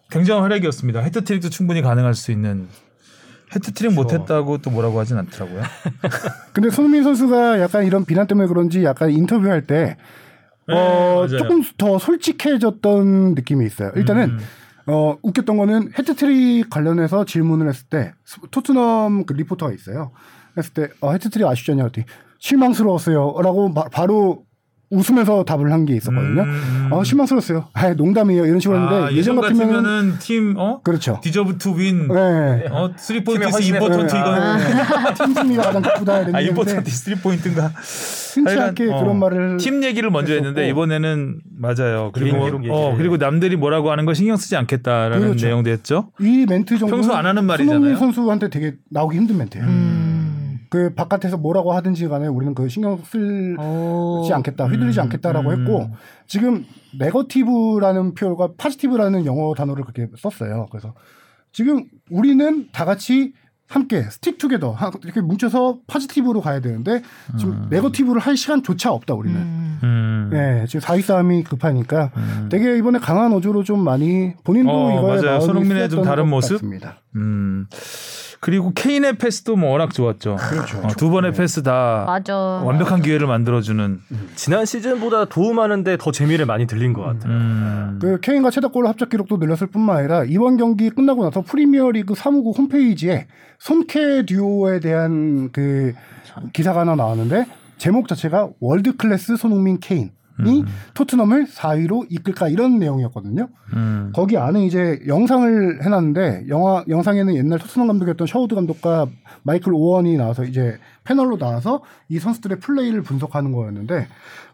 굉장한 0.10 0.44
활약이었습니다. 0.44 1.02
해트트릭도 1.02 1.50
충분히 1.50 1.82
가능할 1.82 2.14
수 2.14 2.32
있는 2.32 2.68
해트트릭 3.56 3.94
못했다고 3.94 4.60
또 4.60 4.70
뭐라고 4.70 5.00
하진 5.00 5.18
않더라고요. 5.18 5.62
근데 6.54 6.70
손흥민 6.70 7.04
선수가 7.04 7.60
약간 7.60 7.86
이런 7.86 8.06
비난 8.06 8.28
때문에 8.28 8.48
그런지 8.48 8.84
약간 8.84 9.10
인터뷰할 9.12 9.66
때 9.66 9.98
어, 10.70 10.74
네, 10.74 10.76
맞아요. 10.76 11.38
조금 11.38 11.64
더 11.78 11.98
솔직해졌던 11.98 13.36
느낌이 13.36 13.66
있어요. 13.66 13.92
일단은 13.96 14.32
음. 14.32 14.40
어, 14.88 15.18
웃겼던 15.22 15.58
거는 15.58 15.92
해트트릭 15.98 16.70
관련해서 16.70 17.26
질문을 17.26 17.70
했을 17.70 17.86
때 17.90 18.14
토트넘 18.52 19.26
그 19.26 19.34
리포터가 19.34 19.74
있어요. 19.74 20.12
했을 20.58 20.74
때 20.74 20.90
어, 21.02 21.12
해트트릭 21.12 21.46
아시죠? 21.46 21.74
냐 21.74 21.84
그랬더니 21.84 22.06
실망스러웠어요. 22.40 23.36
라고 23.42 23.74
바, 23.74 24.06
로 24.06 24.46
웃으면서 24.90 25.44
답을 25.44 25.72
한 25.72 25.86
게 25.86 25.96
있었거든요. 25.96 26.42
음. 26.44 26.88
어, 26.92 27.04
실망스러웠어요. 27.04 27.66
아, 27.74 27.94
농담이에요. 27.94 28.46
이런 28.46 28.60
식으로 28.60 28.78
했는데 28.80 29.04
아, 29.06 29.12
예전 29.12 29.40
같으면 29.40 29.68
같으면은 29.68 30.16
팀 30.20 30.56
어? 30.58 30.82
그렇죠. 30.84 31.20
deserve 31.22 31.58
to 31.58 31.78
win. 31.78 32.08
네. 32.08 32.66
어, 32.72 32.90
3 32.96 33.24
point 33.24 33.46
important 33.64 34.14
네. 34.14 34.20
이거. 34.20 34.36
아, 34.36 35.14
팀 35.16 35.34
승리가 35.34 35.62
가장 35.64 35.82
기쁘다 35.82 36.20
이런 36.22 36.36
아, 36.36 36.42
important 36.42 36.90
3 36.90 37.16
point인가? 37.22 37.68
흔치 37.68 38.60
않게 38.60 38.86
그런 38.86 39.20
말을 39.20 39.58
팀 39.58 39.84
얘기를 39.84 40.10
먼저 40.10 40.34
했는데. 40.34 40.68
이번에는 40.70 41.42
맞아요. 41.60 42.12
그리고 42.14 42.38
어. 42.70 42.96
그리고 42.98 43.18
남들이 43.18 43.56
뭐라고 43.56 43.92
하는 43.92 44.06
거 44.06 44.14
신경 44.14 44.38
쓰지 44.38 44.56
않겠다라는 44.56 45.20
그렇죠. 45.20 45.46
내용도 45.48 45.70
했죠. 45.70 46.12
이 46.20 46.46
멘트 46.48 46.78
정도 46.78 46.96
평소 46.96 47.14
안 47.14 47.26
하는 47.26 47.46
말이잖아요. 47.46 47.76
손흥민 47.80 47.98
선수한테 48.00 48.50
되게 48.50 48.76
나오기 48.90 49.18
힘든 49.18 49.38
멘트예요. 49.38 49.66
음. 49.66 50.07
그 50.70 50.94
바깥에서 50.94 51.38
뭐라고 51.38 51.74
하든지 51.74 52.08
간에 52.08 52.28
우리는 52.28 52.54
그 52.54 52.68
신경 52.70 52.98
쓰지 52.98 53.56
오. 53.60 54.28
않겠다, 54.32 54.66
휘둘리지 54.68 55.00
음, 55.00 55.04
않겠다라고 55.04 55.50
음. 55.50 55.60
했고 55.62 55.90
지금 56.26 56.66
negative라는 57.00 58.14
표현과 58.14 58.50
positive라는 58.58 59.26
영어 59.26 59.54
단어를 59.54 59.84
그렇게 59.86 60.12
썼어요. 60.18 60.68
그래서 60.72 60.94
지금 61.52 61.86
우리는 62.10 62.68
다 62.72 62.86
같이 62.86 63.34
함께 63.70 64.04
stick 64.04 64.38
together 64.38 64.72
하- 64.72 64.92
이렇게 65.04 65.20
뭉쳐서 65.20 65.80
positive로 65.88 66.40
가야 66.42 66.62
되는데 66.62 67.02
지금 67.38 67.68
negative를 67.70 68.22
할 68.22 68.38
시간조차 68.38 68.92
없다 68.94 69.14
우리는. 69.14 69.38
음. 69.38 69.80
음. 69.84 70.30
네, 70.32 70.66
지금 70.68 70.80
4위 70.82 71.02
싸움이 71.02 71.44
급하니까 71.44 72.12
되게 72.50 72.78
이번에 72.78 73.00
강한 73.00 73.32
어조로 73.34 73.64
좀 73.64 73.84
많이 73.84 74.34
본인도 74.44 74.72
어, 74.72 74.92
이거에 75.00 75.22
맞아요. 75.22 75.40
손흥민의 75.42 75.90
좀 75.90 76.04
다른 76.04 76.24
것 76.26 76.30
모습? 76.32 76.54
같습니다. 76.56 76.98
음. 77.16 77.68
그리고 78.40 78.72
케인의 78.74 79.18
패스도 79.18 79.56
뭐 79.56 79.72
워낙 79.72 79.94
좋았죠. 79.94 80.36
그렇죠. 80.38 80.80
어, 80.80 80.88
두 80.90 81.10
번의 81.10 81.34
패스 81.34 81.64
다 81.64 82.04
맞아. 82.06 82.36
완벽한 82.36 83.02
기회를 83.02 83.28
만들어주는. 83.28 84.00
지난 84.36 84.66
시즌보다 84.66 85.26
도움하는데 85.26 85.98
더 85.98 86.12
재미를 86.12 86.46
많이 86.46 86.68
들린 86.68 86.94
것 86.94 87.02
같아요. 87.02 87.32
음. 87.34 88.00
그 88.02 88.20
케인과 88.20 88.52
최다골 88.52 88.88
합작 88.88 89.10
기록도 89.10 89.38
늘렸을 89.38 89.68
뿐만 89.68 89.98
아니라 89.98 90.24
이번 90.24 90.58
경기 90.58 90.90
끝나고 90.90 91.24
나서 91.24 91.42
프리미어리그 91.42 92.16
사무국 92.16 92.58
홈페이지에 92.58 93.28
손케 93.60 94.26
듀오에 94.26 94.80
대한 94.80 95.52
그 95.52 95.94
기사가 96.54 96.82
하나 96.82 96.96
나왔는데 96.96 97.46
제목 97.78 98.08
자체가 98.08 98.50
world 98.60 98.96
class 98.98 99.38
손흥민 99.38 99.80
케인 99.80 100.12
이 100.46 100.64
토트넘을 100.94 101.48
4위로 101.48 102.06
이끌까 102.10 102.48
이런 102.48 102.78
내용이었거든요. 102.80 103.48
음. 103.74 104.12
거기 104.14 104.38
안에 104.38 104.66
이제 104.66 105.00
영상을 105.08 105.84
해놨는데 105.84 106.46
영화 106.50 106.84
영상에는 106.88 107.36
옛날 107.36 107.60
토트넘 107.60 107.88
감독이었던 107.88 108.28
셔우드 108.28 108.54
감독과 108.56 109.08
마이클 109.44 109.74
오원이 109.74 110.18
나와서 110.18 110.44
이제 110.44 110.78
패널로 111.04 111.38
나와서 111.38 111.82
이 112.10 112.20
선수들의 112.20 112.60
플레이를 112.60 113.02
분석하는 113.02 113.52
거였는데 113.52 114.08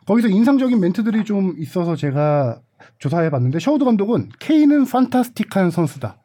거기서 0.05 0.27
인상적인 0.29 0.79
멘트들이 0.79 1.25
좀 1.25 1.55
있어서 1.57 1.95
제가 1.95 2.59
조사해봤는데 2.99 3.59
셔우드 3.59 3.85
감독은 3.85 4.29
케인은 4.39 4.85
fantastic한 4.85 5.71
선수다. 5.71 6.17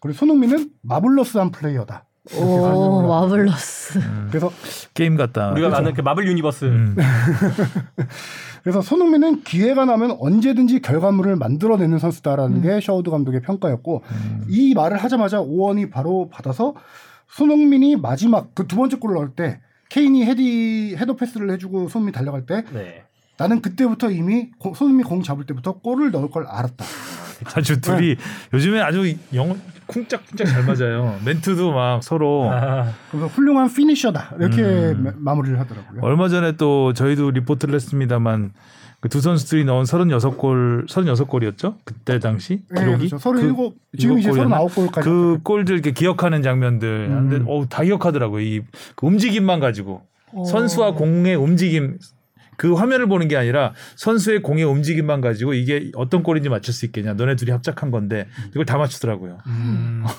그리고 0.00 0.16
손흥민은 0.16 0.70
marvelous한 0.82 1.50
플레이어다. 1.50 2.07
오. 2.36 3.06
marvelous. 3.06 4.00
그래서 4.28 4.50
게임 4.94 5.16
같다. 5.16 5.50
우리가 5.52 5.76
아는 5.76 5.94
그 5.94 6.00
마블 6.02 6.26
유니버스 6.26 6.64
음. 6.66 6.96
그래서 8.62 8.82
손흥민은 8.82 9.44
기회가 9.44 9.84
나면 9.84 10.16
언제든지 10.20 10.80
결과물을 10.82 11.36
만들어내는 11.36 11.98
선수다라는 11.98 12.60
게 12.62 12.80
샤우드 12.80 13.10
감독의 13.10 13.40
평가였고 13.42 14.02
이 14.48 14.74
말을 14.74 14.98
하자마자 14.98 15.40
오언이 15.40 15.90
바로 15.90 16.28
받아서 16.30 16.74
손흥민이 17.28 17.96
마지막 17.96 18.54
그 18.54 18.66
두 18.66 18.76
번째 18.76 18.96
골을 18.98 19.14
넣을 19.16 19.30
때 19.30 19.60
케인이 19.88 20.24
헤디 20.24 20.96
헤더 20.98 21.16
패스를 21.16 21.50
해주고 21.52 21.88
손흥민이 21.88 22.12
달려갈 22.12 22.44
때 22.44 22.64
네. 22.72 23.04
나는 23.38 23.62
그때부터 23.62 24.10
이미 24.10 24.50
고- 24.58 24.74
손흥민이 24.74 25.08
공 25.08 25.22
잡을 25.22 25.46
때부터 25.46 25.78
골을 25.78 26.10
넣을 26.10 26.28
걸 26.30 26.44
알았다. 26.46 26.84
아주 27.54 27.80
둘이 27.80 28.16
요즘에 28.52 28.80
아주 28.80 29.14
영 29.34 29.58
쿵짝쿵짝 29.86 30.46
잘 30.46 30.64
맞아요. 30.64 31.18
멘트도 31.24 31.72
막 31.72 32.02
서로. 32.02 32.50
아, 32.52 32.92
그래서 33.10 33.26
훌륭한 33.28 33.72
피니셔다 33.72 34.34
이렇게 34.38 34.62
음. 34.62 35.02
마- 35.04 35.12
마무리를 35.34 35.58
하더라고요. 35.58 36.00
얼마 36.02 36.28
전에 36.28 36.52
또 36.52 36.92
저희도 36.92 37.30
리포트를 37.30 37.74
했습니다만 37.74 38.52
그 39.00 39.08
두 39.08 39.20
선수들이 39.20 39.64
넣은 39.64 39.84
36골 39.84 40.88
36골이었죠? 40.88 41.76
그때 41.84 42.18
당시 42.18 42.62
네, 42.70 42.80
기록이 42.80 43.08
그렇죠. 43.08 43.18
37 43.18 43.54
지금 43.96 44.18
이제 44.18 44.28
골이었나? 44.28 44.58
39골까지 44.58 45.02
그 45.04 45.38
골들 45.44 45.74
이렇게 45.76 45.92
기억하는 45.92 46.42
장면들. 46.42 47.06
음. 47.08 47.28
근데 47.30 47.44
어우, 47.50 47.66
다 47.68 47.84
기억하더라고요. 47.84 48.42
이 48.42 48.62
그 48.96 49.06
움직임만 49.06 49.60
가지고 49.60 50.02
선수와 50.50 50.92
공의 50.94 51.36
움직임 51.36 51.98
그 52.58 52.74
화면을 52.74 53.06
보는 53.06 53.28
게 53.28 53.36
아니라 53.36 53.72
선수의 53.94 54.42
공의 54.42 54.64
움직임만 54.64 55.20
가지고 55.20 55.54
이게 55.54 55.90
어떤 55.94 56.24
골인지 56.24 56.48
맞출 56.48 56.74
수 56.74 56.84
있겠냐. 56.86 57.14
너네 57.14 57.36
둘이 57.36 57.52
합작한 57.52 57.92
건데 57.92 58.26
이걸 58.50 58.66
다 58.66 58.76
맞추더라고요. 58.76 59.38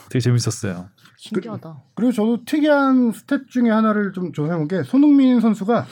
되게 0.10 0.22
재밌었어요. 0.22 0.88
신기하다. 1.18 1.84
그 1.96 2.02
리고 2.02 2.14
저도 2.14 2.46
특이한 2.46 3.12
스탯 3.12 3.50
중에 3.50 3.70
하나를 3.70 4.14
좀 4.14 4.32
조사해본 4.32 4.70
게 4.70 4.84
손흥민 4.84 5.42
선수가 5.42 5.86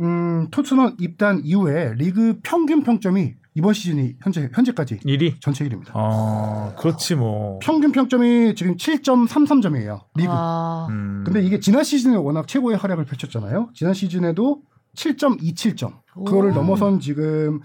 음, 0.00 0.48
토트넘 0.52 0.96
입단 1.00 1.42
이후에 1.44 1.94
리그 1.96 2.38
평균 2.44 2.84
평점이 2.84 3.34
이번 3.54 3.74
시즌이 3.74 4.14
현재 4.22 4.48
현재까지 4.54 5.00
1위. 5.00 5.40
전체 5.40 5.68
1위입니다. 5.68 5.90
아, 5.94 6.74
그렇지 6.78 7.16
뭐. 7.16 7.58
평균 7.60 7.90
평점이 7.90 8.54
지금 8.54 8.76
7.33점이에요. 8.76 10.00
리그. 10.14 10.30
아, 10.30 10.86
음. 10.90 11.22
근데 11.26 11.42
이게 11.42 11.58
지난 11.58 11.82
시즌에 11.82 12.16
워낙 12.16 12.46
최고의 12.46 12.78
활약을 12.78 13.04
펼쳤잖아요. 13.04 13.70
지난 13.74 13.92
시즌에도 13.94 14.62
7.27점. 14.96 16.00
그거를 16.14 16.50
오. 16.50 16.54
넘어선 16.54 17.00
지금 17.00 17.60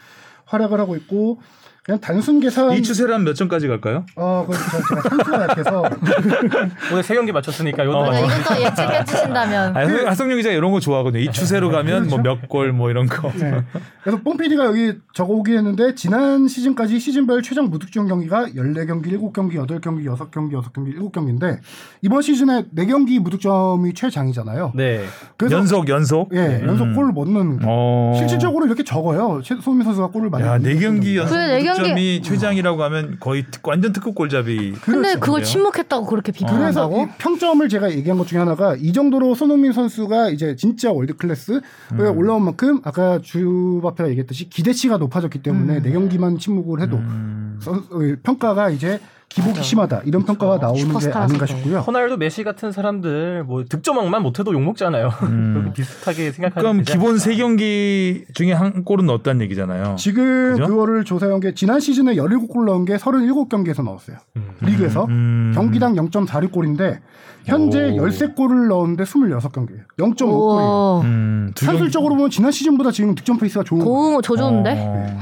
활약을 0.46 0.80
하고 0.80 0.96
있고 0.96 1.42
그냥 1.88 2.02
단순 2.02 2.42
계산 2.42 2.74
이 2.74 2.84
추세라면 2.84 3.24
몇 3.24 3.34
점까지 3.34 3.66
갈까요? 3.70 4.06
어, 4.18 4.46
그 4.46 4.54
제가 4.54 5.02
산수가 5.10 5.42
약해서 5.44 5.84
오늘 6.92 7.02
세 7.02 7.16
경기 7.16 7.32
맞췄으니까 7.32 7.84
이것도 7.86 7.98
어, 7.98 8.14
이것도 8.14 8.62
예측해 8.62 9.06
주신다면. 9.06 9.78
아, 9.78 10.10
하성룡 10.10 10.36
기자 10.38 10.50
이런 10.52 10.74
거 10.74 10.82
좋아하거든요. 10.82 11.24
이 11.24 11.32
추세로 11.32 11.70
가면 11.70 12.10
뭐 12.10 12.20
몇 12.20 12.50
골 12.50 12.74
뭐 12.74 12.90
이런 12.90 13.08
거. 13.08 13.32
네. 13.32 13.64
그래서 14.04 14.20
뽕PD가 14.22 14.66
여기 14.66 14.96
적어오기 15.14 15.56
했는데 15.56 15.96
지난 15.96 16.50
시즌까지 16.50 17.00
시즌별 17.00 17.42
최장 17.42 17.70
무득점 17.70 18.10
경기가 18.10 18.48
14경기, 18.48 19.06
7경기, 19.18 19.56
8경기, 19.66 20.04
6경기, 20.14 20.52
6경기, 20.62 20.98
7경기인데 21.00 21.60
이번 22.02 22.22
시즌에 22.22 22.66
4경기 22.76 23.20
무득점이 23.20 23.94
최장이잖아요. 23.94 24.74
네. 24.76 25.06
그래서 25.38 25.56
연속 25.56 25.88
연속. 25.88 26.32
예, 26.36 26.62
연속 26.66 26.84
음. 26.84 26.96
골을 26.96 27.14
못 27.14 27.30
넣는 27.30 27.60
어. 27.64 28.14
실질적으로 28.18 28.66
이렇게 28.66 28.84
적어요. 28.84 29.40
최- 29.42 29.56
손흥민 29.62 29.86
선수가 29.86 30.08
골을 30.08 30.30
많이 30.30 30.44
야, 30.46 30.58
못네 30.58 30.74
넣는 30.74 30.82
경기 30.82 31.16
경기가. 31.16 31.22
연속 31.22 31.34
그래, 31.34 31.48
네 31.48 31.64
경기- 31.64 31.77
득점이 31.84 32.22
최장이라고 32.22 32.84
하면 32.84 33.18
거의 33.20 33.46
특- 33.50 33.68
완전 33.68 33.94
특급 33.94 34.16
골잡이. 34.16 34.74
근데 34.82 35.10
그렇죠. 35.14 35.20
그걸? 35.20 35.44
침묵했다고 35.44 36.06
그렇게 36.06 36.32
비판한다고? 36.32 37.04
이 37.04 37.08
평점을 37.18 37.68
제가 37.70 37.92
얘기한 37.92 38.18
것 38.18 38.28
중에 38.28 38.40
하나가 38.40 38.76
이 38.76 38.92
정도로 38.94 39.36
손흥민 39.36 39.74
선수가 39.74 40.30
이제 40.32 40.56
진짜 40.56 40.92
월드 40.92 41.16
클래스에 41.16 41.60
음. 41.94 42.18
올라온 42.18 42.44
만큼 42.44 42.82
아까 42.84 43.20
주바페가 43.22 44.10
얘기했듯이 44.10 44.50
기대치가 44.50 44.98
높아졌기 44.98 45.42
때문에 45.42 45.82
네 45.82 45.92
경기만 45.92 46.38
침묵을 46.40 46.82
해도 46.82 46.98
음. 46.98 47.60
선- 47.62 47.86
어, 47.92 48.00
평가가 48.24 48.70
이제 48.70 49.00
기복이 49.30 49.52
맞아. 49.52 49.62
심하다 49.62 50.02
이런 50.06 50.24
평가가 50.24 50.58
나오는 50.58 50.98
게 51.00 51.12
아닌가. 51.12 51.46
싶고요. 51.46 51.80
호날두, 51.80 52.18
메시 52.18 52.44
같은 52.44 52.72
사람들 52.72 53.44
뭐 53.44 53.66
득점왕만 53.66 54.24
못해도 54.24 54.54
욕 54.54 54.62
먹잖아요. 54.62 55.10
음. 55.24 55.54
그렇게 55.62 55.74
비슷하게 55.74 56.32
생각하는. 56.32 56.62
그럼 56.62 56.84
기본 56.84 57.18
세 57.20 57.36
경기 57.36 58.24
중에 58.34 58.54
한 58.54 58.84
골은 58.84 59.06
넣었다는 59.06 59.42
얘기잖아요. 59.42 59.96
지금 60.00 60.54
그죠? 60.54 60.68
그거를 60.68 61.04
조사한 61.04 61.40
게 61.40 61.54
지난 61.54 61.80
시즌에 61.80 62.16
17골 62.16 62.66
넣은 62.66 62.86
게 62.86 62.96
37경기에서 62.96 63.84
넣었어요. 63.84 64.18
리그에서 64.62 65.06
음. 65.06 65.52
경기당 65.54 65.94
0.46골인데 65.96 67.00
현재 67.46 67.92
오. 67.92 67.98
13골을 68.08 68.68
넣었는데 68.70 69.04
26경기예요. 69.04 69.82
0.5골이에요. 70.00 70.28
오, 70.30 71.02
음, 71.04 71.52
산술적으로 71.56 72.16
보면 72.16 72.30
지난 72.30 72.52
시즌보다 72.52 72.92
지금 72.92 73.14
득점 73.14 73.38
페이스가 73.38 73.64
좋은. 73.64 73.84
고, 73.84 74.22
조조인데? 74.22 74.74
어. 74.78 75.20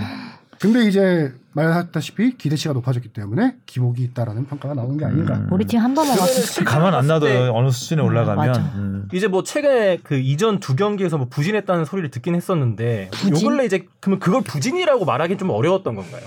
근데 0.59 0.85
이제 0.87 1.33
말했다시피 1.53 2.37
기대치가 2.37 2.73
높아졌기 2.73 3.09
때문에 3.09 3.55
기복이 3.65 4.03
있다라는 4.03 4.45
평가가 4.45 4.73
나오는 4.73 4.97
게 4.97 5.05
아닌가. 5.05 5.35
음. 5.35 5.47
우리 5.51 5.65
팀 5.65 5.79
한 5.79 5.93
번만. 5.93 6.17
가만 6.65 6.93
안 6.93 7.07
놔둬요. 7.07 7.51
어느 7.53 7.69
수준에 7.69 8.01
올라가면. 8.01 8.47
맞아. 8.47 8.61
음. 8.75 9.07
이제 9.13 9.27
뭐 9.27 9.43
최근에 9.43 9.99
그 10.03 10.15
이전 10.15 10.59
두 10.59 10.75
경기에서 10.75 11.17
뭐 11.17 11.27
부진했다는 11.29 11.85
소리를 11.85 12.09
듣긴 12.11 12.35
했었는데 12.35 13.09
부진? 13.11 13.33
요 13.35 13.49
근래 13.49 13.65
이제 13.65 13.85
그러면 14.01 14.19
그걸 14.19 14.41
부진이라고 14.41 15.05
말하기 15.05 15.37
좀 15.37 15.49
어려웠던 15.49 15.95
건가요? 15.95 16.21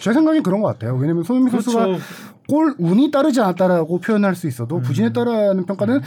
제 0.00 0.12
생각엔 0.12 0.42
그런 0.42 0.60
것 0.60 0.68
같아요. 0.68 0.94
왜냐면 0.96 1.24
손흥민 1.24 1.50
선수가 1.50 1.84
그렇죠. 1.86 2.02
골 2.48 2.74
운이 2.78 3.10
따르지 3.10 3.40
않았다라고 3.40 4.00
표현할 4.00 4.34
수 4.36 4.46
있어도 4.46 4.76
음. 4.76 4.82
부진했다라는 4.82 5.66
평가는 5.66 6.00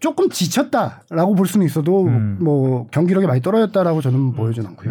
조금 0.00 0.30
지쳤다라고 0.30 1.34
볼 1.34 1.46
수는 1.48 1.66
있어도 1.66 2.04
음. 2.06 2.38
뭐 2.40 2.86
경기력이 2.92 3.26
많이 3.26 3.42
떨어졌다라고 3.42 4.00
저는 4.00 4.32
보여진 4.34 4.64
않고요. 4.66 4.90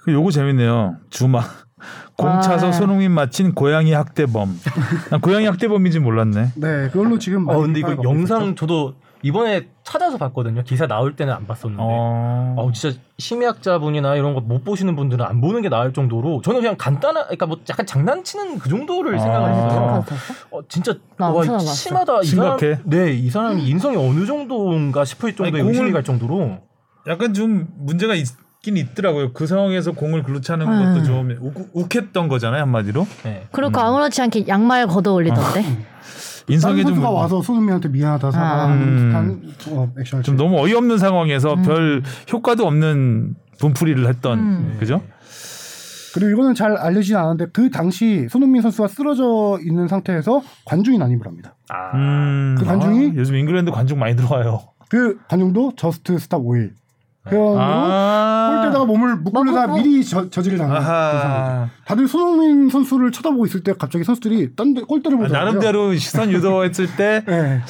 음. 0.00 0.04
그 0.04 0.12
요거 0.12 0.30
재밌네요. 0.30 0.96
주마. 1.10 1.40
공 2.16 2.40
차서 2.42 2.68
아. 2.68 2.72
손흥민 2.72 3.12
맞힌 3.12 3.54
고양이 3.54 3.92
학대범. 3.92 4.60
난 5.10 5.20
고양이 5.20 5.46
학대범인지 5.46 6.00
몰랐네. 6.00 6.52
네, 6.56 6.88
그걸로 6.92 7.18
지금 7.18 7.48
어 7.48 7.58
근데 7.60 7.80
이거 7.80 7.96
영상. 8.02 8.54
저도 8.54 8.94
이번에 9.22 9.68
찾아서 9.84 10.18
봤거든요. 10.18 10.62
기사 10.62 10.86
나올 10.86 11.16
때는 11.16 11.32
안 11.32 11.46
봤었는데. 11.46 11.82
어. 11.82 12.54
어우 12.58 12.72
진짜 12.72 12.98
심리학자분이나 13.18 14.16
이런 14.16 14.34
거 14.34 14.40
못 14.40 14.64
보시는 14.64 14.96
분들은 14.96 15.24
안 15.24 15.40
보는 15.40 15.62
게 15.62 15.68
나을 15.70 15.92
정도로 15.94 16.42
저는 16.42 16.60
그냥 16.60 16.76
간단한 16.78 17.24
그러니까 17.24 17.46
뭐 17.46 17.58
약간 17.70 17.86
장난치는 17.86 18.58
그 18.58 18.68
정도를 18.68 19.14
아. 19.16 19.18
생각을 19.18 19.50
했어요. 19.50 20.04
봤었어? 20.06 20.34
어, 20.50 20.60
진짜 20.68 20.94
와. 21.18 21.58
심하다 21.58 22.20
이 22.20 22.24
심각해? 22.26 22.74
사람 22.76 22.90
네 22.90 23.12
이 23.14 23.30
사람이 23.30 23.66
인성이 23.66 23.96
어느 23.96 24.26
정도인가 24.26 25.04
싶을 25.06 25.34
정도의 25.34 25.62
의심이 25.64 25.92
갈 25.92 26.02
정도로 26.04 26.58
약간 27.08 27.32
좀 27.32 27.66
문제가 27.78 28.14
있 28.14 28.26
긴 28.62 28.76
있더라고요. 28.76 29.32
그 29.32 29.46
상황에서 29.46 29.92
공을 29.92 30.22
글로 30.22 30.40
차는 30.40 30.66
음. 30.66 30.94
것도 30.94 31.04
좀 31.04 31.36
욱, 31.40 31.70
욱했던 31.72 32.28
거잖아요 32.28 32.62
한마디로. 32.62 33.06
네. 33.24 33.48
그리고 33.52 33.80
아무렇지 33.80 34.20
않게 34.20 34.46
양말 34.48 34.86
걷어 34.86 35.14
올리던데. 35.14 35.64
인성이 36.48 36.82
다른 36.82 36.84
좀, 36.84 36.94
선수가 36.94 37.10
와서 37.10 37.42
손흥민한테 37.42 37.88
미안하다 37.88 38.30
사과하는 38.30 38.82
음. 38.82 39.42
듯한 39.62 39.78
어, 39.78 40.22
좀 40.22 40.36
너무 40.36 40.58
어이없는 40.60 40.98
상황에서 40.98 41.54
별 41.56 42.02
효과도 42.32 42.66
없는 42.66 43.34
분풀이를 43.58 44.08
했던 44.08 44.38
음. 44.38 44.76
그죠? 44.80 45.00
그리고 46.12 46.32
이거는 46.32 46.54
잘 46.54 46.76
알려지지 46.76 47.14
않았는데 47.14 47.52
그 47.52 47.70
당시 47.70 48.26
손흥민 48.28 48.62
선수가 48.62 48.88
쓰러져 48.88 49.58
있는 49.62 49.86
상태에서 49.86 50.42
관중이 50.64 50.98
난입을 50.98 51.24
합니다. 51.24 51.54
아, 51.68 51.96
음, 51.96 52.56
그 52.58 52.64
관중이? 52.64 53.10
아, 53.10 53.12
요즘 53.14 53.36
잉글랜드 53.36 53.70
관중 53.70 53.98
많이 53.98 54.16
들어와요. 54.16 54.60
그 54.88 55.18
관중도 55.28 55.74
Just 55.76 56.18
Stop 56.18 56.40
Oil 56.42 56.74
회원으로 57.28 57.60
아, 57.60 58.50
골대다가 58.62 58.84
몸을 58.86 59.16
묶으려다 59.16 59.74
미리 59.74 60.02
저, 60.04 60.30
저지를 60.30 60.56
당한 60.56 60.78
그런 60.78 60.86
상황이죠. 60.90 61.26
아하. 61.28 61.68
다들 61.84 62.08
손흥민 62.08 62.70
선수를 62.70 63.12
쳐다보고 63.12 63.44
있을 63.44 63.62
때 63.62 63.74
갑자기 63.78 64.04
선수들이 64.04 64.56
딴데 64.56 64.82
골대를 64.82 65.18
아, 65.18 65.20
보더라고요. 65.22 65.44
나름대로 65.50 65.94
시선 65.96 66.30
유도했을 66.30 66.96
때 66.96 67.22
네. 67.28 67.60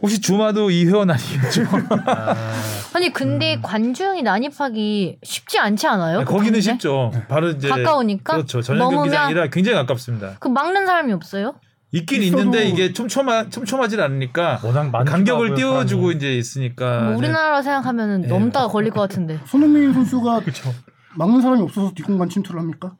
혹시 0.00 0.20
주마도 0.22 0.70
이 0.70 0.86
회원 0.86 1.10
아니겠죠? 1.10 1.64
아 2.94 2.98
니 3.00 3.12
근데 3.12 3.58
관중이 3.60 4.22
난입하기 4.22 5.18
쉽지 5.22 5.58
않지 5.58 5.86
않아요? 5.88 6.20
그 6.20 6.24
거기는 6.24 6.52
당시에? 6.54 6.72
쉽죠. 6.74 7.12
바로 7.28 7.50
이제 7.50 7.68
가까우니까? 7.68 8.32
그렇죠. 8.34 8.62
전용 8.62 8.90
경기장이라 8.90 9.48
굉장히 9.48 9.76
가깝습니다. 9.76 10.36
그 10.38 10.48
막는 10.48 10.86
사람이 10.86 11.12
없어요? 11.12 11.54
있긴 11.94 12.22
있는데 12.24 12.64
이게 12.66 12.92
촘촘하 12.92 13.48
촘촘하질 13.48 14.00
않으니까 14.00 14.60
워낙 14.64 14.90
간격을 15.04 15.54
띄워주고. 15.54 16.10
이제 16.12 16.36
있으니까 16.36 17.02
뭐 17.02 17.16
우리나라 17.16 17.62
생각하면은 17.62 18.22
네. 18.22 18.28
넘다가 18.28 18.68
걸릴 18.68 18.90
것 18.90 19.00
같은데. 19.00 19.38
손흥민 19.46 19.92
선수가 19.92 20.40
그렇죠. 20.46 20.72
막는 21.16 21.40
사람이 21.40 21.62
없어서 21.62 21.92
뒷공간 21.94 22.28
침투를 22.28 22.60
합니까? 22.60 22.92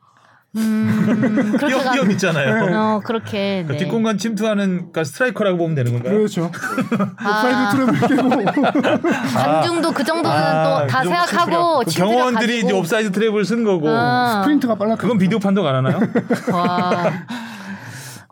음 0.56 1.56
위험, 1.66 1.82
가. 1.82 1.92
위험 1.94 2.10
있잖아요. 2.12 2.72
어 2.76 3.00
그렇게. 3.04 3.64
그 3.66 3.72
네. 3.72 3.78
뒷공간 3.78 4.16
침투하는 4.18 4.76
그러니까 4.76 5.02
스트라이커라고 5.02 5.58
보면 5.58 5.74
되는 5.74 5.92
건가요? 5.92 6.16
그렇죠. 6.16 6.52
아, 7.16 7.28
옵사이드 7.28 7.76
트랩을 7.76 8.08
깨고 8.08 9.02
관중도 9.34 9.90
그 9.92 10.04
정도는 10.04 10.36
아, 10.36 10.62
또다 10.62 10.86
그 10.86 10.92
정도 10.92 11.08
생각하고 11.08 11.78
그 11.80 11.90
경호원들이. 11.90 12.60
이제 12.60 12.72
옵사이드 12.72 13.10
트랩을 13.10 13.44
쓴 13.44 13.64
거고 13.64 13.88
아. 13.90 14.42
스프린트가 14.42 14.76
빨라. 14.76 14.94
그건 14.94 15.18
비디오 15.18 15.40
판독 15.40 15.66
안 15.66 15.74
하나요? 15.74 15.98
와. 16.52 17.12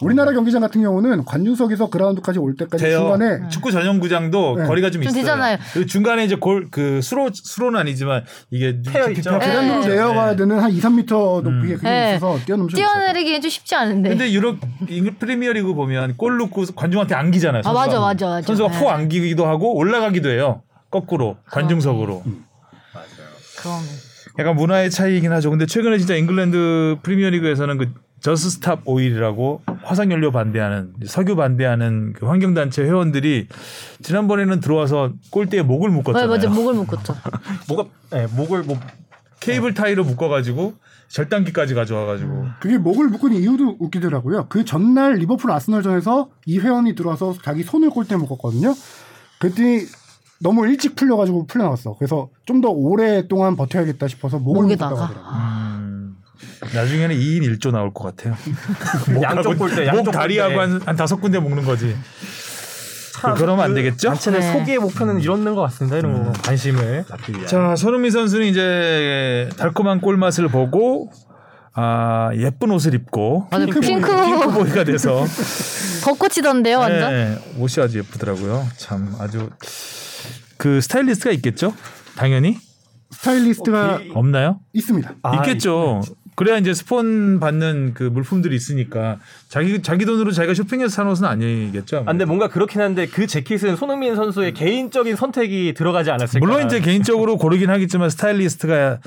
우리나라 0.02 0.32
경기장 0.32 0.60
같은 0.60 0.82
경우는 0.82 1.24
관중석에서 1.24 1.88
그라운드까지 1.90 2.38
올 2.38 2.56
때까지 2.56 2.84
돼요. 2.84 2.98
중간에 3.00 3.48
축구 3.48 3.70
전용 3.72 3.98
구장도 4.00 4.56
네. 4.58 4.64
거리가 4.66 4.90
좀 4.90 5.02
좀 5.02 5.10
있어요. 5.10 5.22
되잖아요. 5.22 5.58
그리고 5.72 5.86
중간에 5.86 6.24
이제 6.24 6.34
골 6.36 6.68
그 6.70 7.00
수로 7.02 7.30
수로는 7.32 7.80
아니지만 7.80 8.24
이게 8.50 8.80
깊이 8.82 9.18
있죠. 9.18 9.30
펴- 9.30 9.38
계단으로 9.40 9.80
네. 9.82 9.88
내려가야 9.88 10.36
되는 10.36 10.58
한 10.58 10.70
2, 10.70 10.80
3m 10.80 11.42
높이의 11.42 11.76
그게 11.76 11.88
네. 11.88 12.16
있어서 12.16 12.44
뛰어넘을 12.44 12.70
수 12.70 12.76
있어요. 12.76 12.86
뛰어내리기 12.92 13.40
좀 13.40 13.50
쉽지 13.50 13.74
않은데. 13.74 14.08
근데 14.10 14.32
유럽 14.32 14.58
잉글 14.88 15.14
프리미어리그 15.16 15.74
보면 15.74 16.16
골 16.16 16.38
넣고 16.38 16.64
관중한테 16.74 17.14
안기잖아요. 17.14 17.60
아 17.60 17.62
선수가. 17.72 17.86
맞아 17.86 18.00
맞아 18.00 18.26
맞아. 18.28 18.46
선수가 18.46 18.68
네. 18.70 18.78
포 18.80 18.90
안기기도 18.90 19.46
하고 19.46 19.76
올라가기도 19.76 20.30
해요. 20.30 20.62
거꾸로 20.90 21.36
관중석으로. 21.50 22.22
그럼. 23.58 23.80
약간 24.38 24.56
문화의 24.56 24.90
차이이긴 24.90 25.30
하죠. 25.32 25.50
근데 25.50 25.66
최근에 25.66 25.98
진짜 25.98 26.14
잉글랜드 26.16 26.96
프리미어리그에서는 27.02 27.76
그 27.78 27.92
Just 28.22 28.50
Stop 28.50 28.82
Oil이라고 28.84 29.62
화석연료 29.82 30.30
반대하는 30.30 30.92
석유 31.06 31.34
반대하는 31.36 32.12
그 32.12 32.26
환경단체 32.26 32.82
회원들이 32.84 33.48
지난번에는 34.02 34.60
들어와서 34.60 35.12
골대에 35.30 35.62
목을 35.62 35.90
맞아 35.90 35.96
묶었잖아요. 35.96 36.28
맞아 36.28 36.48
목을 36.48 36.74
묶었죠. 36.74 37.16
뭐가 37.68 37.84
네, 38.12 38.26
목을 38.34 38.62
뭐 38.62 38.78
케이블 39.40 39.74
타이로 39.74 40.04
묶어가지고 40.04 40.74
절단기까지 41.08 41.74
가져와가지고 41.74 42.44
그게 42.60 42.78
목을 42.78 43.08
묶은 43.08 43.32
이유도 43.34 43.76
웃기더라고요. 43.80 44.46
그 44.48 44.64
전날 44.64 45.14
리버풀 45.14 45.50
아스널전에서 45.50 46.30
이 46.46 46.58
회원이 46.60 46.94
들어와서 46.94 47.34
자기 47.42 47.64
손을 47.64 47.90
골대에 47.90 48.16
묶었거든요. 48.18 48.72
그랬더니 49.40 49.80
너무 50.40 50.66
일찍 50.66 50.94
풀려가지고 50.96 51.46
풀려나갔어. 51.48 51.96
그래서 51.98 52.28
좀 52.46 52.60
더 52.62 52.68
오랫동안 52.68 53.56
버텨야겠다 53.56 54.06
싶어서 54.08 54.38
목을? 54.38 54.62
묶었다고 54.62 54.96
하더라고요. 54.96 55.32
음, 55.32 55.61
나중에는 56.74 57.16
2인 57.16 57.58
1조 57.58 57.70
나올 57.72 57.92
것 57.92 58.04
같아요. 58.04 58.36
양쪽 59.22 59.58
골대, 59.58 59.90
목 59.90 59.98
양쪽 59.98 60.10
다리하고. 60.12 60.60
한, 60.60 60.80
한 60.84 60.96
다섯 60.96 61.16
군데 61.16 61.38
묶는 61.38 61.64
거지. 61.64 61.96
그러면 63.36 63.64
안 63.64 63.74
되겠죠? 63.74 64.08
단체의 64.08 64.40
네. 64.40 64.52
소기의 64.52 64.78
목표는 64.78 65.20
이루는 65.20 65.54
것 65.54 65.62
같습니다. 65.62 65.96
이런 65.98 66.24
거 66.24 66.32
관심을. 66.42 67.04
자, 67.46 67.76
손흥민 67.76 68.10
선수는 68.10 68.46
이제 68.46 69.48
달콤한 69.56 70.00
꿀맛을 70.00 70.48
보고 70.48 71.10
아, 71.74 72.30
예쁜 72.34 72.70
옷을 72.70 72.94
입고 72.94 73.48
맞아 73.50 73.64
핑크 73.64 73.80
핑크 73.80 74.14
핑크 74.14 74.50
보이가 74.50 74.84
돼서 74.84 75.24
벚꽃이던데요 76.04 76.78
완전. 76.78 77.12
네, 77.12 77.38
옷이 77.58 77.82
아주 77.82 77.98
예쁘더라고요. 77.98 78.66
참 78.76 79.14
아주 79.18 79.48
그 80.58 80.80
스타일리스트가 80.80 81.30
있겠죠? 81.32 81.74
당연히 82.16 82.58
스타일리스트가 83.10 84.00
없나요? 84.14 84.60
있습니다. 84.72 85.14
아, 85.22 85.36
있겠죠. 85.36 86.02
그래야 86.34 86.56
이제 86.56 86.72
스폰 86.72 87.40
받는 87.40 87.92
그 87.94 88.04
물품들이 88.04 88.56
있으니까 88.56 89.18
자기 89.48 89.82
자기 89.82 90.06
돈으로 90.06 90.30
자기가 90.32 90.54
쇼핑해서 90.54 90.88
산 90.88 91.06
옷은 91.08 91.26
아니겠죠. 91.26 91.98
아, 91.98 92.04
근데 92.04 92.24
뭔가 92.24 92.48
그렇긴 92.48 92.80
한데 92.80 93.06
그 93.06 93.26
재킷은 93.26 93.76
손흥민 93.76 94.16
선수의 94.16 94.54
개인적인 94.54 95.14
선택이 95.16 95.74
들어가지 95.74 96.10
않았을까. 96.10 96.44
물론 96.44 96.64
이제 96.66 96.80
개인적으로 96.80 97.36
고르긴 97.36 97.68
하겠지만 97.68 98.08
스타일리스트가 98.10 98.98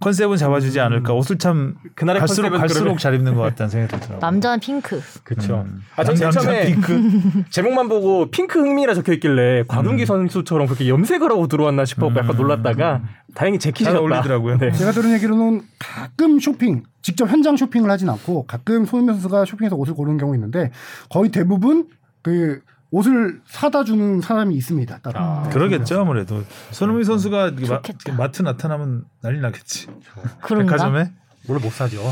컨셉은 0.00 0.36
잡아주지 0.38 0.80
않을까. 0.80 1.12
옷을 1.12 1.36
참 1.38 1.74
그날의 1.94 2.20
갈수록 2.20 2.50
갈수록 2.50 2.80
그러면- 2.80 2.98
잘 2.98 3.14
입는 3.14 3.34
것 3.34 3.42
같다는 3.42 3.70
생각이 3.70 3.92
들더라고요. 3.92 4.18
남자는 4.20 4.60
핑크. 4.60 5.02
그렇죠. 5.24 5.64
음. 5.66 5.82
아, 5.96 6.02
남자 6.04 6.30
처음에 6.30 6.66
핑크. 6.66 7.44
제목만 7.50 7.88
보고 7.88 8.30
핑크 8.30 8.58
흥민이라 8.58 8.94
적혀 8.94 9.12
있길래 9.14 9.64
곽윤기 9.68 10.06
선수처럼 10.06 10.66
그렇게 10.66 10.88
염색을 10.88 11.30
하고 11.30 11.46
들어왔나 11.46 11.84
싶어 11.84 12.08
고 12.08 12.18
약간 12.18 12.36
놀랐다가 12.36 13.02
다행히 13.34 13.58
잘 13.58 13.72
재킷이었다. 13.72 14.00
어울리더라고요. 14.00 14.58
네. 14.58 14.72
제가 14.72 14.92
들은 14.92 15.12
얘기로는 15.14 15.62
가끔 15.78 16.40
쇼핑, 16.40 16.69
직접 17.02 17.28
현장 17.28 17.56
쇼핑을 17.56 17.90
하진 17.90 18.08
않고 18.10 18.46
가끔 18.46 18.84
손흥민 18.84 19.14
선수가 19.14 19.44
쇼핑해서 19.46 19.76
옷을 19.76 19.94
고르는 19.94 20.18
경우 20.18 20.34
있는데 20.34 20.70
거의 21.08 21.30
대부분 21.30 21.88
그 22.22 22.60
옷을 22.92 23.40
사다 23.46 23.84
주는 23.84 24.20
사람이 24.20 24.54
있습니다. 24.56 24.98
따로. 24.98 25.48
그러겠죠 25.50 26.00
아무래도 26.00 26.42
손흥민 26.72 27.04
선수가 27.04 27.48
이게 27.50 27.68
마, 27.68 27.76
좋겠다. 27.82 28.12
마 28.16 28.30
트 28.32 28.42
나타나면 28.42 29.04
난리 29.22 29.40
나겠지. 29.40 29.86
그런가? 30.42 30.72
백화점에. 30.72 31.12
원래 31.48 31.62
못 31.62 31.72
사죠. 31.72 32.02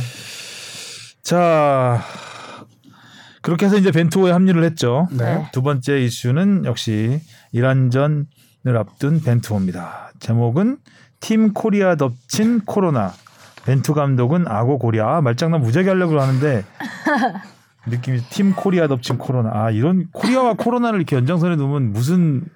자 1.23 2.01
그렇게 3.43 3.67
해서 3.67 3.77
이제 3.77 3.91
벤투호에 3.91 4.31
합류를 4.33 4.65
했죠. 4.65 5.07
네. 5.13 5.49
두 5.53 5.63
번째 5.63 6.01
이슈는 6.05 6.65
역시 6.65 7.21
이란전을 7.53 8.27
앞둔 8.77 9.21
벤투호입니다. 9.21 10.13
제목은 10.21 10.79
팀 11.21 11.53
코리아 11.53 11.97
덮친 11.97 12.61
코로나. 12.65 13.13
벤투 13.69 13.93
감독은 13.93 14.49
악어 14.49 14.79
고리아 14.79 15.17
아, 15.17 15.21
말장난 15.21 15.61
무지하게 15.61 15.91
하려고 15.91 16.19
하는데 16.19 16.65
느낌이 17.87 18.21
팀 18.31 18.55
코리아 18.55 18.89
덮친 18.89 19.19
코로나. 19.19 19.51
아 19.53 19.71
이런 19.71 20.09
코리아와 20.13 20.55
코로나를 20.55 20.99
이렇게 20.99 21.17
연장선에 21.17 21.57
두면 21.57 21.93
무슨 21.93 22.47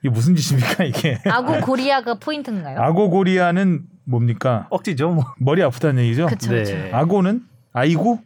이게 0.00 0.10
무슨 0.10 0.34
짓입니까 0.34 0.84
이게? 0.84 1.20
아구 1.30 1.60
고리아가 1.60 2.14
포인트인가요? 2.14 2.80
악어 2.80 3.08
고리아는 3.08 3.84
뭡니까? 4.04 4.66
억지죠, 4.70 5.10
뭐. 5.10 5.24
머리 5.38 5.62
아프다는 5.62 6.02
얘기죠? 6.04 6.26
그쵸 6.26 6.50
그쵸. 6.50 6.72
네. 6.74 6.90
악어는 6.92 7.42
아이고? 7.72 8.20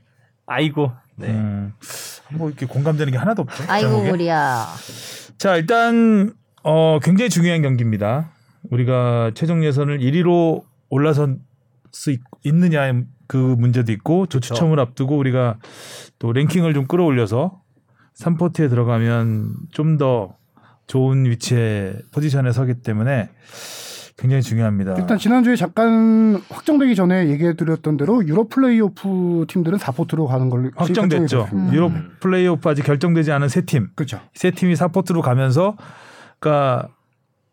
아이고. 0.47 0.93
네. 1.17 1.29
음, 1.29 1.75
뭐 2.31 2.49
이렇게 2.49 2.65
공감되는 2.65 3.13
게 3.13 3.19
하나도 3.19 3.43
없죠. 3.43 3.65
아이고. 3.69 4.05
고리아. 4.05 4.67
자 5.37 5.57
일단 5.57 6.33
어 6.63 6.99
굉장히 7.03 7.29
중요한 7.29 7.61
경기입니다. 7.61 8.31
우리가 8.71 9.33
최종 9.35 9.63
예선을 9.63 9.99
1위로 9.99 10.63
올라설 10.89 11.37
수 11.93 12.11
있, 12.11 12.21
있느냐의 12.45 13.05
그 13.27 13.37
문제도 13.37 13.91
있고 13.93 14.27
조추첨을 14.27 14.81
앞두고 14.81 15.17
우리가 15.17 15.59
또 16.19 16.33
랭킹을 16.33 16.75
좀 16.75 16.87
끌어올려서 16.87 17.61
3포트에 18.19 18.69
들어가면 18.69 19.55
좀 19.73 19.99
더 19.99 20.37
좋은 20.91 21.25
위치에 21.25 21.95
포지션에 22.13 22.51
서기 22.51 22.75
때문에 22.83 23.31
굉장히 24.19 24.43
중요합니다. 24.43 24.97
일단 24.99 25.19
지난주에 25.19 25.55
잠깐 25.55 26.43
확정되기 26.51 26.97
전에 26.97 27.29
얘기해 27.29 27.55
드렸던 27.55 27.97
대로 27.97 28.27
유럽 28.27 28.49
플레이오프 28.49 29.47
팀들은 29.49 29.79
4포트로 29.79 30.27
가는 30.27 30.51
걸로 30.51 30.71
확정됐죠. 30.75 31.45
됐습니다. 31.45 31.73
유럽 31.73 31.93
플레이오프 32.19 32.69
아직 32.69 32.83
결정되지 32.83 33.31
않은 33.31 33.49
세 33.49 33.63
팀. 33.63 33.91
그렇죠. 33.95 34.21
세 34.35 34.51
팀이 34.51 34.75
4포트로 34.75 35.23
가면서 35.23 35.77
그러니까 36.41 36.89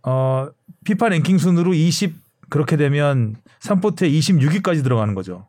어 0.04 0.50
피파 0.84 1.10
랭킹 1.10 1.38
순으로 1.38 1.76
20 1.76 2.16
그렇게 2.50 2.78
되면 2.78 3.36
3포트에 3.62 4.12
26위까지 4.12 4.84
들어가는 4.84 5.14
거죠. 5.14 5.48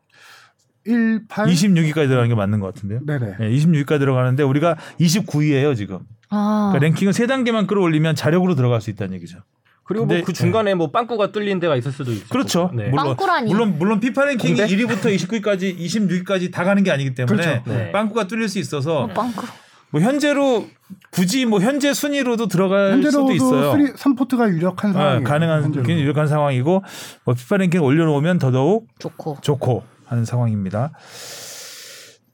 1, 0.85 1.27
8. 1.27 1.47
26위까지 1.47 2.07
들어가는 2.07 2.29
게 2.29 2.35
맞는 2.35 2.59
것 2.59 2.73
같은데요. 2.73 3.01
네네. 3.05 3.35
네, 3.39 3.49
26위까지 3.51 3.99
들어가는데 3.99 4.43
우리가 4.43 4.77
29위예요 4.99 5.75
지금. 5.75 5.99
아. 6.29 6.71
그러니까 6.73 6.87
랭킹을 6.87 7.13
세 7.13 7.27
단계만 7.27 7.67
끌어올리면 7.67 8.15
자력으로 8.15 8.55
들어갈 8.55 8.81
수 8.81 8.89
있다는 8.89 9.15
얘기죠. 9.15 9.39
그리고 9.83 10.03
근데- 10.05 10.17
뭐그 10.19 10.33
중간에 10.33 10.75
뭐 10.75 10.91
빵꾸가 10.91 11.31
뚫린 11.31 11.59
데가 11.59 11.75
있을 11.75 11.91
수도 11.91 12.11
있고. 12.13 12.29
그렇죠. 12.29 12.71
네. 12.75 12.89
물론 12.89 13.05
빵꾸라니. 13.07 13.51
물론 13.51 13.75
물론 13.79 13.99
피파 13.99 14.25
랭킹이 14.25 14.55
공대? 14.55 14.75
1위부터 14.75 15.15
29위까지 15.15 15.77
26위까지 15.79 16.51
다 16.51 16.63
가는 16.63 16.83
게 16.83 16.91
아니기 16.91 17.15
때문에 17.15 17.41
그렇죠. 17.41 17.63
네. 17.65 17.91
빵꾸가 17.91 18.27
뚫릴 18.27 18.47
수 18.49 18.59
있어서 18.59 19.07
빵꾸. 19.07 19.47
뭐 19.91 20.01
현재로 20.01 20.65
굳이 21.11 21.45
뭐 21.45 21.59
현재 21.59 21.93
순위로도 21.93 22.47
들어갈 22.47 23.01
수도 23.01 23.21
현재로도 23.21 23.31
있어요. 23.33 23.71
3, 23.95 24.15
3포트가 24.15 24.49
유력한 24.53 24.91
아, 24.91 24.93
상황이에요. 24.93 25.23
가능한 25.23 25.75
유력한 25.75 26.27
상황이고 26.27 26.83
뭐 27.25 27.33
피파 27.33 27.57
랭킹 27.57 27.81
올려놓으면 27.81 28.39
더더욱 28.39 28.87
좋고. 28.99 29.37
좋고 29.41 29.83
하는 30.05 30.25
상황입니다. 30.25 30.91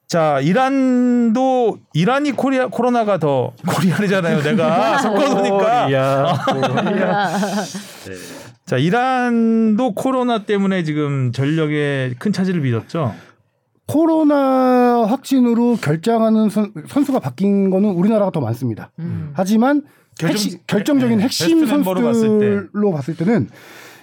자 0.08 0.40
이란도 0.40 1.80
이란이 1.94 2.34
코리아 2.34 2.68
코로나가 2.68 3.18
더 3.18 3.54
코리안이잖아요. 3.68 4.42
내가 4.44 5.00
섞어놓으니까 5.04 5.92
야. 5.94 6.26
자 8.66 8.78
이란도 8.78 9.96
코로나 9.96 10.44
때문에 10.44 10.84
지금 10.84 11.32
전력에 11.32 12.14
큰 12.20 12.32
차질을 12.32 12.62
빚었죠. 12.62 13.14
코로나 13.88 14.85
확진으로 15.06 15.76
결정하는 15.78 16.50
선, 16.50 16.72
선수가 16.88 17.20
바뀐 17.20 17.70
거는 17.70 17.90
우리나라가 17.92 18.32
더 18.32 18.40
많습니다. 18.42 18.92
음. 19.00 19.32
하지만 19.34 19.84
결정- 20.18 20.36
핵심, 20.36 20.60
결정적인 20.68 21.18
네, 21.18 21.24
핵심 21.24 21.60
베스트 21.60 21.74
멤버로 21.76 22.02
선수들로 22.02 22.92
봤을, 22.92 23.16
때는 23.18 23.50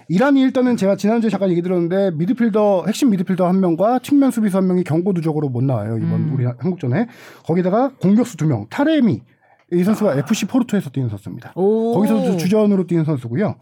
이란이 0.09 0.43
일단은 0.43 0.77
제가 0.77 0.97
지난주에 0.97 1.31
잠깐 1.31 1.51
얘기 1.51 1.63
들었는데 1.63 2.11
미드필더 2.17 2.85
핵심 2.87 3.11
미드필더 3.11 3.47
한 3.47 3.61
명과 3.61 4.01
측면 4.01 4.31
수비수 4.31 4.57
한 4.59 4.67
명이 4.67 4.85
경고 4.85 5.13
누적으로 5.13 5.49
못 5.49 5.63
나와요 5.65 5.97
이번 5.97 6.13
음. 6.13 6.31
우리 6.35 6.45
한국전에 6.45 7.07
거기다가 7.45 7.93
공격수 8.01 8.37
두 8.37 8.47
명 8.47 8.67
타레미 8.69 9.23
이 9.73 9.85
선수가 9.85 10.17
FC 10.17 10.47
포르토에서 10.49 10.91
뛰는 10.91 11.09
선수입니다. 11.09 11.53
오. 11.55 11.95
거기서도 11.95 12.37
주전으로 12.37 12.87
뛰는 12.87 13.05
선수고요. 13.07 13.55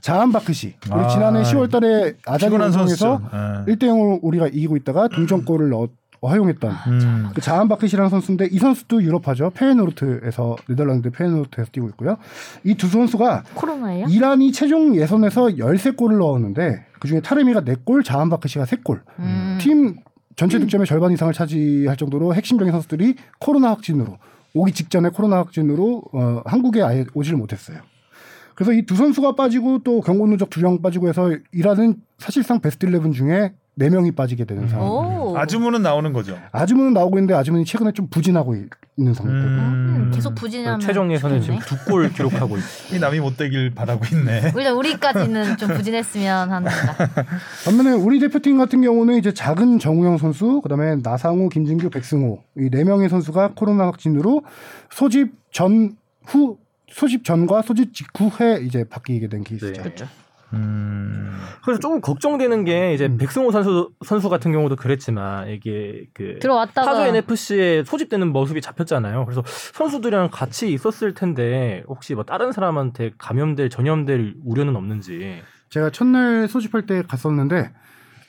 자한 0.00 0.30
바크시 0.30 0.74
우리 0.92 1.00
아, 1.00 1.08
지난해 1.08 1.42
10월달에 1.42 2.14
아자리 2.24 2.56
선수죠. 2.70 3.20
예. 3.66 3.72
1대 3.72 3.82
0으로 3.86 4.20
우리가 4.22 4.46
이기고 4.46 4.76
있다가 4.76 5.08
동점골을 5.10 5.70
넣 5.70 5.88
허용했던 6.22 6.70
음. 6.88 7.28
그 7.34 7.40
자한 7.40 7.68
바크시라는 7.68 8.10
선수인데 8.10 8.48
이 8.50 8.58
선수도 8.58 9.02
유럽파죠. 9.02 9.50
페에노르트에서 9.50 10.56
네덜란드 10.68 11.10
페에노르트에서 11.10 11.70
뛰고 11.72 11.88
있고요. 11.90 12.16
이 12.64 12.74
두 12.74 12.88
선수가 12.88 13.44
코로나예요? 13.54 14.06
이란이 14.08 14.52
최종 14.52 14.96
예선에서 14.96 15.46
13골을 15.46 16.18
넣었는데 16.18 16.86
그중에 17.00 17.20
타레미가 17.20 17.60
4골, 17.62 18.04
자한 18.04 18.28
바크시가 18.30 18.64
3골. 18.64 19.00
음. 19.20 19.58
팀 19.60 19.96
전체 20.36 20.58
득점의 20.58 20.86
절반 20.86 21.10
이상을 21.12 21.32
차지할 21.32 21.96
정도로 21.96 22.34
핵심적인 22.34 22.70
선수들이 22.72 23.16
코로나 23.40 23.70
확진으로 23.70 24.18
오기 24.54 24.72
직전에 24.72 25.08
코로나 25.10 25.36
확진으로 25.38 26.02
어, 26.12 26.42
한국에 26.46 26.82
아예 26.82 27.04
오지를 27.14 27.38
못했어요. 27.38 27.78
그래서 28.54 28.72
이 28.72 28.82
두 28.86 28.96
선수가 28.96 29.34
빠지고 29.36 29.80
또 29.84 30.00
경고 30.00 30.26
누적 30.26 30.50
두 30.50 30.60
명 30.62 30.80
빠지고 30.82 31.08
해서 31.08 31.30
이란은 31.52 31.96
사실상 32.18 32.60
베스트 32.60 32.86
11 32.86 33.12
중에 33.12 33.52
4명이 33.78 34.14
빠지게 34.16 34.44
되는 34.44 34.64
음. 34.64 34.68
상황. 34.68 34.88
오. 34.88 35.36
아주문은 35.38 35.82
나오는 35.82 36.12
거죠. 36.12 36.36
아즈문은 36.52 36.92
나오고 36.94 37.18
있는데 37.18 37.34
아즈문이 37.34 37.64
최근에 37.64 37.92
좀 37.92 38.08
부진하고 38.08 38.54
있- 38.56 38.68
있는 38.96 39.14
상태고. 39.14 39.38
음, 39.38 40.10
계속 40.12 40.34
부진하면 40.34 40.80
최종 40.80 41.12
예선은 41.12 41.40
지금. 41.40 41.58
두 41.60 41.76
골 41.88 42.10
기록하고 42.12 42.56
있어요. 42.58 42.96
이 42.96 42.98
남이 42.98 43.20
못 43.20 43.36
되길 43.36 43.72
바라고 43.74 44.04
있네. 44.12 44.52
일단 44.56 44.74
우리까지는 44.74 45.56
좀 45.56 45.68
부진했으면 45.68 46.50
합니다. 46.50 46.74
반면에 47.64 47.92
우리 47.92 48.18
대표팀 48.18 48.58
같은 48.58 48.82
경우는 48.82 49.16
이제 49.18 49.32
작은 49.32 49.78
정우영 49.78 50.18
선수, 50.18 50.60
그다음에 50.62 50.96
나상호, 51.02 51.48
김진규, 51.48 51.90
백승호 51.90 52.42
이 52.58 52.68
네 52.70 52.82
명의 52.84 53.08
선수가 53.08 53.52
코로나 53.54 53.84
확진으로 53.86 54.42
소집 54.90 55.32
전후 55.52 56.56
소집 56.90 57.24
전과 57.24 57.62
소집 57.62 57.94
직후에 57.94 58.60
이제 58.62 58.82
바뀌게 58.84 59.28
된 59.28 59.44
케이스죠. 59.44 59.82
네. 59.82 59.94
음. 60.54 61.38
그래서 61.62 61.80
조금 61.80 62.00
걱정되는 62.00 62.64
게 62.64 62.94
이제 62.94 63.06
음. 63.06 63.18
백승호 63.18 63.50
선수 63.50 63.90
선수 64.04 64.28
같은 64.28 64.52
경우도 64.52 64.76
그랬지만 64.76 65.48
이게 65.48 66.06
그 66.14 66.38
들어왔다가 66.40 66.90
파주 66.92 67.02
NFC에 67.02 67.84
소집되는 67.84 68.32
모습이 68.32 68.60
잡혔잖아요. 68.60 69.24
그래서 69.26 69.42
선수들이랑 69.46 70.30
같이 70.30 70.72
있었을 70.72 71.14
텐데 71.14 71.82
혹시 71.86 72.14
뭐 72.14 72.24
다른 72.24 72.52
사람한테 72.52 73.12
감염될 73.18 73.70
전염될 73.70 74.36
우려는 74.44 74.76
없는지. 74.76 75.42
제가 75.70 75.90
첫날 75.90 76.48
소집할 76.48 76.86
때 76.86 77.02
갔었는데 77.02 77.70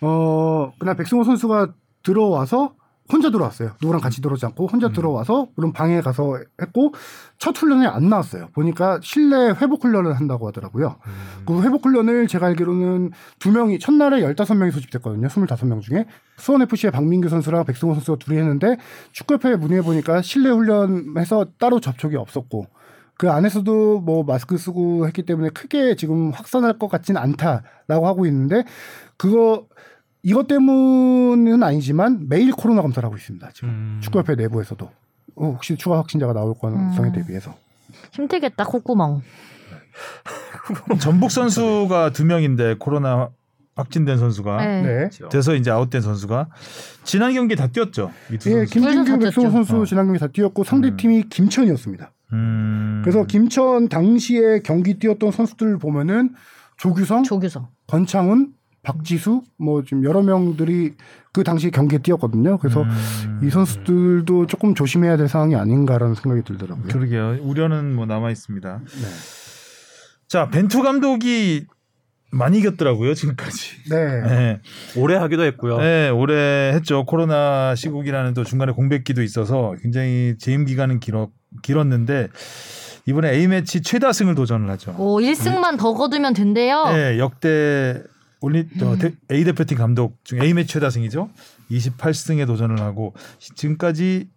어 0.01 0.73
그날 0.77 0.95
백승호 0.97 1.23
선수가 1.23 1.73
들어와서 2.03 2.73
혼자 3.11 3.31
들어왔어요. 3.31 3.71
누구랑 3.81 4.01
같이 4.01 4.21
들어오지 4.21 4.45
않고 4.47 4.67
혼자 4.67 4.89
들어와서 4.89 5.47
물론 5.55 5.73
방에 5.73 6.01
가서 6.01 6.37
했고 6.61 6.93
첫 7.37 7.57
훈련에 7.57 7.87
안 7.87 8.09
나왔어요. 8.09 8.47
보니까 8.53 8.99
실내 9.01 9.49
회복 9.61 9.83
훈련을 9.83 10.13
한다고 10.13 10.47
하더라고요. 10.47 10.97
그 11.45 11.63
회복 11.63 11.85
훈련을 11.85 12.27
제가 12.27 12.47
알기로는 12.47 13.11
두 13.39 13.51
명이 13.51 13.79
첫날에 13.79 14.21
15명이 14.21 14.71
소집됐거든요. 14.71 15.27
25명 15.27 15.81
중에 15.81 16.05
수원 16.37 16.61
FC의 16.61 16.91
박민규 16.91 17.29
선수랑 17.29 17.65
백승호 17.65 17.93
선수가 17.95 18.19
둘이 18.19 18.37
했는데 18.37 18.77
축구협회 19.11 19.55
문의해 19.55 19.81
보니까 19.81 20.21
실내 20.21 20.49
훈련해서 20.49 21.47
따로 21.57 21.79
접촉이 21.79 22.15
없었고 22.15 22.67
그 23.17 23.29
안에서도 23.29 23.99
뭐 23.99 24.23
마스크 24.23 24.57
쓰고 24.57 25.05
했기 25.05 25.23
때문에 25.23 25.49
크게 25.49 25.95
지금 25.95 26.31
확산할 26.31 26.79
것 26.79 26.87
같지는 26.87 27.21
않다라고 27.21 28.07
하고 28.07 28.25
있는데 28.25 28.63
그거 29.17 29.65
이것 30.21 30.47
때문은 30.47 31.63
아니지만 31.63 32.27
매일 32.27 32.51
코로나 32.51 32.81
검사를 32.81 33.05
하고 33.05 33.15
있습니다. 33.15 33.51
지금 33.53 33.69
음. 33.69 33.99
축구협회 34.01 34.35
내부에서도 34.35 34.85
어, 35.35 35.45
혹시 35.45 35.75
추가 35.77 35.97
확진자가 35.97 36.33
나올 36.33 36.53
가능성에 36.59 37.09
음. 37.09 37.13
대비해서 37.13 37.55
힘들겠다 38.11 38.65
콧구멍. 38.65 39.21
전북 40.99 41.31
선수가 41.31 42.11
두 42.11 42.25
명인데 42.25 42.75
코로나 42.79 43.29
확진된 43.75 44.17
선수가 44.17 44.57
네. 44.57 44.81
네. 44.81 45.09
돼서 45.29 45.55
이제 45.55 45.71
아웃된 45.71 46.01
선수가 46.01 46.49
지난 47.03 47.33
경기 47.33 47.55
다 47.55 47.67
뛰었죠. 47.67 48.11
예, 48.31 48.37
선수. 48.37 48.73
김진규, 48.73 49.05
백승호 49.05 49.25
다쳤죠. 49.25 49.51
선수 49.51 49.81
어. 49.81 49.85
지난 49.85 50.05
경기 50.05 50.19
다 50.19 50.27
뛰었고 50.27 50.63
상대 50.65 50.95
팀이 50.95 51.29
김천이었습니다. 51.29 52.11
음. 52.33 53.01
그래서 53.03 53.25
김천 53.25 53.87
당시에 53.87 54.59
경기 54.59 54.99
뛰었던 54.99 55.31
선수들 55.31 55.77
보면은 55.79 56.35
조규성, 56.77 57.23
조규성. 57.23 57.67
권창훈, 57.87 58.53
박지수 58.83 59.41
뭐 59.57 59.83
지금 59.83 60.03
여러 60.03 60.21
명들이 60.21 60.93
그 61.31 61.43
당시 61.43 61.69
경기에 61.69 61.99
뛰었거든요. 61.99 62.57
그래서 62.57 62.83
음. 62.83 63.41
이 63.43 63.49
선수들도 63.49 64.47
조금 64.47 64.73
조심해야 64.73 65.17
될 65.17 65.27
상황이 65.27 65.55
아닌가라는 65.55 66.15
생각이 66.15 66.43
들더라고요. 66.43 66.87
그러게요. 66.87 67.37
우려는 67.41 67.95
뭐 67.95 68.05
남아 68.05 68.31
있습니다. 68.31 68.81
네. 68.85 69.07
자 70.27 70.49
벤투 70.49 70.81
감독이 70.81 71.65
많이 72.31 72.59
이겼더라고요 72.59 73.13
지금까지. 73.13 73.89
네. 73.89 74.21
네. 74.21 74.61
오래 74.95 75.15
하기도 75.15 75.43
했고요. 75.43 75.77
네, 75.77 76.09
올해 76.09 76.73
했죠. 76.73 77.05
코로나 77.05 77.75
시국이라는 77.75 78.33
또 78.33 78.43
중간에 78.43 78.71
공백기도 78.71 79.23
있어서 79.23 79.75
굉장히 79.81 80.35
재임 80.37 80.65
기간은 80.65 80.99
길었, 80.99 81.29
길었는데 81.63 82.29
이번에 83.07 83.33
A 83.33 83.47
매치 83.47 83.81
최다승을 83.81 84.35
도전을 84.35 84.69
하죠. 84.71 84.93
오 84.97 85.19
1승만 85.19 85.79
더 85.79 85.93
거두면 85.93 86.33
된대요. 86.33 86.85
네, 86.91 87.17
역대 87.17 88.03
올리 88.41 88.67
어, 88.81 88.95
대- 88.97 89.13
A 89.31 89.43
대표팀 89.43 89.77
감독 89.77 90.17
중 90.23 90.41
A 90.41 90.53
매치 90.53 90.73
최다승이죠. 90.73 91.29
28승에 91.71 92.45
도전을 92.47 92.79
하고 92.79 93.13
시- 93.39 93.53
지금까지 93.55 94.29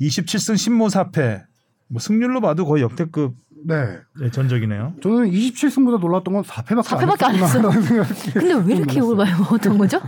27승 0.00 0.54
10무 0.54 0.90
4패. 0.90 1.44
뭐 1.88 2.00
승률로 2.00 2.40
봐도 2.40 2.64
거의 2.66 2.82
역대급 2.82 3.34
네. 3.66 4.30
전적이네요. 4.32 4.94
저는 5.02 5.30
27승보다 5.30 5.98
놀랐던 6.00 6.34
건 6.34 6.42
4패밖에, 6.42 6.82
4패밖에 6.84 7.22
안 7.24 7.34
했어요. 7.36 7.70
근데 8.34 8.54
왜 8.54 8.76
이렇게 8.76 9.00
많이 9.00 9.30
먹었던 9.38 9.78
거죠? 9.78 10.00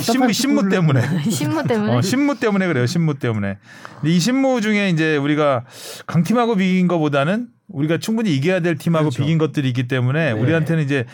신무, 0.00 0.32
신무 0.32 0.68
때문에. 0.68 1.00
신무 1.30 1.62
때문에. 1.66 1.96
어, 1.96 2.02
신무 2.02 2.38
때문에 2.38 2.66
그래요. 2.68 2.86
신무 2.86 3.18
때문에. 3.18 3.58
근데 4.00 4.14
이 4.14 4.20
신무 4.20 4.60
중에 4.60 4.90
이제 4.90 5.16
우리가 5.16 5.64
강팀하고 6.06 6.54
비긴 6.56 6.86
것보다는 6.86 7.48
우리가 7.68 7.98
충분히 7.98 8.36
이겨야 8.36 8.60
될 8.60 8.76
팀하고 8.76 9.04
그렇죠. 9.06 9.22
비긴 9.22 9.38
것들이 9.38 9.66
있기 9.68 9.88
때문에 9.88 10.34
네. 10.34 10.40
우리한테는 10.40 10.84
이제 10.84 11.06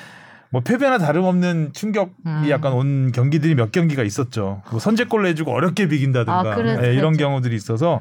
뭐 0.51 0.63
패배나 0.63 0.99
다름없는 0.99 1.73
충격이 1.75 2.11
음. 2.27 2.47
약간 2.49 2.73
온 2.73 3.13
경기들이 3.13 3.55
몇 3.55 3.71
경기가 3.73 4.03
있었죠. 4.03 4.63
뭐 4.71 4.81
선제골 4.81 5.23
내주고 5.25 5.53
어렵게 5.53 5.89
비긴다든가 5.89 6.39
아, 6.41 6.55
그래, 6.55 6.79
예, 6.83 6.95
이런. 6.95 7.17
경우들이 7.17 7.55
있어서 7.57 8.01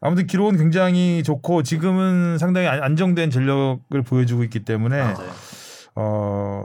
아무튼 0.00 0.26
기록은 0.26 0.56
굉장히 0.56 1.22
좋고 1.22 1.62
지금은 1.62 2.38
상당히 2.38 2.68
안- 2.68 2.82
안정된 2.82 3.30
전력을 3.30 4.02
보여주고 4.02 4.44
있기 4.44 4.64
때문에 4.64 5.02
어 5.94 6.62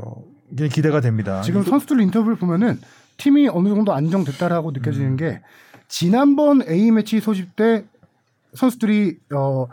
이게 0.52 0.68
기대가 0.70 1.02
됩니다. 1.02 1.42
지금 1.42 1.64
선수들 1.64 2.00
인터뷰를 2.02 2.38
보면은 2.38 2.80
팀이 3.18 3.48
어느 3.50 3.70
정도 3.70 3.94
안정됐다라고 3.94 4.72
느껴지는 4.72 5.12
음. 5.12 5.18
게 5.18 5.42
지난번 5.88 6.62
A 6.70 6.92
매치 6.92 7.20
소집 7.20 7.56
때 7.56 7.86
선수들이 8.54 9.18
어 9.34 9.68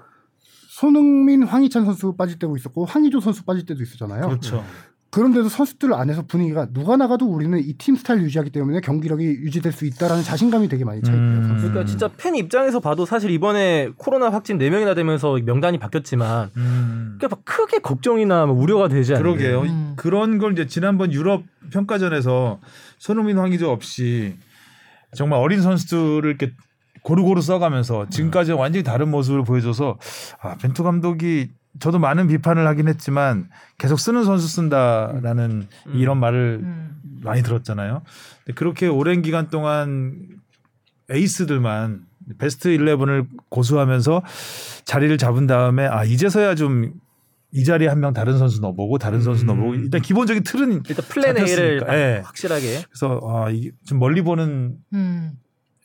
손흥민, 0.77 1.43
황희찬 1.43 1.85
선수 1.85 2.15
빠질 2.17 2.39
때도 2.39 2.57
있었고 2.57 2.87
황희조 2.87 3.21
선수 3.21 3.45
빠질 3.45 3.67
때도 3.67 3.83
있었잖아요. 3.83 4.27
그렇죠. 4.27 4.65
그런데도 5.11 5.51
선수들 5.51 5.93
안에서 5.93 6.23
분위기가 6.23 6.67
누가 6.73 6.97
나가도 6.97 7.27
우리는 7.27 7.59
이 7.59 7.75
팀 7.77 7.95
스타일 7.97 8.23
유지하기 8.23 8.49
때문에 8.49 8.81
경기력이 8.81 9.23
유지될 9.23 9.71
수 9.71 9.85
있다라는 9.85 10.23
자신감이 10.23 10.69
되게 10.69 10.87
많이 10.87 11.03
차 11.03 11.13
있고요. 11.13 11.29
음. 11.29 11.57
그러니까 11.59 11.85
진짜 11.85 12.09
팬 12.17 12.35
입장에서 12.35 12.81
봐도 12.81 13.05
사실 13.05 13.31
이번에 13.31 13.91
코로나 13.99 14.31
확진 14.31 14.57
4명이나 14.57 14.97
되면서 14.97 15.37
명단이 15.45 15.79
바뀌었지만 15.79 16.49
음. 16.57 17.17
그러니까 17.19 17.37
막 17.37 17.45
크게 17.45 17.81
걱정이나 17.81 18.47
뭐 18.47 18.57
우려가 18.57 18.89
되지 18.89 19.13
않는 19.13 19.23
그러게요. 19.23 19.61
음. 19.65 19.93
그런 19.97 20.39
걸 20.39 20.53
이제 20.53 20.67
지난번 20.67 21.13
유럽 21.13 21.43
평가전에서 21.71 22.61
손흥민 22.99 23.37
황의조 23.37 23.71
없이 23.71 24.37
정말 25.15 25.39
어린 25.41 25.61
선수들을 25.61 26.25
이렇게 26.25 26.55
고루고루 27.03 27.41
써가면서 27.43 28.09
지금까지 28.09 28.53
완전히 28.53 28.83
다른 28.83 29.09
모습을 29.11 29.45
보여줘서 29.45 29.99
아 30.41 30.57
벤투 30.57 30.83
감독이 30.83 31.51
저도 31.81 31.99
많은 31.99 32.29
비판을 32.29 32.67
하긴 32.67 32.89
했지만 32.89 33.49
계속 33.79 33.99
쓰는 33.99 34.25
선수 34.25 34.47
쓴다라는 34.47 35.67
음. 35.87 35.93
이런 35.95 36.19
말을 36.19 36.61
음. 36.63 37.01
많이 37.23 37.43
들었잖아요. 37.43 38.03
근데 38.45 38.55
그렇게 38.55 38.87
오랜 38.87 39.23
기간 39.23 39.49
동안 39.49 40.29
에이스들만 41.11 42.05
베스트 42.39 42.69
11을 42.71 43.27
고수하면서 43.49 44.23
자리를 44.85 45.17
잡은 45.19 45.47
다음에 45.47 45.87
아 45.87 46.05
이제서야 46.05 46.55
좀 46.55 46.93
이 47.55 47.65
자리에 47.65 47.87
한 47.89 48.01
명 48.01 48.15
다른 48.15 48.39
선수 48.39 48.61
넣어보고 48.63 48.97
다른 48.99 49.21
선수 49.21 49.45
음. 49.45 49.47
넣어보고 49.49 49.75
일단 49.75 50.01
기본적인 50.01 50.43
틀은 50.43 50.83
일단 50.89 51.05
plan 51.09 51.37
A를 51.37 51.47
잡혔으니까. 51.81 51.87
딱 51.87 51.95
예. 51.95 52.23
확실하게 52.25 52.83
그래서 52.89 53.21
아 53.29 53.51
이게 53.51 53.71
좀 53.87 53.99
멀리 53.99 54.23
보는 54.23 54.77
음. 54.95 55.33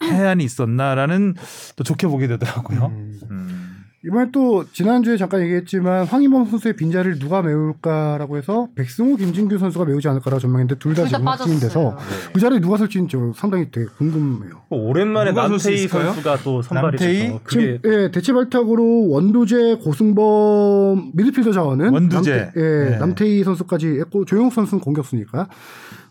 혜안이 0.04 0.44
있었나라는 0.44 1.36
또 1.76 1.84
좋게 1.84 2.08
보게 2.08 2.28
되더라고요. 2.28 2.92
음. 2.94 3.20
음. 3.32 3.64
이번에 4.06 4.28
또 4.32 4.64
지난주에 4.72 5.18
잠깐 5.18 5.42
얘기했지만 5.42 6.06
황인범 6.06 6.46
선수의 6.46 6.76
빈자리를 6.78 7.20
누가 7.20 7.42
메울까라고 7.42 8.38
해서 8.38 8.70
백승호, 8.76 9.18
김진규 9.18 9.58
선수가 9.58 9.86
메우지 9.86 10.08
않을까라고 10.08 10.40
전망했는데 10.40 10.80
둘다 10.80 11.04
둘다 11.04 11.18
지금 11.18 11.28
확진돼서 11.28 11.96
빠졌어요. 11.96 12.32
그 12.32 12.40
자리에 12.40 12.60
누가 12.60 12.78
설지는 12.78 13.10
저 13.10 13.34
상당히 13.36 13.70
되게 13.70 13.88
궁금해요. 13.98 14.62
오랜만에 14.70 15.32
누가 15.32 15.50
설수 15.50 15.70
남태희? 15.72 15.88
선수가 15.90 16.38
또 16.44 16.62
선발이? 16.62 16.98
돼서 16.98 17.40
지금 17.50 17.80
예, 17.86 18.12
대체 18.12 18.32
발탁으로 18.32 19.10
원두재, 19.10 19.80
고승범 19.84 21.12
미드필더 21.14 21.52
자원은 21.52 21.90
원두재. 21.92 22.32
남태, 22.36 22.52
예, 22.56 22.90
네. 22.92 22.98
남태희 23.00 23.44
선수까지 23.44 23.88
했고 24.00 24.24
조용욱 24.26 24.54
선수는 24.54 24.80
공격수니까 24.80 25.50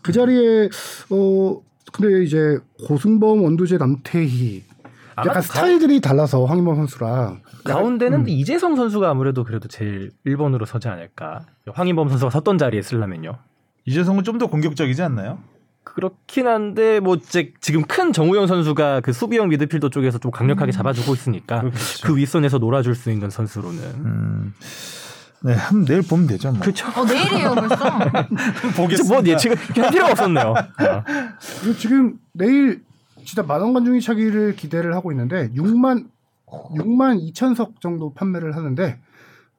그 0.03 0.11
자리에 0.11 0.69
어 1.09 1.61
근데 1.97 2.23
이제 2.23 2.59
고승범, 2.85 3.43
원두재, 3.43 3.77
남태희 3.77 4.63
약간 5.17 5.33
가- 5.33 5.41
스타일들이 5.41 5.99
달라서 5.99 6.45
황희범 6.45 6.75
선수랑 6.75 7.41
가운데는 7.63 8.19
음. 8.21 8.29
이재성 8.29 8.75
선수가 8.75 9.09
아무래도 9.09 9.43
그래도 9.43 9.67
제일 9.67 10.11
1번으로 10.27 10.65
서지 10.65 10.87
않을까. 10.87 11.41
황인범 11.73 12.09
선수가 12.09 12.29
섰던 12.29 12.57
자리에 12.59 12.81
쓰려면요. 12.83 13.37
이재성은 13.85 14.23
좀 14.23 14.37
더 14.37 14.45
공격적이지 14.47 15.01
않나요? 15.01 15.39
그렇긴 15.83 16.45
한데 16.47 16.99
뭐 16.99 17.17
제- 17.17 17.53
지금 17.61 17.81
큰 17.81 18.13
정우영 18.13 18.45
선수가 18.45 19.01
그 19.01 19.11
수비형 19.13 19.47
미드필더 19.49 19.89
쪽에서 19.89 20.19
좀 20.19 20.29
강력하게 20.31 20.71
잡아주고 20.71 21.13
있으니까 21.13 21.61
그렇겠죠. 21.61 22.05
그 22.07 22.15
윗선에서 22.17 22.59
놀아줄 22.59 22.93
수 22.93 23.09
있는 23.09 23.29
선수로는 23.31 23.79
음. 24.05 24.53
네, 25.43 25.53
한 25.53 25.85
내일 25.85 26.01
보면 26.01 26.27
되죠. 26.27 26.51
뭐. 26.51 26.59
그렇죠. 26.61 26.87
어 26.95 27.05
내일이에요 27.05 27.53
벌써. 27.55 27.75
보겠습니다. 28.75 29.13
뭐 29.15 29.23
예측을 29.25 29.57
할 29.57 29.91
필요가 29.91 30.11
없었네요. 30.11 30.47
어. 30.47 31.03
그리고 31.61 31.77
지금 31.77 32.19
내일 32.33 32.83
진짜 33.23 33.43
만원 33.43 33.73
관중이 33.73 34.01
차기를 34.01 34.55
기대를 34.55 34.95
하고 34.95 35.11
있는데 35.11 35.51
6만 35.51 36.07
6만 36.47 37.33
2천 37.33 37.55
석 37.55 37.81
정도 37.81 38.13
판매를 38.13 38.55
하는데 38.55 38.93
다, 38.93 38.99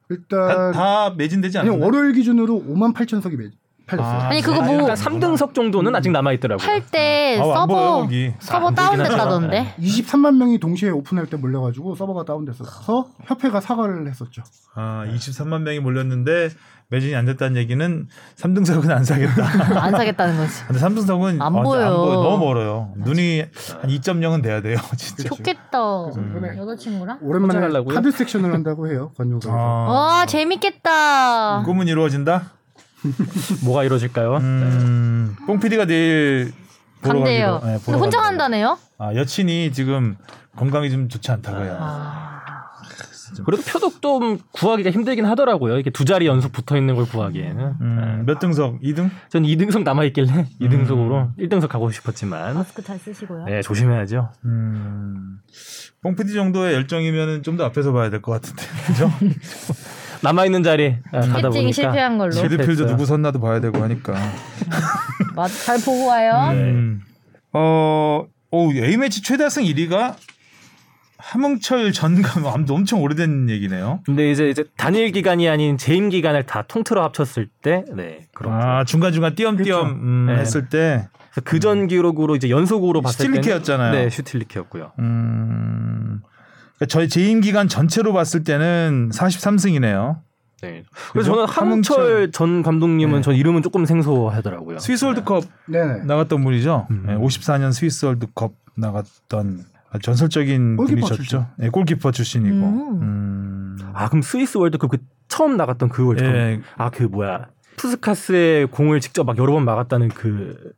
일단 0.09 0.71
다 0.71 1.13
매진되지 1.15 1.59
아니 1.59 1.69
않나요? 1.69 1.83
월요일 1.83 2.13
기준으로 2.13 2.63
5만 2.67 2.93
8천 2.95 3.21
석이 3.21 3.35
매, 3.37 3.45
팔렸어요. 3.89 4.19
아, 4.21 4.27
아니 4.29 4.41
그거 4.41 4.61
아, 4.61 4.65
뭐 4.65 4.75
약간 4.83 4.95
3등석 4.95 5.53
정도는 5.53 5.95
아직 5.95 6.11
남아 6.11 6.33
있더라고요. 6.33 6.65
팔때 6.65 7.39
아우, 7.41 7.51
안 7.51 7.67
보여, 7.67 7.77
서버 7.79 8.01
거기. 8.01 8.33
서버 8.39 8.67
안 8.67 8.75
다운됐다던데. 8.75 9.75
23만 9.79 10.35
명이 10.35 10.59
동시에 10.59 10.89
오픈할 10.89 11.27
때 11.27 11.37
몰려 11.37 11.61
가지고 11.61 11.95
서버가 11.95 12.25
다운됐어서 12.25 13.07
협회가 13.25 13.59
사과를 13.61 14.07
했었죠. 14.07 14.43
아, 14.75 15.05
23만 15.07 15.61
명이 15.61 15.79
몰렸는데 15.79 16.49
매진이 16.91 17.15
안 17.15 17.25
됐다는 17.25 17.55
얘기는 17.57 18.07
3등석은 18.35 18.89
안 18.89 19.03
사겠다. 19.03 19.45
안 19.83 19.91
사겠다는 19.91 20.37
거지. 20.37 20.65
근데 20.65 20.81
3등석은 20.81 21.39
안 21.39 21.53
보여. 21.53 21.87
너무 21.89 22.45
멀어요. 22.45 22.93
눈이 22.97 23.41
한 23.41 23.89
2.0은 23.91 24.41
돼야 24.41 24.61
돼요, 24.61 24.77
진짜. 24.97 25.29
좋겠다. 25.29 26.01
그래서 26.05 26.19
이번에 26.19 26.57
여자친구랑? 26.57 27.19
오랜만에 27.21 27.53
포장하려고요? 27.59 27.93
카드 27.95 28.09
섹션을 28.11 28.51
한다고 28.53 28.87
해요 28.89 29.11
관용가에서. 29.17 29.55
아, 29.55 29.61
와 29.91 30.25
재밌겠다. 30.25 31.61
꿈은 31.63 31.87
이루어진다? 31.87 32.53
뭐가 33.63 33.83
이루어질까요? 33.83 34.37
음, 34.37 35.35
뽕 35.45 35.59
PD가 35.59 35.85
내일 35.85 36.51
보러 37.01 37.19
간대요. 37.19 37.59
네, 37.63 37.71
근데 37.73 37.83
보러 37.85 37.97
혼자 37.97 38.17
간다고. 38.17 38.23
간다네요? 38.23 38.77
아, 38.97 39.13
여친이 39.15 39.71
지금 39.73 40.17
건강이 40.55 40.89
좀 40.91 41.07
좋지 41.09 41.31
않다고 41.31 41.63
해요. 41.63 41.77
아. 41.79 42.27
그래도 43.45 43.61
표도 43.63 43.91
좀 44.01 44.39
구하기가 44.51 44.89
힘들긴 44.89 45.23
하더라고요. 45.25 45.75
이렇게 45.75 45.91
두 45.91 46.03
자리 46.03 46.25
연속 46.25 46.51
붙어 46.51 46.75
있는 46.75 46.95
걸 46.95 47.05
구하기에는. 47.05 47.73
음, 47.79 48.23
몇 48.25 48.39
등석? 48.39 48.81
2등? 48.81 49.09
전 49.29 49.43
2등석 49.43 49.83
남아 49.83 50.03
있길래 50.05 50.47
2등석으로 50.59 51.35
1등석 51.37 51.69
가고 51.69 51.89
싶었지만 51.91 52.55
마스크 52.55 52.81
잘 52.83 52.97
쓰시고요. 52.97 53.45
네, 53.45 53.61
조심해야죠. 53.61 54.31
음. 54.45 55.37
뽕 56.01 56.15
PD 56.15 56.33
정도의 56.33 56.73
열정이면은 56.73 57.43
좀 57.43 57.55
더 57.55 57.65
앞에서 57.65 57.91
봐야 57.93 58.09
될 58.09 58.21
것 58.21 58.31
같은데. 58.33 58.63
그죠? 58.87 59.09
남아 60.21 60.45
있는 60.45 60.63
자리 60.63 60.97
아, 61.11 61.19
가다 61.21 61.33
캐팅이 61.49 61.51
보니까 61.51 61.71
실패한 61.73 62.17
걸로. 62.17 62.31
실패했어요. 62.31 62.87
누구 62.87 63.05
섰나도 63.05 63.39
봐야 63.39 63.59
되고 63.59 63.81
하니까. 63.81 64.13
맞, 65.35 65.47
잘 65.65 65.77
보고 65.79 66.07
와요. 66.07 66.51
음. 66.53 67.01
어, 67.53 68.25
오, 68.51 68.71
A매치 68.73 69.21
최다승 69.23 69.63
1위가 69.63 70.15
함흥철 71.17 71.91
전감 71.91 72.45
아무도 72.47 72.73
엄청 72.73 73.01
오래된 73.01 73.49
얘기네요. 73.49 73.99
근데 74.05 74.31
이제 74.31 74.49
이제 74.49 74.63
단일 74.77 75.11
기간이 75.11 75.47
아닌 75.49 75.77
재임 75.77 76.09
기간을 76.09 76.45
다 76.45 76.63
통틀어 76.67 77.03
합쳤을 77.03 77.47
때, 77.61 77.83
네 77.93 78.27
그런. 78.33 78.53
아, 78.53 78.83
중간 78.85 79.11
중간 79.13 79.35
띄엄띄엄 79.35 79.81
그렇죠. 79.87 79.95
음, 80.01 80.25
네. 80.27 80.35
했을 80.35 80.69
때 80.69 81.07
그전 81.43 81.87
기록으로 81.87 82.35
이제 82.35 82.49
연속으로 82.49 83.01
봤을 83.01 83.25
때는 83.25 83.35
슈틸리케였잖아요. 83.41 83.91
네, 83.93 84.09
슈틸리케였고요. 84.09 84.93
음. 84.99 86.21
그러니까 86.79 86.85
저희 86.87 87.09
재임 87.09 87.41
기간 87.41 87.67
전체로 87.67 88.13
봤을 88.13 88.43
때는 88.43 89.09
43승이네요. 89.13 90.21
네. 90.61 90.83
그죠? 90.83 91.11
그래서 91.13 91.31
저는 91.31 91.45
함흥철 91.45 92.27
함흥철- 92.29 92.33
전 92.33 92.63
감독님은 92.63 93.15
네. 93.17 93.21
전 93.21 93.35
이름은 93.35 93.61
조금 93.61 93.85
생소하더라고요. 93.85 94.79
스위스 94.79 95.05
월드컵 95.05 95.43
네네. 95.67 96.03
나갔던 96.05 96.43
분이죠. 96.43 96.87
음. 96.91 97.03
네, 97.07 97.15
54년 97.15 97.71
스위스 97.73 98.05
월드컵 98.05 98.53
나갔던 98.75 99.65
전설적인 100.01 100.77
골키퍼 100.77 100.99
분이셨죠. 101.01 101.15
출신. 101.15 101.45
네, 101.57 101.69
골키퍼 101.69 102.11
출신이고. 102.11 102.55
음. 102.55 103.01
음. 103.01 103.77
아 103.93 104.07
그럼 104.09 104.21
스위스 104.21 104.57
월드컵 104.57 104.89
그 104.91 104.97
처음 105.27 105.57
나갔던 105.57 105.89
그 105.89 106.05
월드컵. 106.05 106.29
예, 106.33 106.61
아그 106.77 107.03
뭐야 107.03 107.47
푸스카스의 107.77 108.67
공을 108.67 108.99
직접 108.99 109.23
막 109.25 109.37
여러 109.37 109.53
번 109.53 109.63
막았다는 109.65 110.09
그. 110.09 110.73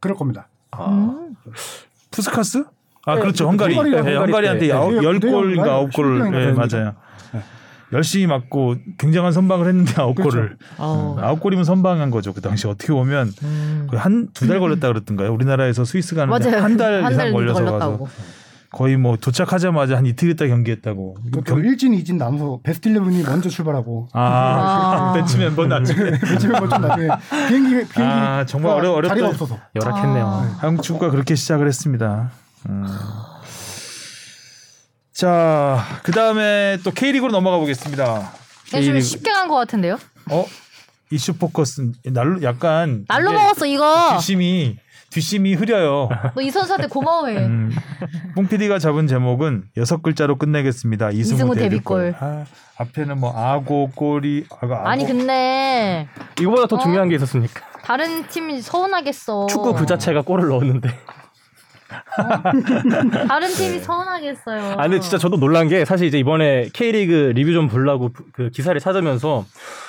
그럴 0.00 0.16
겁니다. 0.16 0.48
아, 0.70 0.90
음. 0.90 1.34
푸스카스? 2.10 2.64
아 3.08 3.14
네, 3.14 3.20
그렇죠. 3.22 3.44
그 3.44 3.50
헝가리. 3.50 3.74
헝가리, 3.74 3.90
네, 3.90 3.96
헝가리 3.96 4.16
헝가리한테 4.18 4.66
때. 4.68 4.72
아홉 4.72 4.92
네, 4.92 5.02
열 5.02 5.18
네, 5.20 5.30
골인가 5.30 5.64
네, 5.64 5.70
아홉 5.70 5.92
골을. 5.92 6.18
십일 6.18 6.30
네, 6.30 6.44
경기나 6.54 6.66
맞아요. 6.66 6.92
네. 7.32 7.40
열심히 7.92 8.26
막고 8.26 8.76
굉장한 8.98 9.32
선방을 9.32 9.66
했는데 9.66 9.94
아홉 9.96 10.14
그렇죠. 10.14 10.36
골을. 10.36 10.56
어. 10.76 11.16
아홉 11.20 11.40
골이면 11.40 11.64
선방한 11.64 12.10
거죠. 12.10 12.34
그 12.34 12.42
당시 12.42 12.66
어떻게 12.66 12.92
보면 12.92 13.32
음. 13.42 13.88
한두 13.92 14.46
달 14.46 14.60
걸렸다 14.60 14.88
그랬던가요? 14.88 15.32
우리나라에서 15.32 15.84
스위스 15.86 16.14
가는데 16.14 16.50
맞아요. 16.50 16.62
한달 16.62 17.02
한 17.02 17.12
이상 17.12 17.24
달 17.24 17.32
걸려서 17.32 17.60
가서 17.64 17.70
걸렸다고. 17.78 18.08
거의 18.70 18.98
뭐 18.98 19.16
도착하자마자 19.16 19.96
한 19.96 20.04
이틀 20.04 20.28
있다 20.28 20.46
경기했다고. 20.46 21.16
그 21.32 21.40
경... 21.40 21.58
일진 21.64 21.94
이진 21.94 22.18
나눠서 22.18 22.60
베스트 22.62 22.90
11이 22.90 23.26
먼저 23.26 23.48
출발하고 23.48 24.08
아, 24.12 24.20
아. 24.20 25.12
벤치 25.16 25.38
멤버 25.38 25.66
나중에. 25.66 26.10
요즘에 26.10 26.58
뭐좀 26.58 26.82
나중에 26.82 27.08
비행기 27.48 27.70
비행기 27.70 28.02
아, 28.02 28.44
정말 28.44 28.72
어려- 28.72 28.92
어렵다. 28.92 29.14
자리가 29.14 29.28
없어서 29.28 29.58
열악했네요. 29.74 30.26
아. 30.26 30.56
한국 30.58 30.82
축구가 30.82 31.10
그렇게 31.10 31.34
시작을 31.34 31.66
했습니다. 31.66 32.30
음. 32.68 32.84
자, 35.12 35.84
그 36.02 36.12
다음에 36.12 36.78
또 36.84 36.90
K리그로 36.90 37.32
넘어가 37.32 37.58
보겠습니다. 37.58 38.32
네, 38.72 38.82
좀 38.82 39.00
쉽게 39.00 39.30
간 39.32 39.48
것 39.48 39.56
같은데요? 39.56 39.98
어? 40.30 40.44
이슈 41.10 41.32
포커스 41.34 41.92
날로 42.12 42.42
약간 42.42 43.04
날로 43.08 43.32
먹었어 43.32 43.66
이거. 43.66 44.10
뒷심이 44.12 44.76
뒷심이 45.10 45.54
흐려요. 45.54 46.08
너 46.34 46.40
이 46.42 46.50
선수한테 46.50 46.86
고마워해. 46.86 47.38
음, 47.38 47.72
뽕PD가 48.34 48.78
잡은 48.78 49.06
제목은 49.06 49.64
여섯 49.78 50.02
글자로 50.02 50.36
끝내겠습니다. 50.36 51.10
이승우, 51.10 51.34
이승우 51.36 51.54
데뷔골. 51.54 52.12
데뷔골. 52.12 52.16
아, 52.20 52.44
앞에는 52.76 53.18
뭐 53.18 53.32
아고 53.36 53.90
꼬리 53.94 54.44
아고 54.60 54.74
아고. 54.74 54.86
아니 54.88 55.06
근데 55.06 56.06
이거보다 56.38 56.66
더 56.66 56.76
어? 56.76 56.78
중요한 56.78 57.08
게 57.08 57.16
있었습니까? 57.16 57.62
다른 57.82 58.26
팀이 58.28 58.60
서운하겠어. 58.60 59.46
축구 59.46 59.72
그 59.74 59.86
자체가 59.86 60.20
골을 60.22 60.48
넣었는데. 60.48 60.90
다른 63.28 63.48
팀이 63.48 63.78
서운하겠어요. 63.80 64.72
아, 64.78 64.82
근데 64.82 65.00
진짜 65.00 65.18
저도 65.18 65.38
놀란 65.38 65.68
게 65.68 65.84
사실 65.84 66.06
이제 66.06 66.18
이번에 66.18 66.68
K리그 66.72 67.32
리뷰 67.34 67.52
좀 67.52 67.68
보려고 67.68 68.10
그 68.32 68.50
기사를 68.50 68.78
찾으면서 68.80 69.44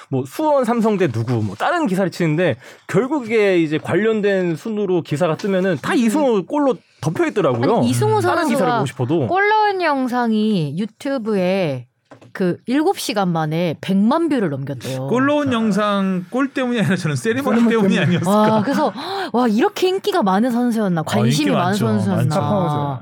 뭐 0.09 0.23
수원 0.25 0.65
삼성대 0.65 1.09
누구 1.09 1.43
뭐 1.43 1.55
다른 1.55 1.85
기사를 1.87 2.09
치는데 2.09 2.55
결국에 2.87 3.59
이제 3.59 3.77
관련된 3.77 4.55
순으로 4.55 5.01
기사가 5.01 5.37
뜨면은 5.37 5.77
다 5.81 5.93
이승우 5.93 6.45
골로 6.45 6.75
덮여 7.01 7.27
있더라고요. 7.27 7.77
아니, 7.77 7.89
이승우 7.89 8.21
다른 8.21 8.47
기사를 8.47 8.71
보고 8.73 8.85
싶어도 8.85 9.27
골 9.27 9.47
넣은 9.47 9.81
영상이 9.81 10.77
유튜브에 10.79 11.88
그 12.33 12.57
7시간 12.67 13.27
만에 13.29 13.75
100만 13.81 14.29
뷰를 14.29 14.49
넘겼대요. 14.49 15.07
골 15.07 15.25
넣은 15.27 15.51
영상 15.53 16.25
골 16.29 16.49
때문이 16.49 16.79
아니라 16.79 16.95
저는 16.95 17.15
세리머니 17.15 17.67
때문이 17.67 17.97
와, 17.97 18.03
아니었을까. 18.03 18.61
그래서 18.63 18.93
와 19.33 19.47
이렇게 19.47 19.89
인기가 19.89 20.23
많은 20.23 20.51
선수였나 20.51 21.03
관심이 21.03 21.47
인기 21.49 21.51
많은 21.51 21.65
많죠. 21.71 21.87
선수였나. 21.87 22.39
와. 22.39 23.01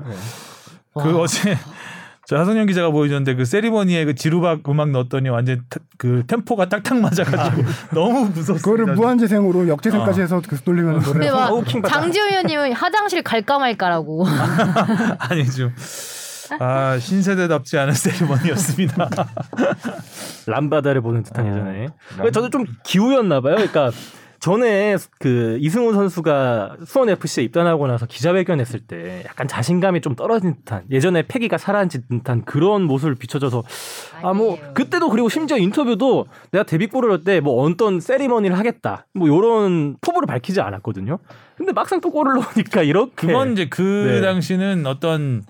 그 0.94 1.18
어제 1.20 1.56
저 2.26 2.36
하성룡 2.36 2.66
기자가 2.66 2.90
보여줬는데 2.90 3.36
그 3.36 3.44
세리머니에 3.46 4.04
그 4.04 4.14
지루박 4.14 4.60
음악 4.68 4.90
넣었더니 4.90 5.30
완전 5.30 5.62
타- 5.70 5.80
그 5.96 6.24
템포가 6.26 6.68
딱딱 6.68 6.98
맞아가지고 7.00 7.62
너무 7.94 8.26
무섭습니다. 8.26 8.62
그거를 8.62 8.94
무한재생으로 8.94 9.66
역재생까지 9.68 10.20
어. 10.20 10.22
해서 10.24 10.42
그 10.46 10.60
돌리면 10.60 11.00
노래. 11.00 11.30
킹받다. 11.64 11.88
장지호 12.00 12.26
의원님은 12.26 12.72
화장실 12.74 13.22
갈까 13.22 13.58
말까라고. 13.58 14.26
아니 15.20 15.50
좀. 15.50 15.72
아 16.60 16.98
신세대답지 16.98 17.78
않은 17.78 17.92
세리머니였습니다. 17.94 19.08
람바다를 20.46 21.00
보는 21.00 21.22
듯한 21.22 21.46
어, 21.46 21.48
예전에. 21.50 21.78
람- 21.80 21.90
그러니까 22.14 22.30
저도 22.32 22.50
좀 22.50 22.64
기우였나 22.84 23.40
봐요. 23.40 23.54
그러니까 23.56 23.90
전에 24.40 24.96
그 25.18 25.58
이승우 25.60 25.92
선수가 25.94 26.76
수원 26.86 27.08
FC에 27.08 27.42
입단하고 27.42 27.88
나서 27.88 28.06
기자회견했을 28.06 28.78
때 28.80 29.24
약간 29.26 29.48
자신감이 29.48 30.00
좀 30.00 30.14
떨어진 30.14 30.54
듯한 30.54 30.84
예전에 30.92 31.22
패기가 31.26 31.58
사라진 31.58 32.04
듯한 32.08 32.44
그런 32.44 32.84
모습을 32.84 33.16
비춰줘서 33.16 33.64
아 34.22 34.32
뭐. 34.32 34.56
그때도 34.74 35.08
그리고 35.10 35.28
심지어 35.28 35.56
인터뷰도 35.58 36.26
내가 36.52 36.62
데뷔골을 36.64 37.08
넣을 37.08 37.24
때뭐 37.24 37.64
어떤 37.64 37.98
세리머니를 37.98 38.56
하겠다 38.56 39.06
뭐 39.12 39.26
요런 39.26 39.96
포부를 40.00 40.26
밝히지 40.28 40.60
않았거든요. 40.60 41.18
근데 41.56 41.72
막상 41.72 42.00
또 42.00 42.12
골을 42.12 42.34
넣으니까 42.34 42.84
이렇게 42.84 43.26
그건 43.26 43.54
이제 43.54 43.66
그 43.68 43.82
네. 44.08 44.20
당시는 44.20 44.86
어떤 44.86 45.42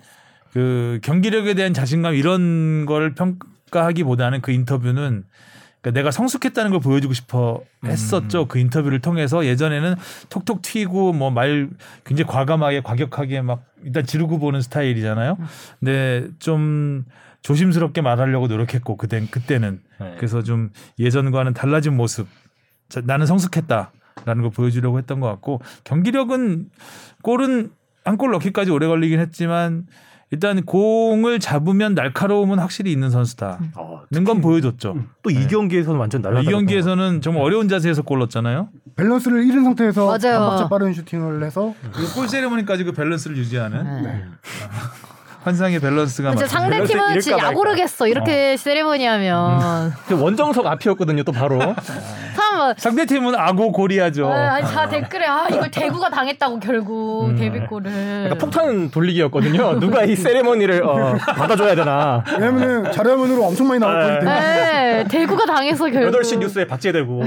그 0.53 0.99
경기력에 1.03 1.53
대한 1.53 1.73
자신감 1.73 2.15
이런 2.15 2.85
걸 2.85 3.13
평가하기보다는 3.15 4.41
그 4.41 4.51
인터뷰는 4.51 5.23
그러니까 5.81 5.99
내가 5.99 6.11
성숙했다는 6.11 6.71
걸 6.71 6.79
보여주고 6.81 7.13
싶어 7.13 7.61
했었죠. 7.85 8.47
그 8.47 8.59
인터뷰를 8.59 8.99
통해서 8.99 9.45
예전에는 9.45 9.95
톡톡 10.29 10.61
튀고 10.61 11.13
뭐 11.13 11.29
말 11.31 11.69
굉장히 12.03 12.27
과감하게 12.29 12.81
과격하게 12.81 13.41
막 13.41 13.63
일단 13.83 14.05
지르고 14.05 14.39
보는 14.39 14.61
스타일이잖아요. 14.61 15.37
근데 15.79 16.27
좀 16.39 17.05
조심스럽게 17.43 18.01
말하려고 18.01 18.47
노력했고 18.47 18.97
그때 18.97 19.25
그때는 19.31 19.79
네. 20.01 20.15
그래서 20.17 20.43
좀 20.43 20.69
예전과는 20.99 21.53
달라진 21.53 21.95
모습. 21.95 22.27
자, 22.89 23.01
나는 23.05 23.25
성숙했다라는 23.27 24.41
걸 24.41 24.51
보여주려고 24.51 24.97
했던 24.97 25.21
것 25.21 25.27
같고 25.27 25.61
경기력은 25.85 26.69
골은 27.21 27.71
한 28.03 28.17
골 28.17 28.31
넣기까지 28.31 28.71
오래 28.71 28.87
걸리긴 28.87 29.19
했지만 29.19 29.85
일단 30.31 30.63
공을 30.63 31.39
잡으면 31.39 31.95
날카로움은 31.95 32.59
확실히 32.59 32.91
있는 32.91 33.09
선수다는 33.09 33.71
어, 33.75 34.03
건 34.25 34.41
보여줬죠. 34.41 34.95
또이 35.23 35.47
경기에서는 35.47 35.99
완전 35.99 36.21
날라. 36.21 36.41
이 36.41 36.45
경기에서는 36.45 37.21
정말 37.21 37.43
어려운 37.43 37.67
자세에서 37.67 38.03
골 38.03 38.19
넣었잖아요. 38.19 38.69
밸런스를 38.95 39.43
잃은 39.45 39.63
상태에서 39.63 40.05
맞아요. 40.05 40.39
반박자 40.39 40.67
빠른 40.69 40.93
슈팅을 40.93 41.43
해서 41.43 41.73
그골 41.91 42.27
세레머니까지 42.27 42.83
그 42.83 42.91
밸런스를 42.91 43.37
유지하는 43.37 44.03
네. 44.03 44.25
환상의 45.43 45.79
밸런스가 45.79 46.31
맞죠. 46.31 46.45
상대 46.47 46.83
팀은 46.83 47.19
진짜 47.21 47.37
약 47.37 47.53
오르겠어 47.53 48.07
이렇게 48.07 48.57
세리머니 48.57 49.05
하면 49.05 49.93
그 50.07 50.21
원정석 50.21 50.65
앞이었거든요. 50.65 51.23
또 51.23 51.31
바로. 51.31 51.59
참 52.77 52.99
상대 52.99 53.05
팀은 53.05 53.35
약 53.35 53.71
오르긴 53.71 54.01
하죠. 54.01 54.27
아, 54.27 54.55
아니 54.55 54.67
자 54.67 54.89
댓글에 54.89 55.25
아 55.25 55.47
이걸 55.49 55.69
대구가 55.71 56.09
당했다고 56.09 56.59
결국 56.59 57.29
음. 57.29 57.35
데뷔골을 57.35 57.91
그러니까 57.91 58.35
폭탄 58.35 58.91
돌리기였거든요. 58.91 59.79
누가 59.79 60.03
이 60.03 60.15
세레머니를 60.15 60.83
어, 60.83 61.15
받아줘야 61.37 61.75
되나. 61.75 62.23
왜냐면은 62.33 62.91
자료화면으로 62.91 63.43
엄청 63.45 63.67
많이 63.67 63.79
나올 63.79 64.01
거기 64.01 64.19
때문에 64.19 64.39
네, 64.39 65.05
대구가 65.07 65.45
당해서 65.45 65.89
결국 65.89 66.19
8시 66.19 66.39
뉴스에 66.39 66.65
박제되고. 66.67 67.23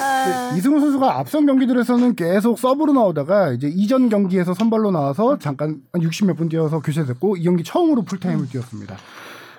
아, 0.00 0.52
이승우 0.56 0.80
선수가 0.80 1.18
앞선 1.18 1.46
경기들에서는 1.46 2.16
계속 2.16 2.58
서브로 2.58 2.92
나오다가 2.92 3.52
이제 3.52 3.68
이전 3.68 4.08
경기에서 4.08 4.54
선발로 4.54 4.90
나와서 4.90 5.38
잠깐 5.38 5.76
한 5.92 6.02
60몇 6.02 6.36
분 6.36 6.48
뛰어서 6.48 6.80
교체됐고 6.80 7.36
이 7.36 7.44
경기 7.44 7.62
처음으로 7.62 8.02
풀타임을 8.02 8.48
뛰었습니다. 8.48 8.96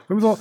그러면서 0.07 0.36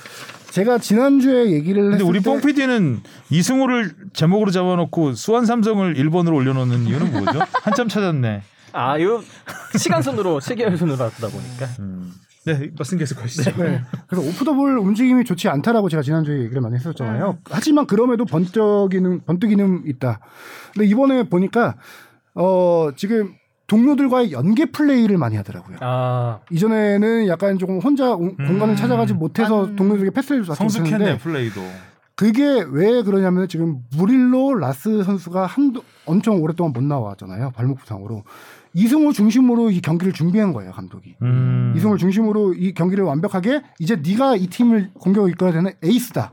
제가 0.52 0.76
지난주에 0.76 1.50
얘기를 1.52 1.82
근데 1.82 1.96
했을 1.96 2.06
우리 2.06 2.18
때뽕 2.20 2.42
PD는 2.42 3.00
이승우를 3.30 3.94
제목으로 4.12 4.50
잡아놓고 4.50 5.14
수원 5.14 5.46
삼성을 5.46 5.94
1번으로 5.94 6.34
올려놓는 6.34 6.86
이유는 6.86 7.10
뭐죠? 7.10 7.40
한참 7.64 7.88
찾았네. 7.88 8.42
아, 8.74 8.98
이거 8.98 9.22
시간순으로 9.78 10.40
시계순으로 10.40 11.02
하다 11.02 11.28
보니까. 11.28 11.68
네, 12.44 12.70
말씀 12.76 12.98
계속 12.98 13.22
하시죠. 13.22 13.50
네. 13.56 13.80
그래서 14.06 14.28
오프더볼 14.28 14.76
움직임이 14.76 15.24
좋지 15.24 15.48
않다라고 15.48 15.88
제가 15.88 16.02
지난주에 16.02 16.42
얘기를 16.42 16.60
많이 16.60 16.74
했었잖아요. 16.74 17.38
하지만 17.50 17.86
그럼에도 17.86 18.26
번쩍이는 18.26 19.24
번뜩이는 19.24 19.84
있다. 19.86 20.20
근데 20.74 20.86
이번에 20.86 21.22
보니까 21.22 21.76
어 22.34 22.90
지금 22.94 23.32
동료들과의 23.72 24.32
연계 24.32 24.66
플레이를 24.66 25.16
많이 25.16 25.36
하더라고요. 25.36 25.78
아, 25.80 26.40
이전에는 26.50 27.26
약간 27.26 27.58
조금 27.58 27.78
혼자 27.78 28.12
오- 28.12 28.36
공간을 28.36 28.76
찾아가지 28.76 29.14
못해서 29.14 29.64
음. 29.64 29.76
동료들에게 29.76 30.10
패스를 30.10 30.44
줬 30.44 30.54
성숙했네 30.56 31.16
플레이도. 31.16 31.62
그게 32.14 32.62
왜 32.70 33.02
그러냐면 33.02 33.48
지금 33.48 33.78
무릴로 33.96 34.56
라스 34.56 35.02
선수가 35.02 35.46
한두 35.46 35.80
엄청 36.04 36.42
오랫동안 36.42 36.74
못 36.74 36.82
나왔잖아요. 36.84 37.52
발목 37.52 37.78
부상으로. 37.78 38.24
이승우 38.74 39.14
중심으로 39.14 39.70
이 39.70 39.80
경기를 39.80 40.12
준비한 40.12 40.52
거예요, 40.52 40.72
감독이. 40.72 41.16
음. 41.22 41.72
이승우를 41.74 41.98
중심으로 41.98 42.52
이 42.52 42.74
경기를 42.74 43.04
완벽하게 43.04 43.62
이제 43.78 43.96
네가 43.96 44.36
이 44.36 44.48
팀을 44.48 44.90
공격을 45.00 45.30
이끌어야 45.30 45.54
되는 45.54 45.72
에이스다. 45.82 46.32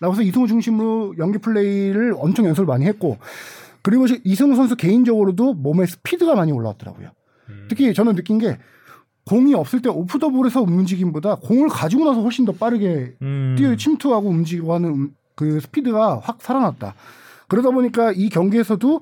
라고 0.00 0.12
해서 0.12 0.22
이승우 0.22 0.46
중심으로 0.48 1.14
연계 1.16 1.38
플레이를 1.38 2.14
엄청 2.18 2.44
연습을 2.44 2.66
많이 2.66 2.84
했고 2.84 3.16
그리고 3.84 4.06
시- 4.08 4.20
이승우 4.24 4.56
선수 4.56 4.74
개인적으로도 4.76 5.54
몸의 5.54 5.86
스피드가 5.86 6.34
많이 6.34 6.50
올라왔더라고요. 6.50 7.10
특히 7.68 7.92
저는 7.94 8.16
느낀 8.16 8.38
게 8.38 8.58
공이 9.26 9.54
없을 9.54 9.80
때 9.82 9.88
off 9.90 10.18
the 10.18 10.30
ball에서 10.30 10.62
움직임보다 10.62 11.36
공을 11.36 11.68
가지고 11.68 12.04
나서 12.06 12.22
훨씬 12.22 12.44
더 12.46 12.52
빠르게 12.52 13.14
음. 13.22 13.54
뛰어 13.58 13.76
침투하고 13.76 14.28
움직이고 14.28 14.74
하는 14.74 14.88
음- 14.90 15.14
그 15.36 15.60
스피드가 15.60 16.20
확 16.22 16.38
살아났다. 16.40 16.94
그러다 17.48 17.70
보니까 17.70 18.12
이 18.12 18.28
경기에서도 18.30 19.00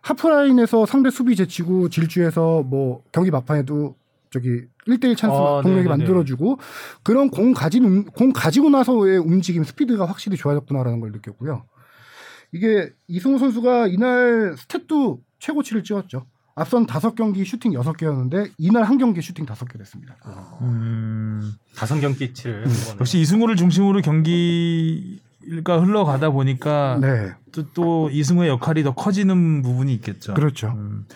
하프라인에서 0.00 0.86
상대 0.86 1.10
수비 1.10 1.36
제치고 1.36 1.88
질주해서 1.90 2.62
뭐 2.62 3.02
경기 3.12 3.30
막판에도 3.30 3.94
저기 4.30 4.62
1대1 4.88 5.16
찬스 5.16 5.36
아, 5.36 5.60
동력이 5.62 5.84
네네네. 5.84 5.88
만들어주고 5.88 6.58
그런 7.02 7.28
공 7.28 7.52
가진 7.52 7.84
음- 7.84 8.04
공 8.06 8.32
가지고 8.32 8.70
나서의 8.70 9.18
움직임 9.18 9.62
스피드가 9.62 10.06
확실히 10.06 10.36
좋아졌구나라는 10.38 11.00
걸 11.00 11.12
느꼈고요. 11.12 11.64
이게 12.52 12.90
이승우 13.08 13.38
선수가 13.38 13.88
이날 13.88 14.54
스탯도 14.56 15.20
최고치를 15.38 15.82
찍었죠. 15.84 16.26
앞선 16.54 16.84
다섯 16.86 17.14
경기 17.14 17.44
슈팅 17.46 17.72
여섯 17.72 17.94
개였는데 17.96 18.50
이날 18.58 18.82
한 18.84 18.98
경기 18.98 19.22
슈팅 19.22 19.46
다섯 19.46 19.64
개 19.66 19.78
됐습니다. 19.78 20.16
음. 20.60 21.52
다섯 21.74 21.98
경기치를. 21.98 22.66
역시 23.00 23.20
이승우를 23.20 23.56
중심으로 23.56 24.02
경기가 24.02 25.80
흘러가다 25.80 26.28
보니까 26.30 26.98
네, 27.00 27.32
또, 27.52 27.72
또 27.72 28.10
이승우의 28.10 28.50
역할이 28.50 28.82
더 28.82 28.94
커지는 28.94 29.62
부분이 29.62 29.94
있겠죠. 29.94 30.34
그렇죠. 30.34 30.68
음. 30.76 31.06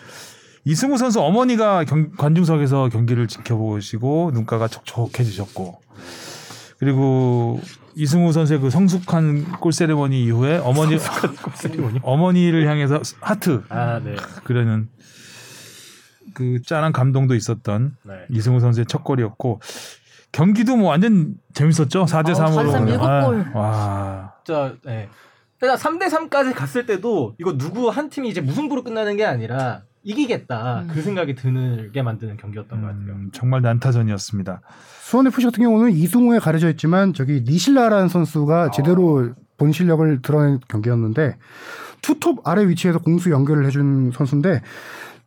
이승우 0.65 0.97
선수 0.97 1.21
어머니가 1.21 1.83
경- 1.85 2.09
관중석에서 2.17 2.89
경기를 2.89 3.27
지켜보시고 3.27 4.31
눈가가 4.33 4.67
촉촉해지셨고 4.67 5.79
그리고 6.79 7.61
이승우 7.97 8.31
선수의 8.31 8.59
그 8.59 8.69
성숙한 8.69 9.53
골 9.59 9.73
세레머니 9.73 10.23
이후에 10.25 10.57
어머니? 10.57 10.97
어머니를 12.03 12.67
향해서 12.67 13.01
하트 13.19 13.63
아, 13.69 13.99
네. 14.03 14.15
그러는 14.43 14.87
그 16.35 16.61
짠한 16.61 16.93
감동도 16.93 17.33
있었던 17.33 17.97
네. 18.03 18.13
이승우 18.29 18.59
선수의 18.59 18.85
첫 18.85 19.03
골이었고 19.03 19.61
경기도 20.31 20.75
뭐 20.75 20.89
완전 20.89 21.33
재밌었죠. 21.53 22.05
4대 22.05 22.35
3으로. 22.35 22.71
4대3 22.71 22.87
일곱 22.89 23.25
골. 23.25 23.51
와. 23.55 24.33
진짜, 24.45 24.75
예. 24.87 25.09
그러니까 25.59 25.81
3대 25.81 26.09
3까지 26.11 26.53
갔을 26.53 26.85
때도 26.85 27.35
이거 27.39 27.57
누구 27.57 27.89
한 27.89 28.11
팀이 28.11 28.29
이제 28.29 28.41
무승부로 28.41 28.83
끝나는 28.83 29.17
게 29.17 29.25
아니라 29.25 29.81
이기겠다. 30.11 30.85
그 30.89 31.01
생각이 31.01 31.35
들게 31.35 32.01
만드는 32.01 32.37
경기였던 32.37 32.81
것 32.81 32.87
같아요. 32.87 33.13
음, 33.13 33.29
정말 33.33 33.61
난타전이었습니다. 33.61 34.61
수원 35.01 35.27
FC 35.27 35.45
같은 35.45 35.63
경우는 35.63 35.91
이승우에 35.91 36.39
가려져 36.39 36.69
있지만 36.71 37.13
저기 37.13 37.43
니실라라는 37.45 38.07
선수가 38.07 38.71
제대로 38.71 39.33
본 39.57 39.71
실력을 39.71 40.21
드러낸 40.21 40.59
경기였는데 40.67 41.37
투톱 42.01 42.47
아래 42.47 42.67
위치에서 42.67 42.99
공수 42.99 43.31
연결을 43.31 43.65
해준 43.65 44.11
선수인데 44.11 44.61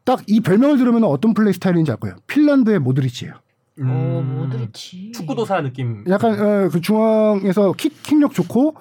딱 0.05 0.21
이 0.27 0.41
별명을 0.41 0.79
들으면 0.79 1.05
어떤 1.05 1.35
플레이 1.35 1.53
스타일인지 1.53 1.91
알 1.91 1.99
거예요. 1.99 2.17
핀란드의 2.27 2.79
모드리치예요. 2.79 3.35
오 3.81 3.83
모드리치. 3.85 5.09
음. 5.09 5.13
축구도사 5.13 5.61
느낌. 5.63 6.05
약간 6.09 6.33
어, 6.41 6.69
그 6.71 6.81
중앙에서 6.81 7.73
킥 7.73 8.03
킥력 8.03 8.33
좋고 8.33 8.75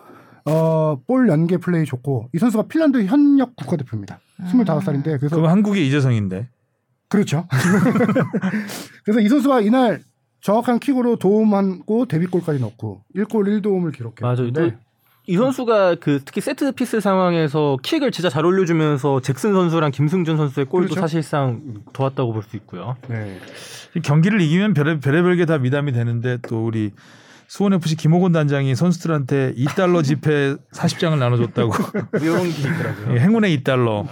어, 0.45 0.99
볼 1.05 1.27
연계 1.29 1.57
플레이 1.57 1.85
좋고 1.85 2.29
이 2.33 2.37
선수가 2.37 2.63
핀란드 2.67 3.03
현역 3.05 3.55
국가대표입니다. 3.55 4.19
25살인데 4.45 5.17
그래서 5.19 5.35
그럼 5.35 5.49
한국의 5.49 5.87
이재성인데. 5.87 6.47
그렇죠. 7.09 7.47
그래서 9.03 9.19
이 9.19 9.27
선수가 9.27 9.61
이날 9.61 10.01
정확한 10.41 10.79
킥으로 10.79 11.17
도움하고 11.17 12.05
데뷔골까지 12.05 12.59
넣고 12.59 13.01
1골 13.15 13.61
1도움을 13.61 13.93
기록해요. 13.93 14.21
맞아요. 14.21 14.51
또 14.53 15.15
이 15.15 15.35
선수가 15.35 15.95
그 15.95 16.21
특히 16.23 16.39
set 16.41 16.71
piece 16.73 16.99
상황에서 17.01 17.77
킥을 17.83 18.11
진짜 18.11 18.29
잘 18.29 18.45
올려주면서 18.45 19.21
잭슨 19.21 19.53
선수랑 19.53 19.91
김승준 19.91 20.37
선수의 20.37 20.65
골도 20.67 20.89
그렇죠. 20.89 21.01
사실상 21.01 21.61
도왔다고 21.93 22.31
볼 22.33 22.43
수 22.43 22.55
있고요. 22.57 22.95
네. 23.09 23.39
경기를 24.03 24.39
이기면 24.41 24.73
별의, 24.73 24.99
별의별 24.99 25.35
게 25.35 25.45
다 25.45 25.57
미담이 25.57 25.91
되는데 25.91 26.37
또 26.47 26.63
우리 26.65 26.91
수원 27.49 27.73
FC 27.73 27.95
김호곤 27.95 28.31
단장이 28.31 28.75
선수들한테 28.75 29.55
2달러 29.55 30.03
지폐 30.03 30.55
40장을 30.71 31.17
나눠줬다고. 31.17 31.73
이런 32.21 32.43
게 32.43 32.49
있더라고요. 32.49 33.15
예, 33.15 33.19
행운의 33.21 33.57
2달러. 33.57 34.05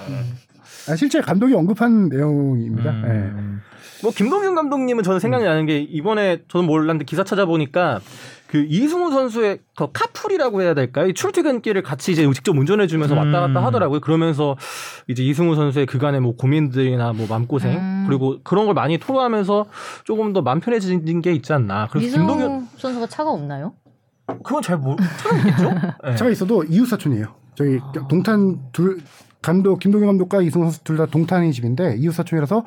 아, 0.89 0.95
실제 0.95 1.21
감독이 1.21 1.53
언급한 1.53 2.09
내용입니다. 2.09 2.91
네. 2.93 3.07
음. 3.09 3.61
뭐 4.01 4.11
김동균 4.11 4.55
감독님은 4.55 5.03
저는 5.03 5.19
생각이 5.19 5.43
나는 5.43 5.67
게 5.67 5.79
이번에 5.79 6.39
저는 6.47 6.65
몰랐는데 6.65 7.05
기사 7.05 7.23
찾아보니까 7.23 7.99
그 8.47 8.65
이승우 8.69 9.11
선수의 9.11 9.59
더 9.75 9.91
카풀이라고 9.91 10.61
해야 10.61 10.73
될까요? 10.73 11.07
이 11.07 11.13
출퇴근길을 11.13 11.83
같이 11.83 12.11
이제 12.13 12.23
직접 12.33 12.57
운전해 12.57 12.87
주면서 12.87 13.13
음. 13.13 13.19
왔다 13.19 13.41
갔다 13.47 13.65
하더라고요. 13.65 13.99
그러면서 13.99 14.55
이제 15.07 15.23
이승우 15.23 15.55
선수의 15.55 15.85
그간의 15.85 16.21
뭐 16.21 16.35
고민들이나 16.35 17.13
뭐 17.13 17.27
마음고생 17.27 17.71
음. 17.77 18.05
그리고 18.07 18.39
그런 18.43 18.65
걸 18.65 18.73
많이 18.73 18.97
토로하면서 18.97 19.65
조금 20.05 20.31
더 20.33 20.41
마음 20.41 20.59
편해진 20.61 21.21
게 21.21 21.33
있지 21.33 21.51
않나. 21.53 21.87
그래서 21.91 22.07
이승우 22.07 22.25
김동균 22.27 22.67
선수가 22.77 23.07
차가 23.07 23.31
없나요? 23.31 23.73
그건 24.43 24.61
잘 24.61 24.77
모르 24.77 24.97
찾아있겠죠? 25.17 25.69
네. 26.05 26.15
차가 26.15 26.31
있어도 26.31 26.63
이웃 26.63 26.85
사촌이에요. 26.85 27.27
저희 27.55 27.79
동탄 28.09 28.59
둘 28.71 28.99
감독 29.41 29.79
김동현 29.79 30.07
감독과 30.07 30.41
이승우 30.41 30.63
선수 30.65 30.83
둘 30.83 30.97
다 30.97 31.05
동탄이 31.05 31.51
집인데 31.53 31.95
이웃 31.97 32.11
사촌이라서 32.13 32.63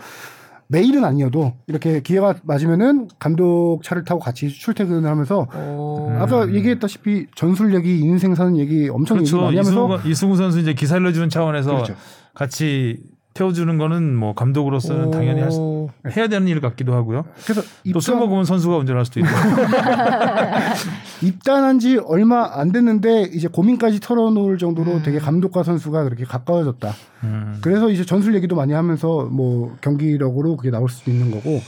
매일은 0.70 1.04
아니어도 1.04 1.54
이렇게 1.66 2.00
기회가 2.00 2.36
맞으면은 2.44 3.08
감독 3.18 3.80
차를 3.82 4.04
타고 4.04 4.20
같이 4.20 4.48
출퇴근을 4.48 5.08
하면서 5.08 5.48
오. 5.52 6.08
아까 6.18 6.52
얘기했다시피 6.52 7.26
전술 7.34 7.74
얘기, 7.74 7.98
인생 7.98 8.36
사는 8.36 8.56
얘기 8.56 8.88
엄청 8.88 9.18
얘기 9.18 9.28
그렇죠. 9.30 9.44
많이 9.44 9.56
하면서 9.56 9.96
이승우, 9.98 10.10
이승우 10.10 10.36
선수 10.36 10.60
이제 10.60 10.72
기사 10.72 10.94
알려주는 10.94 11.28
차원에서 11.28 11.72
그렇죠. 11.72 11.94
같이 12.34 12.98
태워주는 13.34 13.78
거는 13.78 14.16
뭐 14.16 14.34
감독으로서는 14.34 15.10
당연히 15.12 15.40
할 15.40 15.50
수- 15.52 15.60
오. 15.60 15.90
해야 16.16 16.26
되는 16.28 16.48
일 16.48 16.60
같기도 16.60 16.94
하고요. 16.94 17.24
그래서 17.44 17.62
또술 17.92 18.16
먹으면 18.16 18.44
선수가 18.44 18.76
운전할 18.78 19.04
수도 19.04 19.20
있고. 19.20 19.28
입단한 21.22 21.78
지 21.78 21.96
얼마 21.98 22.58
안 22.58 22.72
됐는데 22.72 23.22
이제 23.32 23.48
고민까지 23.48 24.00
털어놓을 24.00 24.58
정도로 24.58 24.92
음. 24.94 25.02
되게 25.04 25.18
감독과 25.18 25.62
선수가 25.62 26.04
그렇게 26.04 26.24
가까워졌다. 26.24 26.92
음. 27.24 27.58
그래서 27.62 27.90
이제 27.90 28.04
전술 28.04 28.34
얘기도 28.34 28.56
많이 28.56 28.72
하면서 28.72 29.24
뭐 29.26 29.76
경기력으로 29.80 30.56
그게 30.56 30.70
나올 30.70 30.88
수도 30.88 31.10
있는 31.10 31.30
거고 31.30 31.60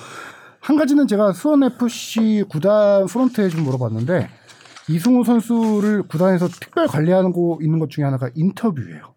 한 0.60 0.76
가지는 0.76 1.06
제가 1.06 1.32
수원 1.32 1.62
FC 1.64 2.44
구단 2.48 3.06
프런트에 3.06 3.48
좀 3.48 3.62
물어봤는데 3.64 4.28
이승우 4.88 5.24
선수를 5.24 6.02
구단에서 6.04 6.48
특별 6.48 6.86
관리하는 6.86 7.32
거 7.32 7.58
있는 7.60 7.78
것 7.78 7.90
중에 7.90 8.04
하나가 8.04 8.28
인터뷰예요. 8.34 9.12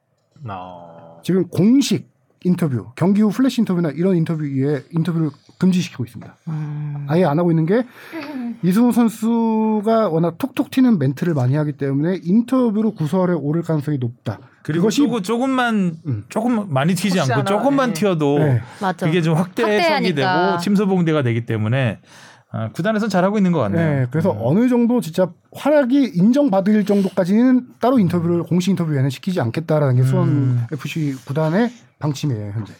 어. 0.50 1.20
지금 1.24 1.48
공식 1.48 2.14
인터뷰, 2.46 2.92
경기 2.96 3.22
후 3.22 3.30
플래시 3.30 3.62
인터뷰나 3.62 3.90
이런 3.90 4.16
인터뷰에 4.16 4.84
인터뷰를 4.92 5.32
금지시키고 5.58 6.06
있습니다. 6.06 6.36
음. 6.48 7.06
아예 7.10 7.26
안 7.26 7.40
하고 7.40 7.52
있는 7.52 7.66
게 7.66 7.86
이승우 8.64 8.92
선수가 8.92 10.10
워낙 10.10 10.38
톡톡 10.38 10.70
튀는 10.70 11.00
멘트를 11.00 11.34
많이 11.34 11.56
하기 11.56 11.74
때문에 11.74 12.20
인터뷰로 12.24 12.94
구설에 12.94 13.34
오를 13.34 13.62
가능성이 13.62 13.98
높다. 13.98 14.40
그리고 14.64 14.84
그것이 14.84 14.98
조금, 14.98 15.22
조금만 15.22 15.98
음. 16.06 16.26
조금 16.30 16.72
많이 16.74 16.96
튀지 16.96 17.20
않고 17.20 17.44
조금만 17.44 17.90
네. 17.90 17.94
튀어도 17.94 18.40
네. 18.40 18.62
그게 19.00 19.22
좀 19.22 19.36
확대 19.36 19.64
해석이 19.64 19.78
확대하니까. 19.78 20.48
되고 20.48 20.62
침소봉대가 20.62 21.24
되기 21.24 21.46
때문에 21.46 22.00
아, 22.58 22.70
구단에선 22.72 23.10
잘하고 23.10 23.38
있는 23.38 23.52
것 23.52 23.60
같네요. 23.60 24.00
네, 24.00 24.08
그래서 24.10 24.32
음. 24.32 24.38
어느 24.40 24.70
정도 24.70 25.02
진짜 25.02 25.30
활약이 25.52 26.14
인정받을 26.16 26.86
정도까지는 26.86 27.68
따로 27.82 28.00
인터뷰를 28.00 28.44
공식 28.44 28.70
인터뷰에는 28.70 29.10
시키지 29.10 29.42
않겠다라는 29.42 29.98
게 29.98 30.04
수원 30.04 30.30
음. 30.30 30.64
FC 30.72 31.16
구단의 31.26 31.70
방침이에요 32.00 32.52
현재. 32.54 32.74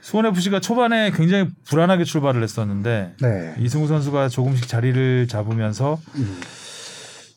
수원 0.00 0.26
FC가 0.26 0.58
초반에 0.58 1.12
굉장히 1.12 1.48
불안하게 1.68 2.02
출발을 2.02 2.42
했었는데 2.42 3.14
네. 3.20 3.54
이승우 3.60 3.86
선수가 3.86 4.28
조금씩 4.30 4.66
자리를 4.66 5.28
잡으면서 5.28 6.00
음. 6.16 6.40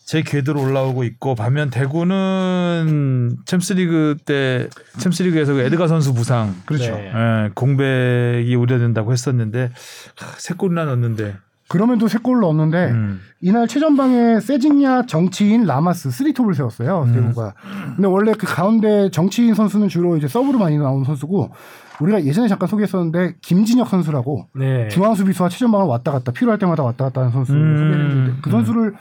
제 0.07 0.23
궤도로 0.23 0.61
올라오고 0.61 1.03
있고 1.03 1.36
반면 1.36 1.69
대구는 1.69 3.38
챔스리그 3.45 4.15
때 4.25 4.67
챔스리그에서 4.97 5.53
그 5.53 5.59
에드가 5.59 5.88
선수 5.88 6.13
부상 6.13 6.55
그렇죠. 6.65 6.95
네. 6.95 7.11
예, 7.13 7.49
공백이 7.53 8.55
우려된다고 8.55 9.11
했었는데 9.11 9.69
하, 10.15 10.25
세 10.38 10.55
골이나 10.55 10.86
넣었는데 10.86 11.36
그러면도 11.70 12.07
세 12.07 12.18
골을 12.20 12.41
넣었는데 12.41 12.91
음. 12.91 13.20
이날 13.41 13.68
최전방에 13.68 14.39
세징야 14.39 15.05
정치인 15.05 15.65
라마스 15.65 16.09
쓰리톱을 16.09 16.53
세웠어요 16.53 17.03
음. 17.03 17.13
대구가. 17.13 17.53
근데 17.95 18.07
원래 18.07 18.34
그 18.34 18.45
가운데 18.45 19.09
정치인 19.11 19.53
선수는 19.53 19.89
주로 19.89 20.18
이제 20.18 20.28
서브로 20.28 20.59
많이 20.59 20.78
나오는 20.78 21.03
선수고 21.03 21.51
우리가 21.99 22.24
예전에 22.24 22.47
잠깐 22.47 22.68
소개했었는데 22.68 23.36
김진혁 23.41 23.89
선수라고 23.89 24.47
네. 24.55 24.88
중앙 24.89 25.15
수비수와 25.15 25.49
최전방을 25.49 25.88
왔다 25.88 26.11
갔다 26.11 26.32
필요할 26.32 26.59
때마다 26.59 26.84
왔다 26.84 27.05
갔다 27.05 27.22
하는 27.22 27.34
선수를 27.34 27.61
음. 27.61 27.78
소개했는데 27.78 28.41
그 28.41 28.49
선수를 28.49 28.95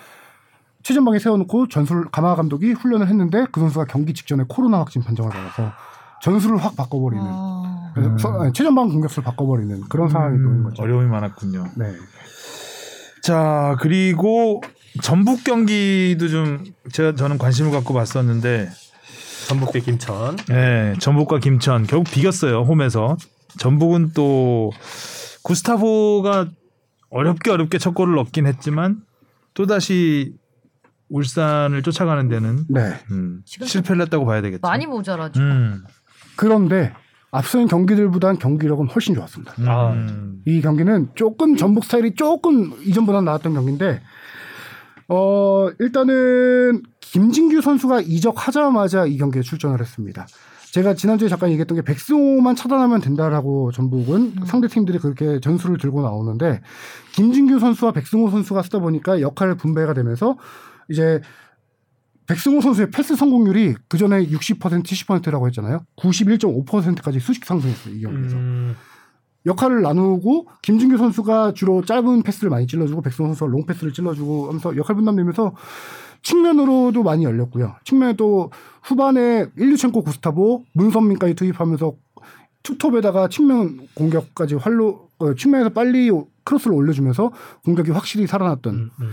최전방에 0.83 1.19
세워놓고 1.19 1.69
전술 1.69 2.07
가마 2.11 2.37
감독이 2.37 2.73
훈련을 2.73 3.09
했는데 3.09 3.47
그 3.53 3.61
선수가 3.61 3.87
경기 3.87 4.15
직전에 4.15 4.45
코로나 4.49 4.79
확진 4.79 5.03
판정을 5.03 5.31
받아서 5.31 5.73
전술을 6.23 6.57
확 6.59 6.77
바꿔버리는 6.77 7.25
아. 7.27 7.93
그래서 7.95 8.43
음. 8.43 8.53
최전방 8.53 8.89
공격수를 8.89 9.25
바꿔버리는 9.25 9.83
그런 9.89 10.09
상황이 10.09 10.39
놓인 10.39 10.63
거죠. 10.63 10.83
어려움이 10.83 11.09
많았군요. 11.09 11.65
네. 11.77 11.93
자 13.27 13.77
그리고 13.81 14.63
전북 15.03 15.43
경기도 15.43 16.29
좀 16.29 16.63
제가 16.93 17.17
저는 17.17 17.39
관심을 17.39 17.73
갖고 17.73 17.93
봤었는데 17.93 18.71
전북 19.49 19.73
대 19.73 19.81
김천. 19.81 20.37
네, 20.49 20.95
전북과 21.01 21.41
김천 21.41 21.89
결국 21.89 22.09
비겼어요 22.09 22.61
홈에서 22.61 23.17
전북은 23.59 24.13
또 24.15 24.71
구스타보가 25.43 26.47
어렵게 27.11 27.51
어렵게 27.51 27.79
첫 27.79 27.95
골을 27.95 28.15
넣긴 28.15 28.47
했지만 28.47 29.03
또 29.55 29.67
다시 29.67 30.37
울산을 31.09 31.83
쫓아가는 31.83 32.29
데는 32.29 32.67
네. 32.69 32.95
음, 33.11 33.43
실패를 33.45 34.03
했다고 34.03 34.25
봐야 34.25 34.41
되겠죠. 34.41 34.61
많이 34.63 34.87
모자라죠. 34.87 35.41
음, 35.41 35.83
그런데 36.37 36.95
앞선 37.31 37.67
경기들보단 37.67 38.39
경기력은 38.39 38.89
훨씬 38.89 39.15
좋았습니다. 39.15 39.55
음, 39.59 39.69
아. 39.69 39.93
음. 39.93 40.43
이 40.47 40.61
경기는 40.61 41.09
조금 41.15 41.57
전북 41.57 41.85
스타일이 41.85 42.15
조금 42.15 42.73
이전보다 42.85 43.21
나왔던 43.21 43.55
경기인데 43.55 44.01
어 45.09 45.69
일단은 45.79 46.83
김진규 47.01 47.61
선수가 47.61 48.01
이적하자마자 48.03 49.07
이 49.07 49.19
경기에 49.19 49.43
출전을 49.43 49.81
했습니다. 49.81 50.27
제가 50.73 50.95
지난주에 50.95 51.29
잠깐 51.29 51.51
얘기했던 51.51 51.77
게 51.77 51.83
백승호만 51.83 52.55
차단하면 52.55 53.01
된다라고 53.01 53.73
전북은 53.73 54.35
상대 54.45 54.69
팀들이 54.69 54.99
그렇게 54.99 55.41
전술을 55.41 55.79
들고 55.79 56.03
나오는데 56.03 56.61
김진규 57.13 57.59
선수와 57.61 57.93
백승호 57.93 58.31
선수가 58.31 58.63
서다 58.63 58.81
보니까 58.81 59.21
역할 59.21 59.55
분배가 59.57 59.95
되면서 59.95 60.37
이제 60.91 61.23
백승호 62.27 62.61
선수의 62.61 62.91
패스 62.91 63.15
성공률이 63.15 63.75
그 63.89 63.99
전에 63.99 64.27
60% 64.27 64.85
70%라고 64.85 65.47
했잖아요. 65.47 65.85
91.5%까지 65.97 67.21
수직 67.21 67.45
상승했어요 67.45 67.95
이 67.95 68.03
경기에서. 68.03 68.37
음. 68.37 68.77
역할을 69.47 69.83
나누고 69.83 70.49
김진규 70.63 70.97
선수가 70.99 71.55
주로 71.55 71.85
짧은 71.85 72.23
패스를 72.23 72.51
많이 72.51 72.67
찔러주고 72.67 73.01
백승호 73.03 73.29
선수가 73.29 73.51
롱 73.51 73.65
패스를 73.65 73.93
찔러주고 73.93 74.49
하면서 74.49 74.77
역할 74.77 74.97
분담되면서 74.97 75.55
측면으로도 76.23 77.05
많이 77.05 77.25
열렸고요. 77.25 77.77
측면에 77.85 78.15
또 78.15 78.51
후반에 78.83 79.47
일류첸코 79.57 80.03
구스타보 80.03 80.65
문선민까지 80.73 81.35
투입하면서 81.35 81.95
투톱에다가 82.65 83.29
측면 83.29 83.87
공격까지 83.95 84.57
활로 84.57 85.09
어, 85.19 85.35
측면에서 85.35 85.71
빨리 85.71 86.11
크로스를 86.43 86.75
올려주면서 86.75 87.31
공격이 87.65 87.93
확실히 87.93 88.27
살아났던 88.27 88.75
음, 88.75 88.91
음. 89.01 89.11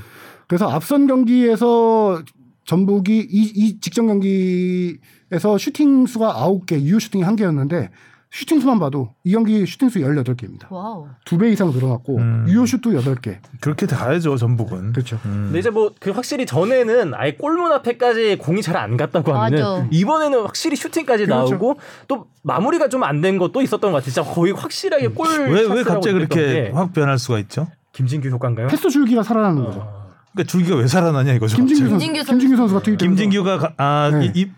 그래서 0.47 0.68
앞선 0.68 1.05
경기에서 1.05 2.24
전북이 2.66 3.18
이, 3.30 3.51
이 3.55 3.80
직전 3.80 4.07
경기에서 4.07 5.57
슈팅 5.57 6.05
수가 6.05 6.34
9개, 6.34 6.80
유효 6.82 6.99
슈팅이 6.99 7.24
1개였는데 7.24 7.89
슈팅 8.32 8.59
수만 8.59 8.80
봐도 8.80 9.09
이 9.24 9.32
경기 9.32 9.64
슈팅 9.68 9.89
수 9.89 9.99
18개입니다. 9.99 10.66
wow. 10.72 11.08
두배 11.24 11.51
이상 11.51 11.70
늘어났고 11.70 12.18
음. 12.18 12.45
유효 12.47 12.66
슛도 12.66 12.89
8개. 12.91 13.38
그렇게 13.61 13.86
가야죠 13.86 14.38
전북은. 14.38 14.93
그렇죠. 14.93 15.20
음. 15.26 15.43
근데 15.45 15.59
이제 15.59 15.70
뭐 15.70 15.91
그 15.99 16.09
확실히 16.09 16.47
전에는 16.47 17.14
아예 17.14 17.34
골문 17.34 17.72
앞에까지 17.74 18.38
공이 18.39 18.64
잘 18.64 18.76
안 18.76 18.97
갔다고 18.97 19.34
하면은 19.34 19.59
맞아. 19.64 19.88
이번에는 19.91 20.41
확실히 20.41 20.76
슈팅까지 20.78 21.26
그렇죠. 21.28 21.51
나오고 21.51 21.76
또 22.07 22.26
마무리가 22.41 22.88
좀 22.89 23.03
안 23.03 23.22
된 23.22 23.38
것도 23.38 23.61
있었던 23.61 23.91
것 23.91 23.97
같아요. 23.97 24.11
진짜 24.11 24.24
거의 24.24 24.51
확실하게 24.51 25.09
골. 25.09 25.28
왜왜 25.28 25.68
찬스라고 25.68 25.84
갑자기 25.84 26.14
그렇게 26.14 26.72
게확 26.72 26.91
변할 26.93 27.20
수가 27.20 27.38
있죠? 27.39 27.68
김진규 27.91 28.30
효과인가요? 28.30 28.66
패스 28.68 28.89
줄기가 28.89 29.22
살아나는 29.22 29.64
거죠. 29.64 30.03
어. 30.34 30.36
그러니까 30.36 30.52
줄기가 30.52 30.76
왜 30.78 30.88
살아나냐 30.88 31.34
이거죠. 31.34 31.56
김진규 31.58 31.90
선수, 31.90 31.92
김진규 32.06 32.18
선수. 32.20 32.32
김진규 32.32 32.58
선수가 32.58 32.82
투입 32.82 32.98
김진규가 32.98 33.58
가- 33.60 33.74
아 33.78 34.10
네. 34.12 34.26
이, 34.36 34.42
이- 34.42 34.52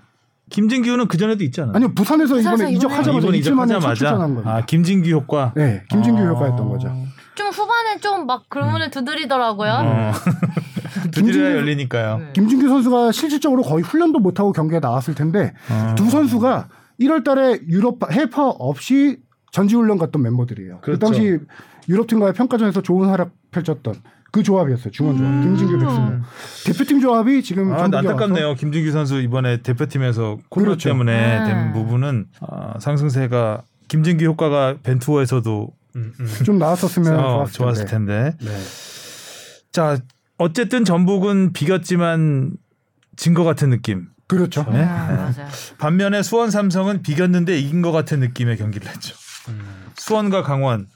김진규는 0.49 1.07
그 1.07 1.17
전에도 1.17 1.43
있지 1.43 1.59
않아요? 1.61 1.75
아니요 1.75 1.93
부산에서 1.95 2.35
부산에서 2.35 2.63
이번에 2.63 2.71
이적하자마자 2.77 3.19
이번에 3.19 3.37
이적하자마자. 3.39 4.29
아 4.45 4.61
김진규 4.65 5.09
효과. 5.09 5.53
네, 5.55 5.83
김진규 5.89 6.21
아. 6.21 6.27
효과였던 6.27 6.69
거죠. 6.69 6.95
좀 7.35 7.47
후반에 7.47 7.99
좀 7.99 8.25
막 8.25 8.47
그문을 8.49 8.89
두드리더라고요. 8.91 9.71
어. 9.71 10.11
두드려야 11.11 11.49
김진규- 11.51 11.55
열리니까요. 11.57 12.17
네. 12.19 12.25
김진규 12.33 12.67
선수가 12.69 13.11
실질적으로 13.11 13.61
거의 13.63 13.83
훈련도 13.83 14.19
못 14.19 14.39
하고 14.39 14.51
경기에 14.51 14.79
나왔을 14.79 15.15
텐데 15.15 15.53
어. 15.69 15.95
두 15.97 16.09
선수가 16.09 16.67
1월달에 16.99 17.67
유럽 17.67 17.97
해파 18.11 18.47
없이 18.47 19.17
전지훈련 19.51 19.97
갔던 19.97 20.21
멤버들이에요. 20.21 20.77
그 20.81 20.85
그렇죠. 20.97 20.99
당시 20.99 21.39
유럽 21.89 22.07
팀과의 22.07 22.33
평가전에서 22.33 22.81
좋은 22.81 23.09
활약 23.09 23.31
펼쳤던 23.51 23.95
그 24.35 24.43
조합이었어요. 24.43 24.91
중원 24.91 25.17
조합. 25.17 25.31
김진규 25.43 25.79
백승호. 25.79 26.11
대표팀 26.65 26.99
조합이 26.99 27.41
지금 27.41 27.71
아, 27.71 27.83
안타깝네요. 27.83 28.55
김진규 28.55 28.91
선수 28.91 29.21
이번에 29.21 29.61
대표팀에서 29.61 30.39
코로나 30.49 30.71
그렇죠. 30.71 30.89
때문에 30.89 31.39
음. 31.39 31.45
된 31.45 31.71
부분은 31.73 32.25
아, 32.41 32.73
상승세가 32.81 33.61
김진규 33.87 34.25
효과가 34.25 34.79
벤투어에서도 34.83 35.69
음, 35.95 36.13
음. 36.19 36.27
좀 36.43 36.59
나왔었으면 36.59 37.17
어, 37.17 37.45
좋았을, 37.45 37.53
좋았을 37.53 37.85
텐데. 37.85 38.35
텐데. 38.37 38.51
네. 38.51 38.59
자, 39.71 39.99
어쨌든 40.37 40.83
전북은 40.83 41.53
비겼지만 41.53 42.51
진 43.15 43.33
것 43.35 43.45
같은 43.45 43.69
느낌. 43.69 44.07
그렇죠. 44.27 44.65
네? 44.69 44.83
아, 44.83 45.07
맞아요. 45.33 45.47
반면에 45.77 46.23
수원 46.23 46.51
삼성은 46.51 47.03
비겼는데 47.03 47.57
이긴 47.57 47.81
것 47.81 47.93
같은 47.93 48.19
느낌의 48.19 48.57
경기를 48.57 48.89
했죠. 48.89 49.15
음. 49.47 49.61
수원과 49.95 50.43
강원 50.43 50.87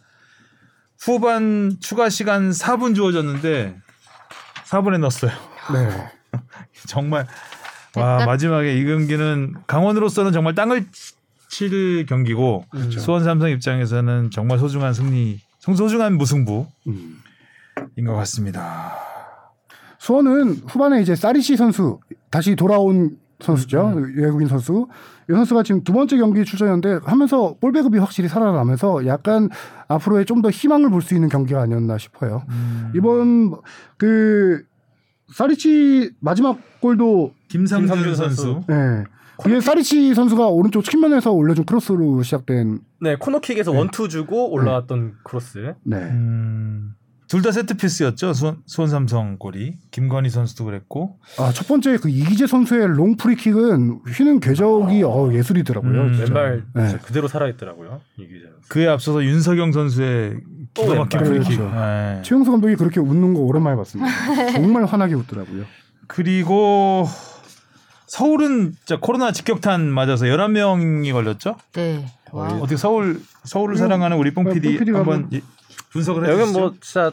후반 1.00 1.78
추가 1.80 2.10
시간 2.10 2.52
4분 2.52 2.94
주어졌는데 2.94 3.76
4분에 4.66 5.00
넣었어요. 5.00 5.32
네. 5.74 6.12
정말 6.88 7.26
와 7.96 8.26
마지막에 8.26 8.78
이 8.78 8.86
경기는 8.86 9.56
강원으로서는 9.66 10.32
정말 10.32 10.56
땅을 10.56 10.86
칠 11.50 12.06
경기고 12.06 12.66
그렇죠. 12.70 13.00
수원 13.00 13.24
삼성 13.24 13.50
입장에서는 13.50 14.30
정말 14.32 14.60
소중한 14.60 14.94
승리, 14.94 15.40
소중한 15.60 16.18
무승부인 16.18 16.68
음. 16.88 17.22
것 18.06 18.14
같습니다. 18.16 18.96
수원은 19.98 20.62
후반에 20.68 21.02
이제 21.02 21.16
사리시 21.16 21.58
선수 21.58 22.00
다시 22.30 22.56
돌아온 22.56 23.18
선수죠. 23.40 23.94
외국인 24.16 24.48
선수. 24.48 24.88
이 25.30 25.34
선수가 25.34 25.64
지금 25.64 25.84
두 25.84 25.94
번째 25.94 26.18
경기 26.18 26.44
출전했는데 26.44 27.00
하면서 27.06 27.56
볼 27.62 27.72
배급이 27.72 27.98
확실히 28.00 28.28
살아나면서 28.28 29.06
약간 29.06 29.50
앞으로의 29.88 30.26
좀 30.26 30.42
더 30.42 30.50
희망을 30.50 30.90
볼 30.90 31.02
수 31.02 31.14
있는 31.16 31.30
경기가 31.30 31.62
아니었나 31.62 31.98
싶어요. 31.98 32.44
이번 32.96 33.54
그 33.98 34.64
사리치 35.34 36.12
마지막 36.20 36.58
골도 36.82 37.34
김상준, 37.50 37.88
김상준 37.88 38.16
선수. 38.16 38.62
예. 38.72 39.04
이게 39.46 39.62
사리치 39.62 40.14
선수가 40.16 40.48
오른쪽 40.48 40.84
측면에서 40.84 41.32
올려준 41.32 41.64
크로스로 41.66 42.22
시작된 42.24 42.80
네 43.02 43.16
코너킥에서 43.16 43.72
원투 43.72 44.10
주고 44.10 44.52
올라왔던 44.52 45.14
크로스. 45.24 45.76
네. 45.84 45.98
음, 45.98 46.94
둘 47.30 47.44
다 47.44 47.52
set 47.52 47.76
piece였죠. 47.78 48.34
수원, 48.34 48.58
수원 48.66 48.90
삼성 48.90 49.38
골이 49.38 49.76
김건희 49.92 50.32
선수도 50.32 50.66
그랬고 50.66 51.20
아, 51.38 51.52
첫 51.54 51.68
번째 51.68 51.98
그 51.98 52.10
이기제 52.10 52.48
선수의 52.48 52.88
롱 52.88 53.18
프리킥은 53.18 54.02
휘는 54.08 54.40
궤적이 54.40 55.04
어, 55.04 55.30
예술이더라고요. 55.32 55.92
음. 56.02 56.18
왼발 56.20 56.64
네. 56.74 56.98
그대로 57.04 57.28
살아있더라고요. 57.28 58.02
이기제. 58.18 58.48
그에 58.68 58.88
앞서서 58.88 59.24
윤석영 59.24 59.72
선수의 59.72 60.38
또 60.74 60.82
기가 60.82 60.96
막힌 60.96 61.20
왼발. 61.20 61.38
프리킥. 61.40 61.58
그렇죠. 61.60 61.76
네. 61.76 62.22
최용수 62.24 62.50
감독이 62.52 62.76
그렇게 62.76 63.00
웃는 63.00 63.36
거 63.36 63.42
오랜만에 63.42 63.76
봤습니다. 63.78 64.12
정말 64.54 64.86
환하게 64.86 65.14
웃더라고요. 65.14 65.66
그리고 66.08 67.06
서울은 68.08 68.74
진짜 68.74 68.98
코로나 69.00 69.32
직격탄 69.32 69.88
맞아서 69.92 70.26
11명이 70.26 71.12
걸렸죠? 71.14 71.58
네. 71.74 72.08
와. 72.32 72.48
어떻게 72.56 72.76
서울 72.76 73.22
서울을 73.44 73.76
음, 73.76 73.78
사랑하는 73.78 74.18
우리 74.18 74.34
뽕뽕 74.34 74.54
PD 74.54 74.92
한번 74.92 75.30
분석을 75.92 76.26
해 76.26 76.32
여기 76.32 76.42
주시죠. 76.42 76.60
뭐 76.60 76.74
진짜 76.82 77.12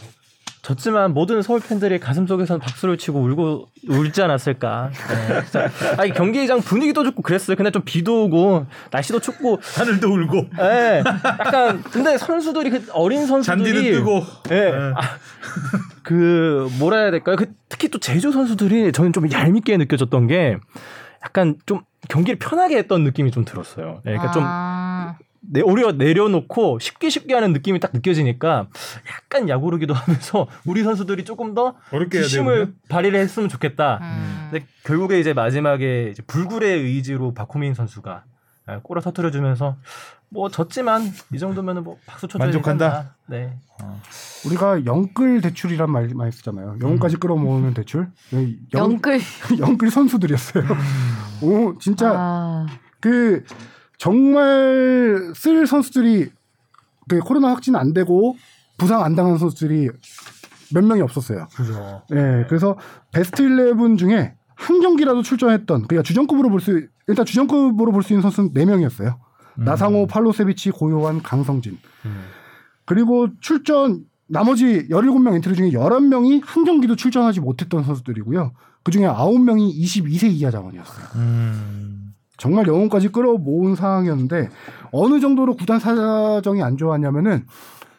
졌지만 0.62 1.14
모든 1.14 1.42
서울 1.42 1.60
팬들이 1.60 2.00
가슴 2.00 2.26
속에서는 2.26 2.58
박수를 2.58 2.98
치고 2.98 3.20
울고 3.20 3.68
울지 3.88 4.20
않았을까. 4.20 4.90
네. 5.52 5.68
아니 5.96 6.12
경기장 6.12 6.60
분위기도 6.60 7.04
좋고 7.04 7.22
그랬어요. 7.22 7.56
근데 7.56 7.70
좀 7.70 7.82
비도 7.84 8.24
오고 8.24 8.66
날씨도 8.90 9.20
춥고. 9.20 9.60
하늘도 9.62 10.08
울고 10.12 10.48
예. 10.58 11.04
약간 11.24 11.82
근데 11.84 12.18
선수들이 12.18 12.70
그 12.70 12.86
어린 12.92 13.26
선수들이 13.26 13.64
잔디는 13.64 13.92
뜨고 13.92 14.24
예. 14.50 14.54
네. 14.54 14.92
아, 14.96 15.00
그 16.02 16.68
뭐라 16.80 16.98
해야 16.98 17.10
될까요? 17.12 17.36
그 17.36 17.52
특히 17.68 17.88
또 17.88 17.98
제주 17.98 18.32
선수들이 18.32 18.90
저는 18.90 19.12
좀 19.12 19.30
얄밉게 19.30 19.76
느껴졌던 19.76 20.26
게 20.26 20.56
약간 21.24 21.56
좀 21.66 21.82
경기를 22.08 22.38
편하게 22.40 22.78
했던 22.78 23.04
느낌이 23.04 23.30
좀 23.30 23.44
들었어요. 23.44 24.00
예, 24.06 24.10
그러니까 24.10 24.32
좀 24.32 24.42
아, 24.44 25.16
내, 25.50 25.60
오히려 25.60 25.92
내려놓고 25.92 26.78
쉽게 26.78 27.08
쉽게 27.08 27.34
하는 27.34 27.52
느낌이 27.52 27.80
딱 27.80 27.92
느껴지니까 27.92 28.68
약간 29.10 29.48
야구르기도 29.48 29.94
하면서 29.94 30.46
우리 30.66 30.82
선수들이 30.82 31.24
조금 31.24 31.54
더 31.54 31.76
힘을. 31.90 32.74
발휘를 32.88 33.18
했으면 33.20 33.48
좋겠다. 33.48 33.98
음. 34.02 34.48
근데 34.50 34.66
결국에 34.84 35.20
이제 35.20 35.32
마지막에 35.32 36.10
이제 36.10 36.22
불굴의 36.26 36.80
의지로 36.82 37.34
박호민 37.34 37.74
선수가 37.74 38.24
아, 38.68 38.80
골을 38.82 39.00
터트려주면서 39.02 39.76
뭐 40.28 40.50
졌지만 40.50 41.02
이 41.32 41.38
정도면은 41.38 41.84
뭐 41.84 41.98
박수 42.04 42.26
쳐줘야 42.26 42.46
만족한다? 42.46 42.86
않나. 42.86 43.14
네. 43.26 43.56
우리가 44.44 44.84
영끌 44.84 45.40
대출이란 45.40 45.90
말 45.90 46.08
많이 46.14 46.32
쓰잖아요. 46.32 46.78
영혼까지 46.82 47.16
끌어모으는 47.18 47.74
대출. 47.74 48.08
영, 48.32 48.54
영끌. 48.74 49.20
영끌 49.60 49.90
선수들이었어요. 49.90 50.64
오, 51.42 51.78
진짜 51.78 52.12
아, 52.16 52.66
그 53.00 53.44
정말 53.98 55.32
쓸 55.34 55.66
선수들이 55.66 56.30
그 57.08 57.18
코로나 57.20 57.48
확진 57.50 57.76
안 57.76 57.92
되고 57.92 58.36
부상 58.78 59.02
안 59.02 59.14
당한 59.14 59.38
선수들이 59.38 59.90
몇 60.74 60.84
명이 60.84 61.00
없었어요. 61.02 61.46
그죠. 61.54 62.02
예, 62.12 62.44
그래서 62.48 62.76
베스트 63.12 63.42
11 63.42 63.96
중에 63.96 64.34
한 64.54 64.80
경기라도 64.80 65.22
출전했던 65.22 65.86
그러니까 65.86 66.02
주전급으로 66.02 66.48
볼 66.50 66.60
수 66.60 66.86
일단 67.08 67.24
주전급으로 67.24 67.92
볼 67.92 68.02
수 68.02 68.12
있는 68.12 68.22
선수는 68.22 68.52
4명이었어요. 68.52 69.16
나상호, 69.58 70.06
팔로세비치, 70.06 70.70
고요한, 70.72 71.22
강성진. 71.22 71.78
음. 72.04 72.24
그리고 72.84 73.28
출전 73.40 74.04
나머지 74.26 74.86
17명 74.88 75.34
엔트리 75.36 75.54
중에 75.54 75.70
11명이 75.70 76.42
한 76.44 76.64
경기도 76.64 76.94
출전하지 76.96 77.40
못했던 77.40 77.82
선수들이고요. 77.84 78.52
그중에 78.82 79.06
9명이 79.06 79.74
22세 79.78 80.30
이하 80.32 80.50
자원이었어요. 80.50 81.06
음. 81.14 82.05
정말 82.36 82.66
영혼까지 82.66 83.08
끌어모은 83.08 83.74
상황이었는데 83.76 84.48
어느 84.92 85.20
정도로 85.20 85.56
구단 85.56 85.78
사정이 85.78 86.62
안 86.62 86.76
좋았냐면은 86.76 87.46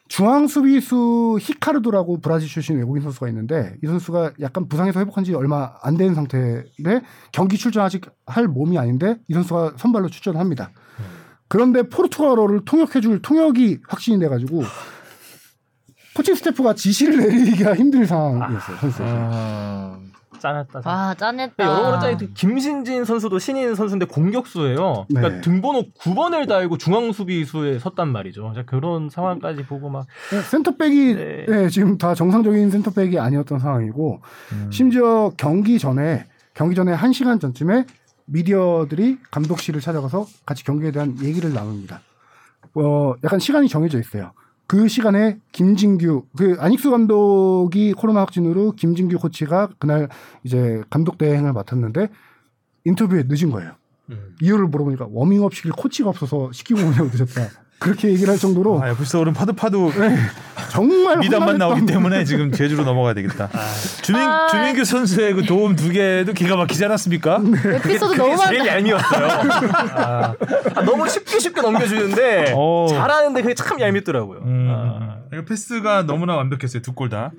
중앙 0.10 0.48
수비수 0.48 1.38
히카르도라고 1.42 2.22
브라질 2.22 2.48
출신 2.48 2.78
외국인 2.78 3.04
선수가 3.04 3.28
있는데 3.28 3.76
이 3.84 3.88
선수가 3.88 4.34
약간 4.40 4.68
부상에서 4.70 5.02
회복한 5.02 5.24
지 5.26 5.34
얼마 5.34 5.74
안 5.82 5.98
된 5.98 6.16
상태인데 6.16 7.02
경기 7.34 7.58
출전 7.58 7.84
아직 7.84 8.06
할 8.26 8.48
몸이 8.48 8.78
아닌데 8.78 9.18
이 9.28 9.34
선수가 9.34 9.74
선발로 9.76 10.08
출전합니다. 10.08 10.72
그런데 11.50 11.84
포르투갈어를 11.84 12.64
통역해줄 12.64 13.22
통역이 13.22 13.80
확진이 13.90 14.20
돼가지고 14.20 14.64
코칭 16.16 16.36
스태프가 16.36 16.74
지시를 16.74 17.18
내리기가 17.28 17.76
힘든 17.76 18.06
상황이었어요 18.06 18.78
선수에게. 18.78 19.12
아, 19.14 19.97
짠했다. 20.48 20.82
와 20.86 21.14
짠했다. 21.14 21.64
여러모로 21.64 22.00
짜이 22.00 22.18
김신진 22.34 23.06
선수도 23.06 23.40
신인 23.40 23.76
선수인데 23.76 24.06
공격수예요. 24.06 25.06
그러니까 25.08 25.36
네. 25.36 25.42
등번호 25.42 25.84
9번을 26.00 26.48
달고 26.48 26.78
중앙 26.78 27.12
수비수에 27.12 27.80
섰단 27.80 28.10
말이죠. 28.10 28.54
그런 28.66 29.10
상황까지 29.10 29.66
보고 29.66 29.90
막 29.90 30.08
네, 30.32 30.42
센터백이 30.42 31.16
네. 31.16 31.46
네, 31.48 31.70
지금 31.70 31.98
다 31.98 32.14
정상적인 32.14 32.72
센터백이 32.72 33.20
아니었던 33.20 33.60
상황이고 33.60 34.22
심지어 34.72 35.32
경기 35.38 35.80
전에 35.80 36.26
경기 36.54 36.76
전에 36.76 36.94
한 36.94 37.14
시간 37.14 37.40
전쯤에 37.40 37.86
미디어들이 38.26 39.20
감독실을 39.32 39.82
찾아가서 39.82 40.26
같이 40.46 40.64
경기에 40.64 40.92
대한 40.92 41.16
얘기를 41.24 41.54
나눕니다. 41.54 42.02
어, 42.76 43.14
약간 43.24 43.40
시간이 43.40 43.68
정해져 43.70 44.00
있어요. 44.00 44.34
그 44.68 44.88
시간에 44.90 45.40
김진규 45.54 46.26
그 46.38 46.58
안익수 46.60 46.92
감독이 46.92 47.94
코로나 47.94 48.22
확진으로 48.22 48.74
김진규 48.74 49.18
코치가 49.18 49.70
그날 49.80 50.10
이제 50.44 50.82
감독 50.90 51.18
대행을 51.18 51.54
맡았는데 51.54 52.10
인터뷰에 52.86 53.24
늦은 53.28 53.52
거예요. 53.52 53.74
음. 54.10 54.36
이유를 54.42 54.68
물어보니까 54.68 55.08
워밍업 55.10 55.54
시킬 55.54 55.72
코치가 55.72 56.10
없어서 56.10 56.52
시키고 56.52 56.82
오냐고 56.82 57.10
드셨다. 57.10 57.50
그렇게 57.80 58.10
얘기를 58.10 58.30
할 58.32 58.40
정도로 58.40 58.82
아, 58.82 58.90
FC 58.90 59.06
서울은 59.06 59.34
파도 59.34 59.54
파도 59.54 59.92
정말 60.72 61.18
미담만 61.20 61.58
나오기 61.60 61.86
때문에 61.86 62.24
지금 62.26 62.52
제주로 62.52 62.84
넘어가야 62.84 63.14
되겠다. 63.14 63.50
주민 64.02 64.22
아. 64.24 64.48
주민규 64.48 64.84
선수의 64.84 65.34
그 65.34 65.44
도움 65.44 65.76
두 65.76 65.90
개도 65.92 66.34
기가 66.34 66.56
막히지 66.56 66.84
않았습니까? 66.86 67.40
에피소드 67.76 68.16
너무 68.16 68.36
제일 68.38 68.58
많다. 68.60 68.74
얄미웠어요. 68.76 69.28
아, 69.96 70.36
아, 70.76 70.82
너무 70.84 71.08
쉽게 71.08 71.40
쉽게 71.40 71.62
넘겨주는데 71.62 72.54
어. 72.56 72.88
잘하는데 72.90 73.42
그게 73.44 73.54
참 73.54 73.80
얄밉더라고요. 73.80 74.40
음, 74.40 74.68
아. 74.72 75.18
이거 75.32 75.44
패스가 75.46 76.04
너무나 76.04 76.36
완벽했어요. 76.36 76.82
두 76.82 76.94
골 76.94 77.10
다. 77.10 77.32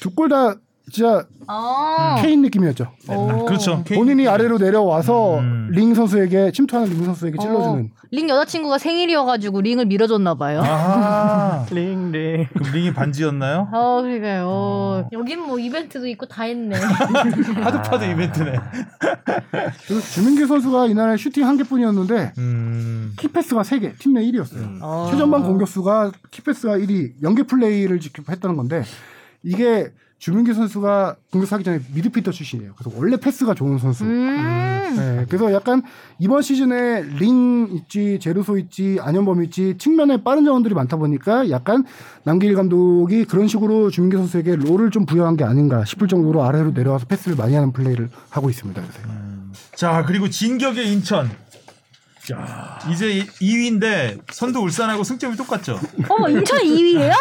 두 0.00 0.10
골 0.14 0.28
다 0.28 0.54
진짜 0.90 1.26
아. 1.46 2.16
케인 2.20 2.42
느낌이었죠. 2.42 2.86
오. 3.08 3.44
그렇죠. 3.46 3.82
본인이 3.84 4.26
아래로 4.28 4.58
내려와서 4.58 5.38
음. 5.38 5.68
링 5.70 5.94
선수에게 5.94 6.52
침투하는 6.52 6.90
링 6.92 7.04
선수에게 7.04 7.38
찔러주는 7.38 7.84
어, 7.84 8.02
링 8.10 8.28
여자친구가 8.28 8.78
생일이어가지고 8.78 9.60
링을 9.60 9.86
밀어줬나 9.86 10.34
봐요. 10.34 10.60
아하. 10.60 11.66
링링. 11.72 12.48
그럼 12.52 12.72
링이 12.72 12.92
반지였나요? 12.92 13.68
어, 13.72 14.02
그러니까요. 14.02 14.44
어. 14.46 15.08
여긴 15.12 15.40
뭐 15.40 15.58
이벤트도 15.58 16.06
있고 16.08 16.26
다 16.26 16.42
했네. 16.44 16.76
파도파도 17.62 18.04
이벤트네. 18.04 18.58
그리고 19.86 20.00
주민규 20.00 20.46
선수가 20.46 20.86
이날 20.86 21.16
슈팅 21.16 21.46
한 21.46 21.56
개뿐이었는데 21.56 22.32
음. 22.38 23.14
key 23.18 23.33
pass가 23.33 23.62
3개, 23.62 23.98
팀내 23.98 24.20
1위였어요. 24.22 24.78
어. 24.82 25.08
최전방 25.10 25.44
공격수가 25.44 26.12
key 26.30 26.46
pass가 26.46 26.78
1위, 26.78 27.12
연계 27.22 27.44
플레이를 27.44 28.00
직접 28.00 28.28
했다는 28.28 28.56
건데 28.56 28.82
이게 29.42 29.90
주민규 30.22 30.54
선수가 30.54 31.16
공격하기 31.32 31.64
전에 31.64 31.80
미드필더 31.94 32.30
출신이에요. 32.30 32.74
그래서 32.76 32.96
원래 32.96 33.16
패스가 33.16 33.54
좋은 33.54 33.78
선수. 33.78 34.04
음. 34.04 34.94
네, 34.96 35.26
그래서 35.28 35.52
약간 35.52 35.82
이번 36.20 36.42
시즌에 36.42 37.02
링 37.02 37.66
있지, 37.72 38.20
제루소 38.22 38.56
있지, 38.58 38.98
안현범 39.00 39.42
있지 39.42 39.76
측면에 39.78 40.22
빠른 40.22 40.44
자원들이 40.44 40.74
많다 40.74 40.96
보니까 40.96 41.50
약간 41.50 41.84
남길 42.22 42.54
감독이 42.54 43.24
그런 43.24 43.48
식으로 43.48 43.90
주민규 43.90 44.16
선수에게 44.18 44.54
롤을 44.54 44.92
좀 44.92 45.06
부여한 45.06 45.36
게 45.36 45.42
아닌가 45.42 45.84
싶을 45.84 46.06
정도로 46.06 46.44
아래로 46.44 46.70
내려와서 46.70 47.06
패스를 47.06 47.36
많이 47.36 47.56
하는 47.56 47.72
플레이를 47.72 48.08
하고 48.30 48.48
있습니다. 48.48 48.80
요새. 48.80 49.00
자 49.74 50.04
그리고 50.06 50.30
진격의 50.30 50.92
인천. 50.92 51.28
이제 52.90 53.24
2위인데 53.40 54.20
선두 54.30 54.60
울산하고 54.60 55.04
승점이 55.04 55.36
똑같죠. 55.36 55.78
어머, 56.08 56.28
인천 56.28 56.58
2위예요? 56.60 57.12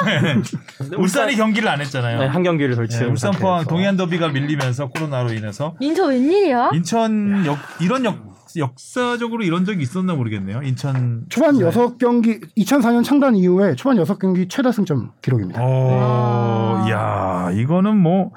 울산이 0.97 1.35
경기를 1.35 1.69
안 1.69 1.81
했잖아요. 1.81 2.19
네, 2.19 2.25
한 2.25 2.43
경기를 2.43 2.75
덜 2.75 2.87
네, 2.87 3.05
울산. 3.05 3.31
포항 3.31 3.65
동해안 3.65 3.97
더비가 3.97 4.29
밀리면서 4.29 4.89
코로나로 4.89 5.33
인해서 5.33 5.75
인천 5.79 6.09
웬일이야? 6.09 6.71
인천 6.73 7.45
역 7.45 7.57
이런 7.79 8.05
역 8.05 8.31
역사적으로 8.57 9.43
이런 9.43 9.65
적이 9.65 9.83
있었나 9.83 10.13
모르겠네요. 10.13 10.61
인천 10.63 11.25
초반 11.29 11.57
네. 11.57 11.65
여섯 11.65 11.97
경기 11.97 12.39
2004년 12.57 13.03
창단 13.03 13.35
이후에 13.35 13.75
초반 13.75 13.97
여섯 13.97 14.19
경기 14.19 14.47
최다 14.47 14.71
승점 14.71 15.11
기록입니다. 15.21 15.61
어, 15.63 16.83
와. 16.85 16.89
야, 16.89 17.51
이거는 17.53 17.95
뭐 17.97 18.31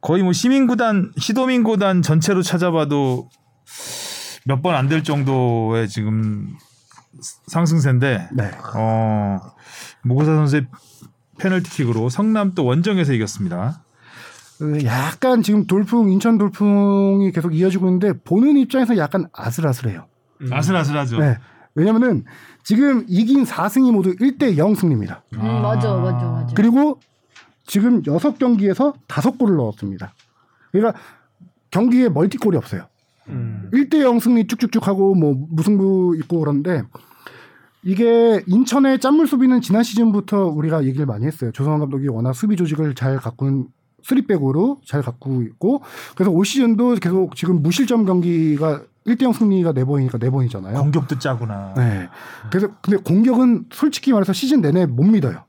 거의 0.00 0.22
뭐 0.22 0.32
시민구단, 0.32 1.12
시도민구단 1.18 2.02
전체로 2.02 2.42
찾아봐도 2.42 3.28
몇 4.48 4.62
번 4.62 4.74
안 4.74 4.88
될 4.88 5.02
정도의 5.04 5.88
지금 5.88 6.56
상승세인데, 7.48 8.30
네. 8.32 8.50
어, 8.74 9.40
모고사 10.02 10.34
선수의 10.34 10.66
페널티킥으로 11.38 12.08
성남 12.08 12.54
또 12.54 12.64
원정에서 12.64 13.12
이겼습니다. 13.12 13.82
그 14.58 14.84
약간 14.84 15.42
지금 15.42 15.66
돌풍 15.66 16.10
인천 16.10 16.36
돌풍이 16.38 17.30
계속 17.30 17.54
이어지고 17.54 17.86
있는데 17.88 18.12
보는 18.24 18.56
입장에서 18.56 18.96
약간 18.96 19.28
아슬아슬해요. 19.32 20.06
아슬아슬하죠. 20.50 21.18
네. 21.20 21.36
왜냐면은 21.74 22.24
지금 22.64 23.04
이긴 23.06 23.44
4승이 23.44 23.92
모두 23.92 24.16
1대 24.16 24.56
0 24.56 24.74
승리입니다. 24.74 25.22
음, 25.34 25.62
맞아, 25.62 25.94
맞아, 25.94 26.26
맞아. 26.26 26.54
그리고 26.56 26.98
지금 27.66 28.02
6경기에서 28.02 28.94
5골을 29.06 29.56
넣었습니다. 29.56 30.12
그러니까 30.72 30.98
경기에 31.70 32.08
멀티골이 32.08 32.56
없어요. 32.56 32.86
음. 33.28 33.57
1대 33.72 34.00
0 34.00 34.18
승리 34.18 34.46
쭉쭉쭉 34.46 34.86
하고 34.86 35.14
뭐 35.14 35.34
무승부 35.50 36.16
있고 36.20 36.40
그런데 36.40 36.82
이게 37.82 38.42
인천의 38.46 38.98
짠물 38.98 39.26
수비는 39.26 39.60
지난 39.60 39.82
시즌부터 39.82 40.46
우리가 40.46 40.84
얘기를 40.84 41.06
많이 41.06 41.26
했어요. 41.26 41.52
조성환 41.52 41.80
감독이 41.80 42.08
워낙 42.08 42.32
수비 42.32 42.56
조직을 42.56 42.94
잘 42.94 43.16
가꾼 43.16 43.68
쓰리백으로 44.02 44.80
잘 44.86 45.02
갖고 45.02 45.42
있고 45.42 45.82
그래서 46.14 46.30
올 46.30 46.44
시즌도 46.44 46.96
계속 46.96 47.34
지금 47.36 47.62
무실점 47.62 48.04
경기가 48.04 48.82
1대 49.06 49.22
0 49.22 49.32
승리가 49.32 49.72
네 49.72 49.84
번이니까 49.84 50.18
네 50.18 50.30
번이잖아요. 50.30 50.78
공격도 50.78 51.18
짜구나. 51.18 51.74
네. 51.76 52.08
그래서 52.50 52.68
근데 52.82 52.98
공격은 52.98 53.66
솔직히 53.72 54.12
말해서 54.12 54.32
시즌 54.32 54.60
내내 54.60 54.86
못 54.86 55.04
믿어요. 55.04 55.44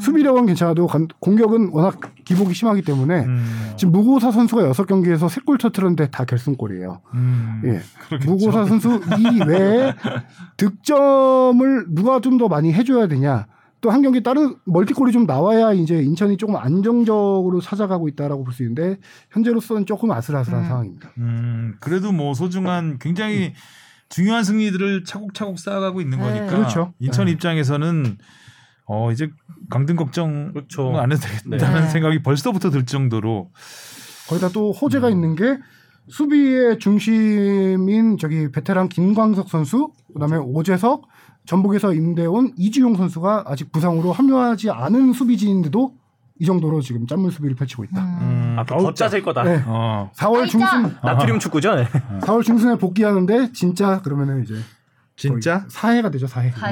수비력은 0.00 0.46
괜찮아도 0.46 0.86
간- 0.86 1.08
공격은 1.20 1.70
워낙 1.72 2.00
기복이 2.24 2.52
심하기 2.52 2.82
때문에 2.82 3.24
음, 3.24 3.72
지금 3.76 3.92
무고사 3.92 4.32
선수가 4.32 4.62
여섯 4.64 4.86
경기에서 4.86 5.28
세골 5.28 5.58
터트렸는데 5.58 6.10
다 6.10 6.24
결승골이에요. 6.24 7.00
음, 7.14 7.62
예. 7.64 7.80
그렇겠죠. 8.08 8.30
무고사 8.30 8.64
선수 8.66 9.00
이 9.18 9.40
외에 9.46 9.94
득점을 10.56 11.86
누가 11.94 12.20
좀 12.20 12.38
더 12.38 12.48
많이 12.48 12.72
해줘야 12.72 13.06
되냐. 13.08 13.46
또 13.80 13.90
한 13.90 14.02
경기 14.02 14.22
다른 14.24 14.56
멀티골이 14.64 15.12
좀 15.12 15.24
나와야 15.26 15.72
이제 15.72 16.02
인천이 16.02 16.36
조금 16.36 16.56
안정적으로 16.56 17.60
찾아가고 17.60 18.08
있다라고 18.08 18.42
볼 18.44 18.52
수 18.52 18.62
있는데 18.64 18.98
현재로서는 19.30 19.86
조금 19.86 20.10
아슬아슬한 20.10 20.62
음. 20.64 20.68
상황입니다. 20.68 21.10
음, 21.18 21.74
그래도 21.80 22.10
뭐 22.12 22.34
소중한 22.34 22.98
굉장히 22.98 23.54
중요한 24.08 24.42
승리들을 24.42 25.04
차곡차곡 25.04 25.58
쌓아가고 25.60 26.00
있는 26.00 26.18
네. 26.18 26.24
거니까 26.24 26.46
그렇죠. 26.46 26.92
인천 26.98 27.26
네. 27.26 27.32
입장에서는 27.32 28.18
어 28.88 29.12
이제 29.12 29.30
강등 29.70 29.96
걱정 29.96 30.52
그렇죠. 30.52 30.96
안 30.98 31.12
해도 31.12 31.20
되겠다는 31.20 31.82
네. 31.82 31.88
생각이 31.88 32.22
벌써부터 32.22 32.70
들 32.70 32.86
정도로 32.86 33.50
거기다 34.28 34.48
또 34.48 34.72
호재가 34.72 35.10
있는 35.10 35.36
게 35.36 35.58
수비의 36.08 36.78
중심인 36.78 38.16
저기 38.16 38.50
베테랑 38.50 38.88
김광석 38.88 39.50
선수, 39.50 39.92
그다음에 40.14 40.38
오재석, 40.38 41.02
전북에서 41.44 41.92
임대온 41.92 42.54
이주용 42.56 42.96
선수가 42.96 43.44
아직 43.46 43.70
부상으로 43.72 44.12
합류하지 44.12 44.70
않은 44.70 45.12
수비진인데도 45.12 45.94
이 46.40 46.46
정도로 46.46 46.80
지금 46.80 47.06
짠물 47.06 47.30
수비를 47.30 47.56
펼치고 47.56 47.84
있다. 47.84 48.00
음, 48.00 48.56
아, 48.58 48.64
더 48.64 48.94
짜질 48.94 49.22
거다. 49.22 49.42
네. 49.42 49.62
어 49.66 50.10
4월 50.14 50.42
아이짜! 50.42 50.46
중순 50.46 50.96
나트륨 51.02 51.38
축구죠. 51.40 51.74
네. 51.74 51.84
4월 52.22 52.42
중순에 52.42 52.76
복귀하는데 52.76 53.52
진짜 53.52 54.00
그러면은 54.00 54.44
이제 54.44 54.54
진짜 55.16 55.66
사해가 55.68 56.10
되죠 56.10 56.26
사해. 56.26 56.52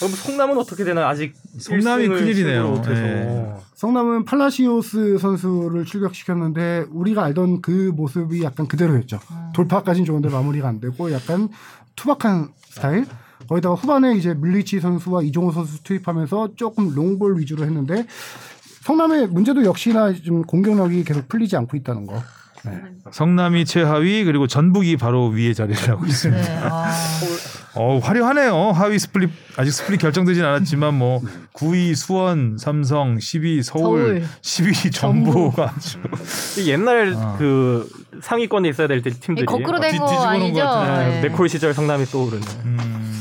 그럼 0.00 0.12
송남은 0.14 0.56
어떻게 0.56 0.82
되나 0.82 1.08
아직 1.08 1.34
1승을 1.58 2.08
큰일이네요. 2.08 2.82
네. 2.82 3.52
성남은 3.74 4.24
팔라시오스 4.24 5.18
선수를 5.18 5.84
출격시켰는데 5.84 6.86
우리가 6.90 7.22
알던 7.24 7.60
그 7.60 7.92
모습이 7.94 8.42
약간 8.42 8.66
그대로였죠. 8.66 9.20
돌파까지는 9.54 10.06
좋은데 10.06 10.30
마무리가 10.30 10.68
안 10.68 10.80
되고 10.80 11.12
약간 11.12 11.50
투박한 11.96 12.48
스타일. 12.64 13.04
거기다가 13.46 13.74
후반에 13.74 14.14
이제 14.14 14.32
밀리치 14.34 14.80
선수와 14.80 15.22
이종호 15.22 15.52
선수 15.52 15.82
투입하면서 15.82 16.56
조금 16.56 16.94
long 16.94 17.16
ball 17.16 17.38
위주로 17.38 17.64
했는데 17.64 18.06
성남의 18.82 19.28
문제도 19.28 19.62
역시나 19.64 20.14
좀 20.14 20.42
공격력이 20.42 21.04
계속 21.04 21.28
풀리지 21.28 21.56
않고 21.56 21.76
있다는 21.76 22.06
거. 22.06 22.22
네. 22.64 22.80
성남이 23.10 23.64
최하위 23.66 24.24
그리고 24.24 24.46
전북이 24.46 24.96
바로 24.96 25.28
위에 25.28 25.52
자리를 25.52 25.88
하고 25.88 26.06
있습니다. 26.06 26.42
네. 26.42 26.58
아. 26.70 26.90
어 27.74 27.98
화려하네요. 27.98 28.72
하위 28.72 28.98
split 28.98 29.30
아직 29.56 29.70
스플릿 29.70 30.00
결정되진 30.00 30.44
않았지만 30.44 30.92
뭐 30.94 31.20
9위 31.54 31.94
수원, 31.94 32.56
삼성, 32.58 33.16
10위 33.18 33.62
서울, 33.62 34.22
서울. 34.22 34.70
10위 34.72 34.90
전부가 34.94 35.72
아주 35.76 35.98
이 36.60 36.68
옛날 36.70 37.14
아. 37.16 37.36
그 37.38 37.88
상위권에 38.20 38.68
있어야 38.70 38.88
될때 38.88 39.10
팀들이 39.10 39.46
거꾸로 39.46 39.76
아, 39.78 39.80
된 39.80 39.92
뒤- 39.92 39.98
거 39.98 40.06
뒤집어 40.06 40.24
놓은 40.24 40.34
아니죠? 40.42 40.60
것 40.60 40.66
같은데. 40.66 41.20
네, 41.22 41.28
네콜 41.28 41.48
시절 41.48 41.72
성남이 41.72 42.06
떠오르는. 42.06 42.42
음. 42.64 43.20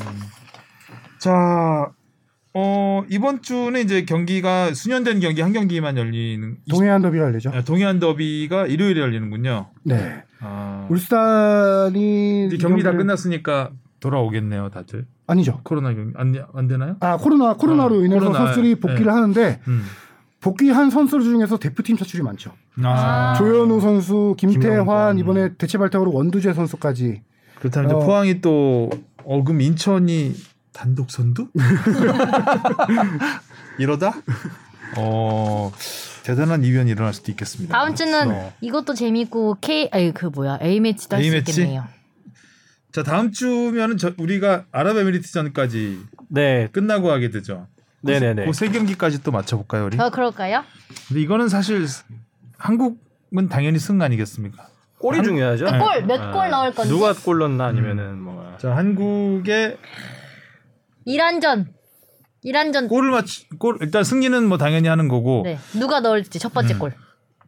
자, 1.19 1.91
어, 2.55 3.03
이번 3.09 3.41
주는 3.43 3.79
이제 3.79 4.03
경기가 4.05 4.73
수년된 4.73 5.19
경기 5.19 5.41
한 5.41 5.53
경기만 5.53 5.95
열리는 5.97 6.57
동해안 6.69 7.01
더비가 7.03 7.25
열리죠. 7.25 7.51
아, 7.53 7.61
동해안 7.63 7.99
더비가 7.99 8.65
일요일에 8.65 8.99
열리는군요. 9.01 9.69
네. 9.83 10.23
아, 10.41 10.87
울산이 10.89 12.47
이제 12.47 12.55
이 12.55 12.59
경기 12.59 12.81
다 12.81 12.91
경기를- 12.91 12.97
끝났으니까 12.97 13.69
돌아오겠네요, 13.99 14.69
다들. 14.69 15.05
아니죠. 15.27 15.59
코로나 15.63 15.93
경기 15.93 16.13
안, 16.15 16.33
안 16.53 16.67
되나요? 16.67 16.95
아 17.01 17.17
코로나 17.17 17.53
코로나로 17.53 17.97
어, 17.97 17.99
인해서 17.99 18.25
코로나, 18.25 18.45
선수들이 18.45 18.75
복귀를 18.75 19.05
네. 19.05 19.11
하는데 19.11 19.61
음. 19.67 19.83
복귀한 20.41 20.89
선수들 20.89 21.23
중에서 21.23 21.57
대표팀 21.57 21.97
차출이 21.97 22.23
많죠. 22.23 22.51
아, 22.83 23.35
조현우 23.37 23.81
선수, 23.81 24.35
김태환 24.37 24.85
김영권. 24.85 25.19
이번에 25.19 25.53
대체 25.57 25.77
발탁으로 25.77 26.13
원두재 26.13 26.53
선수까지 26.53 27.21
그렇다면 27.59 27.95
어. 27.95 27.99
포항이 27.99 28.41
또 28.41 28.89
어, 29.25 29.43
그럼 29.43 29.61
인천이 29.61 30.33
단독 30.71 31.11
선두? 31.11 31.49
이러다? 33.79 34.13
어, 34.97 35.71
대단한 36.23 36.63
이변이 36.63 36.91
일어날 36.91 37.13
수도 37.13 37.31
있겠습니다. 37.31 37.77
다음 37.77 37.95
주는 37.95 38.31
어. 38.31 38.51
이것도 38.61 38.93
재밌고 38.93 39.57
K 39.61 39.89
아니 39.91 40.13
그 40.13 40.27
뭐야 40.27 40.59
A 40.61 40.79
할수 40.79 41.07
매치? 41.11 41.51
있겠네요. 41.51 41.85
자 42.91 43.03
다음 43.03 43.31
주면은 43.31 43.97
저, 43.97 44.11
우리가 44.17 44.65
아랍에미리트전까지 44.71 45.99
네, 46.29 46.69
끝나고 46.71 47.11
하게 47.11 47.29
되죠. 47.29 47.67
네네네. 48.01 48.45
그세 48.45 48.69
경기까지 48.69 49.21
또 49.23 49.31
맞춰볼까요, 49.31 49.85
우리? 49.85 49.99
어 49.99 50.09
그럴까요? 50.09 50.63
근데 51.07 51.21
이거는 51.21 51.49
사실 51.49 51.85
한국은 52.57 53.49
당연히 53.49 53.77
승 53.77 54.01
아니겠습니까? 54.01 54.67
골이 54.97 55.21
중요하죠. 55.23 55.65
몇 55.65 55.79
골, 55.79 56.05
몇 56.05 56.21
아, 56.21 56.31
골 56.31 56.49
넣을 56.49 56.73
건지. 56.73 56.91
누가 56.91 57.13
골 57.13 57.39
넣나 57.39 57.67
아니면은 57.67 58.19
뭐. 58.21 58.55
자 58.57 58.75
한국의 58.75 59.77
이란전. 61.05 61.73
이란전. 62.41 62.87
골을 62.87 63.11
맞추 63.11 63.43
골 63.57 63.77
일단 63.81 64.03
승리는 64.03 64.47
뭐 64.47 64.57
당연히 64.57 64.87
하는 64.87 65.07
거고 65.07 65.41
네. 65.45 65.59
누가 65.73 65.99
넣을지 65.99 66.39
첫 66.39 66.53
번째 66.53 66.73
음. 66.73 66.79
골. 66.79 66.93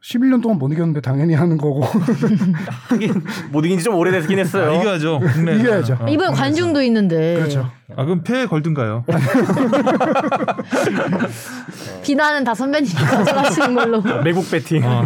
11년 0.03 0.41
동안 0.41 0.57
못 0.57 0.71
이겼는데 0.71 0.99
당연히 1.01 1.35
하는 1.35 1.57
거고 1.57 1.85
못 3.51 3.65
이긴 3.65 3.77
지 3.77 3.83
좀 3.85 3.95
오래됐긴 3.95 4.39
했어요. 4.39 4.71
아, 4.71 4.75
이겨야죠. 4.75 5.19
국내 5.19 5.55
이겨야죠. 5.55 6.05
이번에 6.09 6.31
관중도 6.35 6.81
있는데. 6.83 7.35
그렇죠. 7.35 7.71
아 7.95 8.03
그럼 8.03 8.23
패 8.23 8.45
걸든가요? 8.47 9.05
비난은 12.03 12.43
다 12.43 12.53
선배님이 12.55 12.93
가져가시는 12.93 13.75
걸로. 13.75 14.01
매국 14.23 14.49
배팅. 14.49 14.83
어, 14.85 15.05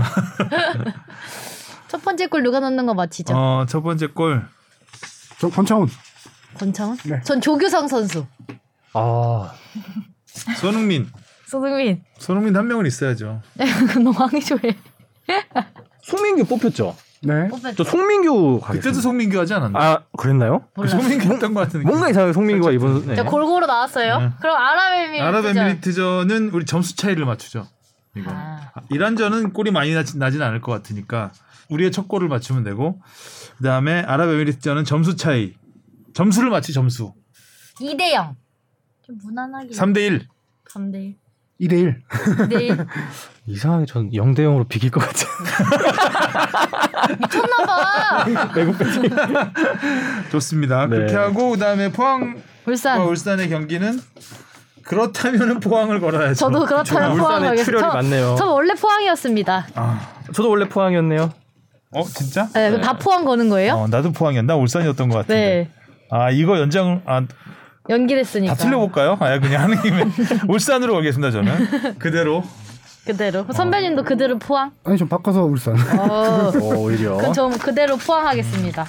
첫 1.88 2.02
번째 2.04 2.28
골 2.28 2.44
누가 2.44 2.60
넣는 2.62 2.86
거 2.86 2.94
맞히죠? 2.94 3.34
어, 3.36 3.66
첫 3.68 3.82
번째 3.82 4.08
골 4.08 4.44
저 5.38 5.50
권창훈 5.50 5.90
권창훈? 6.58 6.96
네. 7.04 7.20
전 7.24 7.42
조규성 7.42 7.90
선수. 7.90 8.26
아, 8.94 9.52
손흥민 10.62 11.10
손흥민. 11.48 12.04
손흥민 12.18 12.56
한 12.56 12.68
명은 12.68 12.86
있어야죠. 12.86 13.42
너무 13.96 14.12
황희조해. 14.12 14.76
송민규 16.04 16.46
뽑혔죠. 16.46 16.96
네 17.24 17.50
저 17.76 17.84
송민규 17.84 18.60
그때도 18.60 18.60
가겠습니다. 18.60 19.02
송민규 19.02 19.40
하지 19.40 19.54
않았나? 19.56 19.80
아, 19.80 20.04
그랬나요? 20.18 20.68
그 20.76 20.88
송민규 20.88 21.34
했던 21.34 21.54
것 21.56 21.62
같은데. 21.62 21.88
뭔가 21.88 22.10
이상하게 22.10 22.34
송민규가 22.34 22.72
이번 22.72 23.08
네. 23.08 23.16
자, 23.16 23.24
골고루 23.24 23.66
나왔어요. 23.66 24.20
네. 24.20 24.30
그럼 24.40 24.56
아랍에미리트. 24.58 25.24
아랍에미리트전은 25.24 26.50
우리 26.50 26.66
점수 26.66 26.96
차이를 26.96 27.26
맞추죠. 27.26 27.68
이거 28.16 28.30
아. 28.32 28.72
이란전은 28.92 29.54
골이 29.54 29.72
많이 29.72 29.94
나진, 29.94 30.20
나진 30.20 30.42
않을 30.42 30.62
것 30.62 30.72
같으니까 30.72 31.32
우리의 31.70 31.92
첫 31.92 32.08
골을 32.08 32.28
맞추면 32.28 32.64
되고 32.64 33.02
그다음에 33.58 34.02
아랍에미리트전은 34.02 34.84
점수 34.86 35.16
차이 35.16 35.54
점수를 36.14 36.50
맞추 36.52 36.74
점수 36.74 37.14
2대 37.80 38.14
0. 38.14 38.36
좀 39.04 39.18
무난하게. 39.24 39.70
3대 39.70 39.98
1 39.98 40.28
3대 40.70 40.96
1. 40.96 41.16
2대1 41.62 41.96
2대 42.10 42.62
1. 42.62 42.88
이상하게 43.48 43.86
전 43.86 44.10
0대 44.12 44.40
0으로 44.40 44.68
비길 44.68 44.90
것 44.92 45.00
같아요. 45.02 45.30
미쳤나봐. 47.20 48.26
배팅. 48.54 48.74
좋습니다. 50.32 50.88
네. 50.88 50.96
그렇게 50.98 51.16
하고 51.16 51.52
그다음에 51.52 51.92
포항과 51.92 52.40
울산. 52.66 53.02
울산의 53.02 53.50
경기는 53.50 54.00
그렇다면은 54.84 55.60
포항을 55.60 56.00
걸어야죠. 56.00 56.36
저도 56.36 56.66
그렇다면 56.66 57.18
포항 57.18 57.36
울산에 57.42 57.48
가겠습니다. 57.50 57.64
출혈이 57.66 57.82
저- 57.82 57.94
많네요. 57.94 58.36
저 58.38 58.46
원래 58.52 58.74
포항이었습니다. 58.74 59.68
아, 59.76 60.10
저도 60.34 60.50
원래 60.50 60.68
포항이었네요. 60.68 61.32
어 61.92 62.04
진짜? 62.04 62.50
네, 62.54 62.82
다 62.82 62.94
포항 62.98 63.24
거는 63.26 63.50
거예요? 63.50 63.74
어, 63.76 63.88
나도 63.88 64.12
포항이었나 64.12 64.56
울산이었던 64.56 65.10
것 65.10 65.18
같은데. 65.20 65.36
네. 65.36 65.70
아 66.12 66.30
이거 66.30 66.60
연장 66.60 67.02
아, 67.06 67.22
다 67.22 67.28
연기됐으니까. 67.90 68.56
틀려볼까요? 68.56 69.18
아 69.20 69.40
그냥 69.40 69.64
하는 69.64 69.82
김에 69.82 70.06
울산으로 70.48 70.94
가겠습니다 70.96 71.32
저는 71.32 71.98
그대로. 72.00 72.44
그대로. 73.06 73.46
선배님도 73.54 74.04
그대로 74.04 74.40
포항? 74.40 74.72
아니 74.84 74.98
좀 74.98 75.08
바꿔서 75.08 75.44
울산 75.44 75.76
어. 76.00 76.52
오, 76.60 76.86
오히려. 76.86 77.18
그럼 77.18 77.34
저 77.34 77.48
그대로 77.50 77.98
포항하겠습니다. 77.98 78.86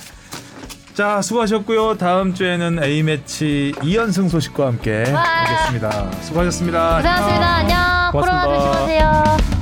자 0.94 1.20
수고하셨고요. 1.20 1.99
다음 1.99 2.32
주에는 2.32 2.82
A 2.82 3.03
매치 3.03 3.74
2연승 3.80 4.30
소식과 4.30 4.66
함께 4.68 5.05
와. 5.12 5.20
하겠습니다. 5.20 6.11
수고하셨습니다. 6.22 6.97
고생하셨습니다. 6.97 7.47
안녕. 7.57 8.12
코로나 8.12 8.42
고맙습니다. 8.47 8.72
조심하세요. 8.72 9.56